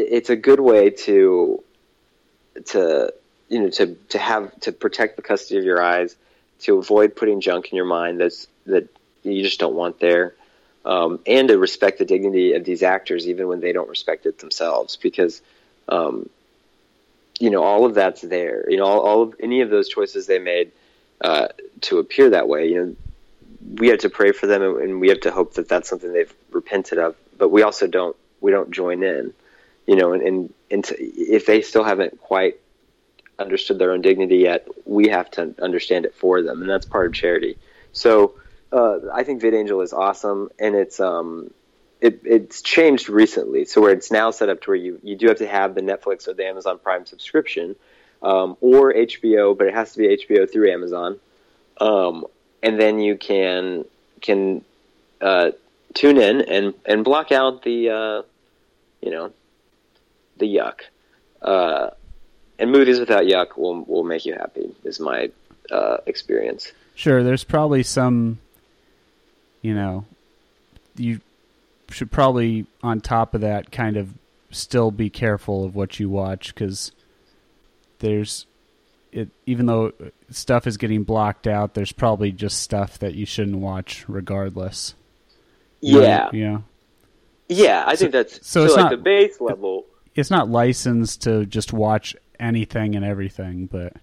it's 0.00 0.30
a 0.30 0.36
good 0.36 0.60
way 0.60 0.90
to 0.90 1.62
to 2.66 3.12
you 3.48 3.60
know 3.60 3.70
to 3.70 3.94
to 4.10 4.18
have 4.18 4.58
to 4.60 4.72
protect 4.72 5.16
the 5.16 5.22
custody 5.22 5.58
of 5.58 5.64
your 5.64 5.82
eyes, 5.82 6.16
to 6.60 6.78
avoid 6.78 7.16
putting 7.16 7.40
junk 7.40 7.70
in 7.70 7.76
your 7.76 7.86
mind 7.86 8.20
that's 8.20 8.46
that 8.66 8.88
you 9.22 9.42
just 9.42 9.60
don't 9.60 9.74
want 9.74 10.00
there. 10.00 10.34
Um, 10.82 11.20
and 11.26 11.48
to 11.48 11.58
respect 11.58 11.98
the 11.98 12.06
dignity 12.06 12.54
of 12.54 12.64
these 12.64 12.82
actors 12.82 13.28
even 13.28 13.48
when 13.48 13.60
they 13.60 13.72
don't 13.72 13.90
respect 13.90 14.24
it 14.24 14.38
themselves 14.38 14.96
because 14.96 15.42
um, 15.90 16.30
you 17.40 17.48
know, 17.50 17.64
all 17.64 17.86
of 17.86 17.94
that's 17.94 18.20
there. 18.20 18.70
You 18.70 18.76
know, 18.76 18.84
all, 18.84 19.00
all 19.00 19.22
of 19.22 19.34
any 19.40 19.62
of 19.62 19.70
those 19.70 19.88
choices 19.88 20.26
they 20.26 20.38
made 20.38 20.70
uh, 21.20 21.48
to 21.82 21.98
appear 21.98 22.30
that 22.30 22.46
way. 22.46 22.68
You 22.68 22.84
know, 22.84 22.96
we 23.76 23.88
have 23.88 24.00
to 24.00 24.10
pray 24.10 24.32
for 24.32 24.46
them, 24.46 24.62
and, 24.62 25.00
we 25.00 25.08
have 25.08 25.20
to 25.22 25.32
hope 25.32 25.54
that 25.54 25.68
that's 25.68 25.88
something 25.88 26.12
they've 26.12 26.32
repented 26.50 26.98
of. 26.98 27.16
But 27.36 27.48
we 27.48 27.62
also 27.62 27.86
don't 27.86 28.14
we 28.40 28.52
don't 28.52 28.70
join 28.70 29.02
in. 29.02 29.32
You 29.90 29.96
know, 29.96 30.12
and 30.12 30.22
and, 30.22 30.54
and 30.70 30.92
if 30.98 31.46
they 31.46 31.62
still 31.62 31.82
haven't 31.82 32.20
quite 32.20 32.60
understood 33.40 33.80
their 33.80 33.90
own 33.90 34.02
dignity 34.02 34.36
yet, 34.36 34.68
we 34.84 35.08
have 35.08 35.28
to 35.32 35.52
understand 35.60 36.04
it 36.04 36.14
for 36.14 36.42
them, 36.42 36.60
and 36.60 36.70
that's 36.70 36.86
part 36.86 37.06
of 37.06 37.12
charity. 37.12 37.58
So 37.92 38.34
uh, 38.72 38.98
I 39.12 39.24
think 39.24 39.42
VidAngel 39.42 39.82
is 39.82 39.92
awesome, 39.92 40.50
and 40.60 40.76
it's 40.76 41.00
um, 41.00 41.50
it, 42.00 42.20
it's 42.24 42.62
changed 42.62 43.08
recently, 43.08 43.64
so 43.64 43.80
where 43.80 43.90
it's 43.90 44.12
now 44.12 44.30
set 44.30 44.48
up 44.48 44.60
to 44.62 44.70
where 44.70 44.76
you 44.76 45.00
you 45.02 45.16
do 45.16 45.26
have 45.26 45.38
to 45.38 45.48
have 45.48 45.74
the 45.74 45.80
Netflix 45.80 46.28
or 46.28 46.34
the 46.34 46.46
Amazon 46.46 46.78
Prime 46.78 47.04
subscription, 47.04 47.74
um, 48.22 48.56
or 48.60 48.92
HBO, 48.92 49.58
but 49.58 49.66
it 49.66 49.74
has 49.74 49.94
to 49.94 49.98
be 49.98 50.16
HBO 50.16 50.48
through 50.48 50.70
Amazon, 50.70 51.18
um, 51.80 52.26
and 52.62 52.80
then 52.80 53.00
you 53.00 53.16
can 53.16 53.86
can 54.20 54.64
uh, 55.20 55.50
tune 55.94 56.18
in 56.18 56.42
and 56.42 56.74
and 56.86 57.02
block 57.02 57.32
out 57.32 57.64
the 57.64 57.90
uh, 57.90 58.22
you 59.02 59.10
know 59.10 59.32
the 60.40 60.56
yuck. 60.56 60.80
Uh, 61.40 61.90
and 62.58 62.70
movies 62.72 62.98
without 62.98 63.24
yuck 63.24 63.56
will 63.56 63.84
will 63.84 64.04
make 64.04 64.26
you 64.26 64.34
happy. 64.34 64.74
Is 64.84 65.00
my 65.00 65.30
uh, 65.70 65.98
experience. 66.06 66.72
Sure, 66.94 67.22
there's 67.22 67.44
probably 67.44 67.82
some, 67.82 68.38
you 69.62 69.74
know, 69.74 70.04
you 70.96 71.20
should 71.90 72.10
probably 72.10 72.66
on 72.82 73.00
top 73.00 73.34
of 73.34 73.40
that 73.40 73.72
kind 73.72 73.96
of 73.96 74.14
still 74.50 74.90
be 74.90 75.10
careful 75.10 75.64
of 75.64 75.74
what 75.74 75.98
you 75.98 76.08
watch 76.08 76.54
because 76.54 76.92
there's 78.00 78.46
it 79.12 79.28
even 79.46 79.66
though 79.66 79.92
stuff 80.30 80.66
is 80.66 80.76
getting 80.76 81.02
blocked 81.02 81.46
out 81.46 81.74
there's 81.74 81.92
probably 81.92 82.32
just 82.32 82.60
stuff 82.60 82.98
that 82.98 83.14
you 83.14 83.26
shouldn't 83.26 83.56
watch 83.56 84.04
regardless 84.08 84.94
yeah 85.80 86.28
yeah 86.32 86.58
yeah 87.48 87.84
i 87.86 87.94
so, 87.94 88.00
think 88.00 88.12
that's 88.12 88.34
so, 88.46 88.60
so 88.60 88.64
it's 88.64 88.74
like 88.74 88.84
not, 88.84 88.90
the 88.90 88.96
base 88.96 89.40
level 89.40 89.84
it's 90.20 90.30
not 90.30 90.48
licensed 90.48 91.22
to 91.22 91.46
just 91.46 91.72
watch 91.72 92.14
anything 92.38 92.94
and 92.94 93.04
everything 93.04 93.66
but 93.66 93.94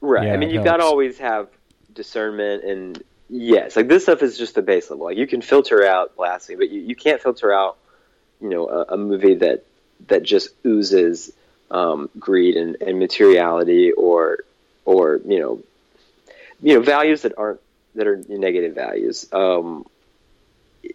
right 0.00 0.26
yeah, 0.26 0.34
i 0.34 0.36
mean 0.36 0.50
you've 0.50 0.64
got 0.64 0.76
to 0.78 0.84
always 0.84 1.18
have 1.18 1.48
discernment 1.94 2.64
and 2.64 3.02
yes, 3.28 3.76
like 3.76 3.88
this 3.88 4.04
stuff 4.04 4.22
is 4.22 4.38
just 4.38 4.54
the 4.54 4.62
base 4.62 4.90
level. 4.90 5.06
Like 5.06 5.16
you 5.16 5.26
can 5.26 5.42
filter 5.42 5.84
out 5.84 6.16
blasphemy, 6.16 6.56
but 6.56 6.70
you, 6.70 6.80
you 6.80 6.96
can't 6.96 7.20
filter 7.20 7.52
out, 7.52 7.76
you 8.40 8.48
know, 8.48 8.68
a, 8.68 8.94
a 8.94 8.96
movie 8.96 9.36
that 9.36 9.64
that 10.06 10.22
just 10.22 10.50
oozes 10.64 11.32
um, 11.70 12.08
greed 12.18 12.56
and, 12.56 12.76
and 12.80 12.98
materiality 12.98 13.92
or 13.92 14.38
or 14.84 15.20
you 15.26 15.38
know 15.40 15.60
you 16.62 16.74
know 16.74 16.80
values 16.80 17.22
that 17.22 17.36
aren't 17.36 17.60
that 17.94 18.06
are 18.06 18.16
negative 18.28 18.74
values. 18.74 19.28
Um, 19.32 19.86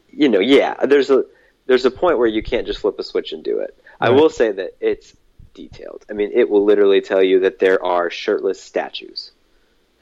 you 0.10 0.30
know, 0.30 0.39
yeah, 0.39 0.86
there's 0.86 1.10
a 1.10 1.26
there's 1.66 1.86
a 1.86 1.91
point 1.91 2.18
where 2.18 2.28
you 2.28 2.43
can't 2.43 2.68
just 2.68 2.80
flip 2.80 2.99
a 2.99 3.03
switch 3.03 3.32
and 3.32 3.43
do 3.43 3.59
it. 3.59 3.78
Right. 3.99 4.07
I 4.07 4.09
will 4.11 4.30
say 4.30 4.51
that 4.51 4.76
it's 4.80 5.16
detailed. 5.53 6.05
I 6.09 6.14
mean, 6.14 6.32
it 6.34 6.49
will 6.49 6.64
literally 6.64 7.01
tell 7.01 7.24
you 7.24 7.41
that 7.41 7.59
there 7.59 7.84
are 7.84 8.09
shirtless 8.09 8.61
statues 8.61 9.32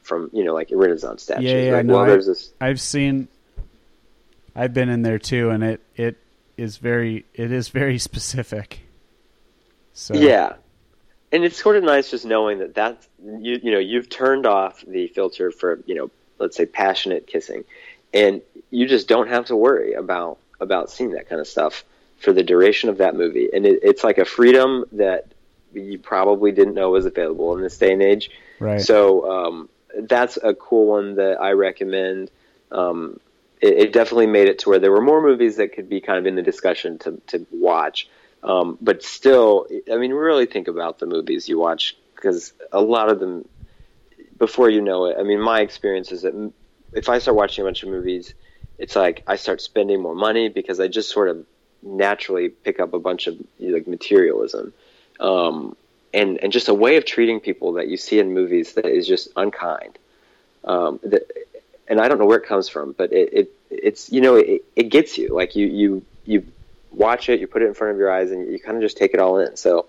from 0.01 0.29
you 0.33 0.43
know 0.43 0.53
like 0.53 0.69
Renaissance 0.71 1.23
statues. 1.23 1.51
Yeah, 1.51 1.61
yeah, 1.61 1.71
like, 1.73 1.85
no, 1.85 1.97
well, 1.97 2.05
there's 2.05 2.27
this. 2.27 2.53
I've 2.59 2.81
seen. 2.81 3.27
I've 4.55 4.73
been 4.73 4.89
in 4.89 5.01
there 5.01 5.19
too, 5.19 5.49
and 5.49 5.63
it 5.63 5.81
it 5.95 6.17
is 6.57 6.77
very 6.77 7.25
it 7.33 7.51
is 7.51 7.69
very 7.69 7.97
specific. 8.09 8.81
So 9.93 10.13
yeah, 10.15 10.53
and 11.31 11.43
it's 11.43 11.61
sort 11.61 11.75
of 11.75 11.83
nice 11.83 12.11
just 12.11 12.25
knowing 12.25 12.59
that 12.59 12.73
that's 12.73 13.07
you 13.23 13.59
you 13.61 13.71
know 13.71 13.79
you've 13.79 14.09
turned 14.09 14.45
off 14.45 14.83
the 14.85 15.07
filter 15.07 15.51
for 15.51 15.79
you 15.85 15.95
know 15.95 16.11
let's 16.39 16.57
say 16.57 16.65
passionate 16.65 17.27
kissing, 17.27 17.63
and 18.13 18.41
you 18.71 18.87
just 18.87 19.07
don't 19.07 19.27
have 19.27 19.45
to 19.45 19.55
worry 19.55 19.93
about 19.93 20.39
about 20.61 20.89
seeing 20.89 21.11
that 21.11 21.27
kind 21.27 21.41
of 21.41 21.47
stuff 21.47 21.83
for 22.17 22.31
the 22.31 22.43
duration 22.43 22.89
of 22.89 22.99
that 22.99 23.15
movie, 23.15 23.49
and 23.53 23.65
it, 23.65 23.79
it's 23.83 24.03
like 24.03 24.17
a 24.17 24.25
freedom 24.25 24.85
that 24.93 25.25
you 25.73 25.99
probably 25.99 26.51
didn't 26.51 26.73
know 26.73 26.91
was 26.91 27.05
available 27.05 27.55
in 27.55 27.61
this 27.61 27.77
day 27.77 27.93
and 27.93 28.01
age. 28.01 28.29
Right. 28.59 28.81
So 28.81 29.47
um, 29.47 29.69
that's 29.97 30.37
a 30.41 30.53
cool 30.53 30.87
one 30.87 31.15
that 31.15 31.41
I 31.41 31.51
recommend. 31.51 32.31
Um, 32.71 33.19
it, 33.59 33.73
it, 33.77 33.93
definitely 33.93 34.27
made 34.27 34.47
it 34.47 34.59
to 34.59 34.69
where 34.69 34.79
there 34.79 34.91
were 34.91 35.01
more 35.01 35.21
movies 35.21 35.57
that 35.57 35.73
could 35.73 35.89
be 35.89 36.01
kind 36.01 36.17
of 36.17 36.25
in 36.25 36.35
the 36.35 36.41
discussion 36.41 36.99
to, 36.99 37.21
to 37.27 37.45
watch. 37.51 38.07
Um, 38.43 38.77
but 38.81 39.03
still, 39.03 39.67
I 39.91 39.97
mean, 39.97 40.11
really 40.11 40.45
think 40.45 40.67
about 40.67 40.99
the 40.99 41.05
movies 41.05 41.47
you 41.47 41.59
watch 41.59 41.95
because 42.15 42.53
a 42.71 42.81
lot 42.81 43.09
of 43.09 43.19
them, 43.19 43.47
before 44.37 44.69
you 44.69 44.81
know 44.81 45.05
it, 45.05 45.17
I 45.19 45.23
mean, 45.23 45.39
my 45.39 45.61
experience 45.61 46.11
is 46.11 46.23
that 46.23 46.51
if 46.93 47.09
I 47.09 47.19
start 47.19 47.37
watching 47.37 47.63
a 47.63 47.67
bunch 47.67 47.83
of 47.83 47.89
movies, 47.89 48.33
it's 48.81 48.95
like 48.95 49.21
I 49.27 49.35
start 49.35 49.61
spending 49.61 50.01
more 50.01 50.15
money 50.15 50.49
because 50.49 50.79
I 50.79 50.87
just 50.87 51.11
sort 51.11 51.29
of 51.29 51.45
naturally 51.83 52.49
pick 52.49 52.79
up 52.79 52.93
a 52.93 52.99
bunch 52.99 53.27
of 53.27 53.37
like 53.59 53.87
materialism. 53.87 54.73
Um, 55.19 55.77
and 56.11 56.39
and 56.43 56.51
just 56.51 56.67
a 56.67 56.73
way 56.73 56.97
of 56.97 57.05
treating 57.05 57.39
people 57.39 57.73
that 57.73 57.87
you 57.87 57.95
see 57.95 58.17
in 58.17 58.33
movies 58.33 58.73
that 58.73 58.85
is 58.85 59.07
just 59.07 59.29
unkind. 59.35 59.99
Um, 60.63 60.99
that, 61.03 61.23
and 61.87 62.01
I 62.01 62.07
don't 62.07 62.17
know 62.17 62.25
where 62.25 62.39
it 62.39 62.47
comes 62.47 62.69
from, 62.69 62.93
but 62.93 63.13
it, 63.13 63.29
it 63.31 63.51
it's 63.69 64.11
you 64.11 64.19
know 64.19 64.35
it, 64.35 64.65
it 64.75 64.89
gets 64.89 65.15
you 65.15 65.29
like 65.29 65.55
you 65.55 65.67
you 65.67 66.05
you 66.25 66.47
watch 66.91 67.29
it, 67.29 67.39
you 67.39 67.45
put 67.45 67.61
it 67.61 67.67
in 67.67 67.75
front 67.75 67.93
of 67.93 67.99
your 67.99 68.11
eyes, 68.11 68.31
and 68.31 68.51
you 68.51 68.59
kind 68.59 68.77
of 68.77 68.81
just 68.81 68.97
take 68.97 69.13
it 69.13 69.19
all 69.19 69.37
in. 69.37 69.57
So, 69.57 69.85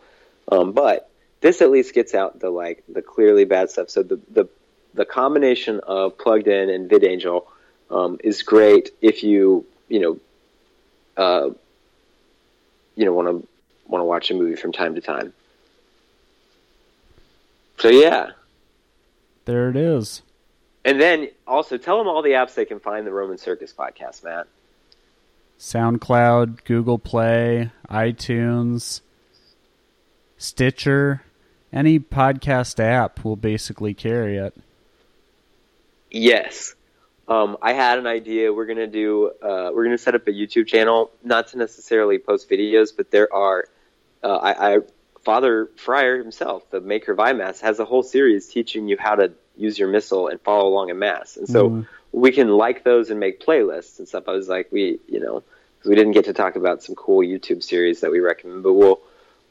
um, 0.49 0.73
but 0.73 1.09
this 1.41 1.63
at 1.63 1.71
least 1.71 1.95
gets 1.95 2.15
out 2.15 2.41
the 2.41 2.51
like 2.51 2.85
the 2.91 3.01
clearly 3.01 3.47
bad 3.47 3.71
stuff. 3.71 3.89
So 3.89 4.03
the 4.03 4.21
the 4.31 4.49
the 4.93 5.07
combination 5.07 5.81
of 5.81 6.19
plugged 6.19 6.47
in 6.47 6.69
and 6.69 6.91
VidAngel 6.91 7.47
um, 7.93 8.19
is 8.25 8.43
great 8.43 8.91
if 9.01 9.23
you 9.23 9.65
you 9.89 10.01
know 10.01 11.23
uh, 11.23 11.51
you 12.97 13.05
know 13.05 13.13
want 13.13 13.29
to 13.29 13.49
want 13.87 14.01
to 14.01 14.05
watch 14.05 14.31
a 14.31 14.35
movie 14.35 14.57
from 14.57 14.73
time 14.73 14.95
to 14.95 15.01
time. 15.01 15.33
So 17.79 17.89
yeah, 17.89 18.31
there 19.45 19.69
it 19.69 19.77
is. 19.77 20.23
And 20.85 21.01
then 21.01 21.29
also 21.47 21.79
tell 21.79 21.99
them 21.99 22.09
all 22.09 22.23
the 22.23 22.31
apps 22.31 22.55
they 22.55 22.65
can 22.65 22.81
find 22.81 23.07
the 23.07 23.13
Roman 23.13 23.39
Circus 23.39 23.73
podcast, 23.73 24.25
Matt. 24.25 24.49
SoundCloud, 25.59 26.65
Google 26.65 26.99
Play, 26.99 27.71
iTunes, 27.89 29.01
Stitcher, 30.37 31.23
any 31.73 32.01
podcast 32.01 32.81
app 32.81 33.25
will 33.25 33.37
basically 33.37 33.95
carry 33.95 34.39
it. 34.39 34.57
Yes. 36.11 36.75
Um, 37.29 37.57
I 37.63 37.73
had 37.73 37.99
an 37.99 38.07
idea. 38.07 38.53
We're 38.53 38.67
gonna 38.67 38.87
do. 38.87 39.33
Uh, 39.43 39.71
we're 39.73 39.85
gonna 39.85 39.99
set 39.99 40.15
up 40.15 40.27
a 40.27 40.33
YouTube 40.33 40.67
channel, 40.67 41.11
not 41.23 41.49
to 41.49 41.59
necessarily 41.59 42.19
post 42.19 42.51
videos, 42.51 42.91
but 42.97 43.11
there 43.11 43.33
are. 43.33 43.67
Uh, 44.23 44.37
I, 44.37 44.75
I 44.75 44.79
Father 45.25 45.71
Fryer 45.77 46.19
himself, 46.19 46.69
the 46.71 46.81
maker 46.81 47.13
of 47.13 47.19
iMass, 47.19 47.61
has 47.61 47.79
a 47.79 47.85
whole 47.85 48.03
series 48.03 48.49
teaching 48.49 48.89
you 48.89 48.97
how 48.99 49.15
to 49.15 49.33
use 49.57 49.79
your 49.79 49.89
missal 49.89 50.29
and 50.29 50.41
follow 50.41 50.69
along 50.69 50.91
in 50.91 50.99
mass. 50.99 51.37
And 51.37 51.49
so 51.49 51.71
mm. 51.71 51.87
we 52.11 52.33
can 52.33 52.49
like 52.49 52.85
those 52.85 53.11
and 53.11 53.21
make 53.21 53.45
playlists 53.45 53.99
and 53.99 54.09
stuff. 54.09 54.25
I 54.27 54.33
was 54.33 54.49
like, 54.49 54.71
we, 54.73 54.99
you 55.09 55.21
know, 55.21 55.43
because 55.79 55.91
we 55.91 55.95
didn't 55.95 56.13
get 56.13 56.25
to 56.25 56.33
talk 56.33 56.57
about 56.57 56.83
some 56.83 56.95
cool 56.95 57.21
YouTube 57.21 57.63
series 57.63 58.01
that 58.01 58.11
we 58.11 58.21
recommend, 58.21 58.63
but 58.63 58.73
we'll 58.73 59.01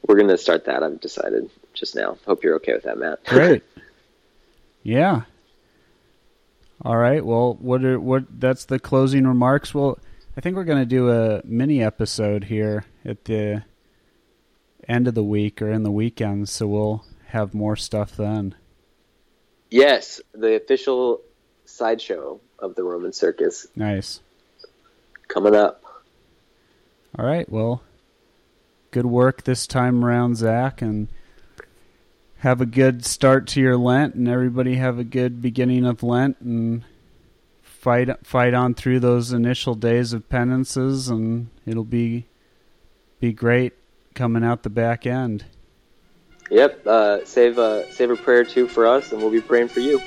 we're 0.06 0.16
going 0.16 0.28
to 0.28 0.38
start 0.38 0.64
that. 0.64 0.82
I've 0.82 1.00
decided 1.00 1.48
just 1.74 1.94
now. 1.94 2.18
Hope 2.26 2.42
you're 2.42 2.56
okay 2.56 2.72
with 2.74 2.82
that, 2.84 2.98
Matt. 2.98 3.24
Great. 3.24 3.62
yeah. 4.82 5.22
All 6.84 6.96
right. 6.96 7.24
Well, 7.24 7.54
what 7.60 7.84
are 7.84 7.98
what? 7.98 8.24
That's 8.40 8.64
the 8.64 8.78
closing 8.78 9.26
remarks. 9.26 9.72
Well, 9.72 9.98
I 10.36 10.40
think 10.40 10.56
we're 10.56 10.64
going 10.64 10.82
to 10.82 10.86
do 10.86 11.10
a 11.10 11.42
mini 11.44 11.82
episode 11.82 12.44
here 12.44 12.84
at 13.04 13.24
the 13.24 13.64
end 14.88 15.06
of 15.06 15.14
the 15.14 15.22
week 15.22 15.62
or 15.62 15.70
in 15.70 15.84
the 15.84 15.90
weekend, 15.90 16.48
so 16.48 16.66
we'll 16.66 17.04
have 17.26 17.54
more 17.54 17.76
stuff 17.76 18.16
then. 18.16 18.54
Yes, 19.70 20.20
the 20.34 20.56
official 20.56 21.20
sideshow 21.64 22.40
of 22.58 22.74
the 22.74 22.82
Roman 22.82 23.12
Circus. 23.12 23.66
Nice. 23.76 24.20
Coming 25.28 25.54
up. 25.54 25.82
All 27.18 27.24
right, 27.24 27.48
well, 27.50 27.82
good 28.90 29.06
work 29.06 29.44
this 29.44 29.66
time 29.66 30.04
around, 30.04 30.36
Zach, 30.36 30.82
and 30.82 31.08
have 32.42 32.60
a 32.60 32.66
good 32.66 33.04
start 33.04 33.46
to 33.46 33.60
your 33.60 33.76
Lent, 33.76 34.16
and 34.16 34.26
everybody 34.26 34.74
have 34.74 34.98
a 34.98 35.04
good 35.04 35.40
beginning 35.40 35.86
of 35.86 36.02
Lent, 36.02 36.40
and 36.40 36.82
fight 37.62 38.08
fight 38.26 38.52
on 38.52 38.74
through 38.74 38.98
those 38.98 39.32
initial 39.32 39.76
days 39.76 40.12
of 40.12 40.28
penances, 40.28 41.08
and 41.08 41.50
it'll 41.64 41.84
be 41.84 42.26
be 43.20 43.32
great 43.32 43.74
coming 44.14 44.42
out 44.42 44.64
the 44.64 44.70
back 44.70 45.06
end. 45.06 45.44
Yep. 46.50 46.84
Uh, 46.84 47.24
save 47.24 47.60
uh, 47.60 47.88
save 47.92 48.10
a 48.10 48.16
prayer 48.16 48.44
too 48.44 48.66
for 48.66 48.88
us, 48.88 49.12
and 49.12 49.22
we'll 49.22 49.30
be 49.30 49.40
praying 49.40 49.68
for 49.68 49.78
you. 49.78 50.02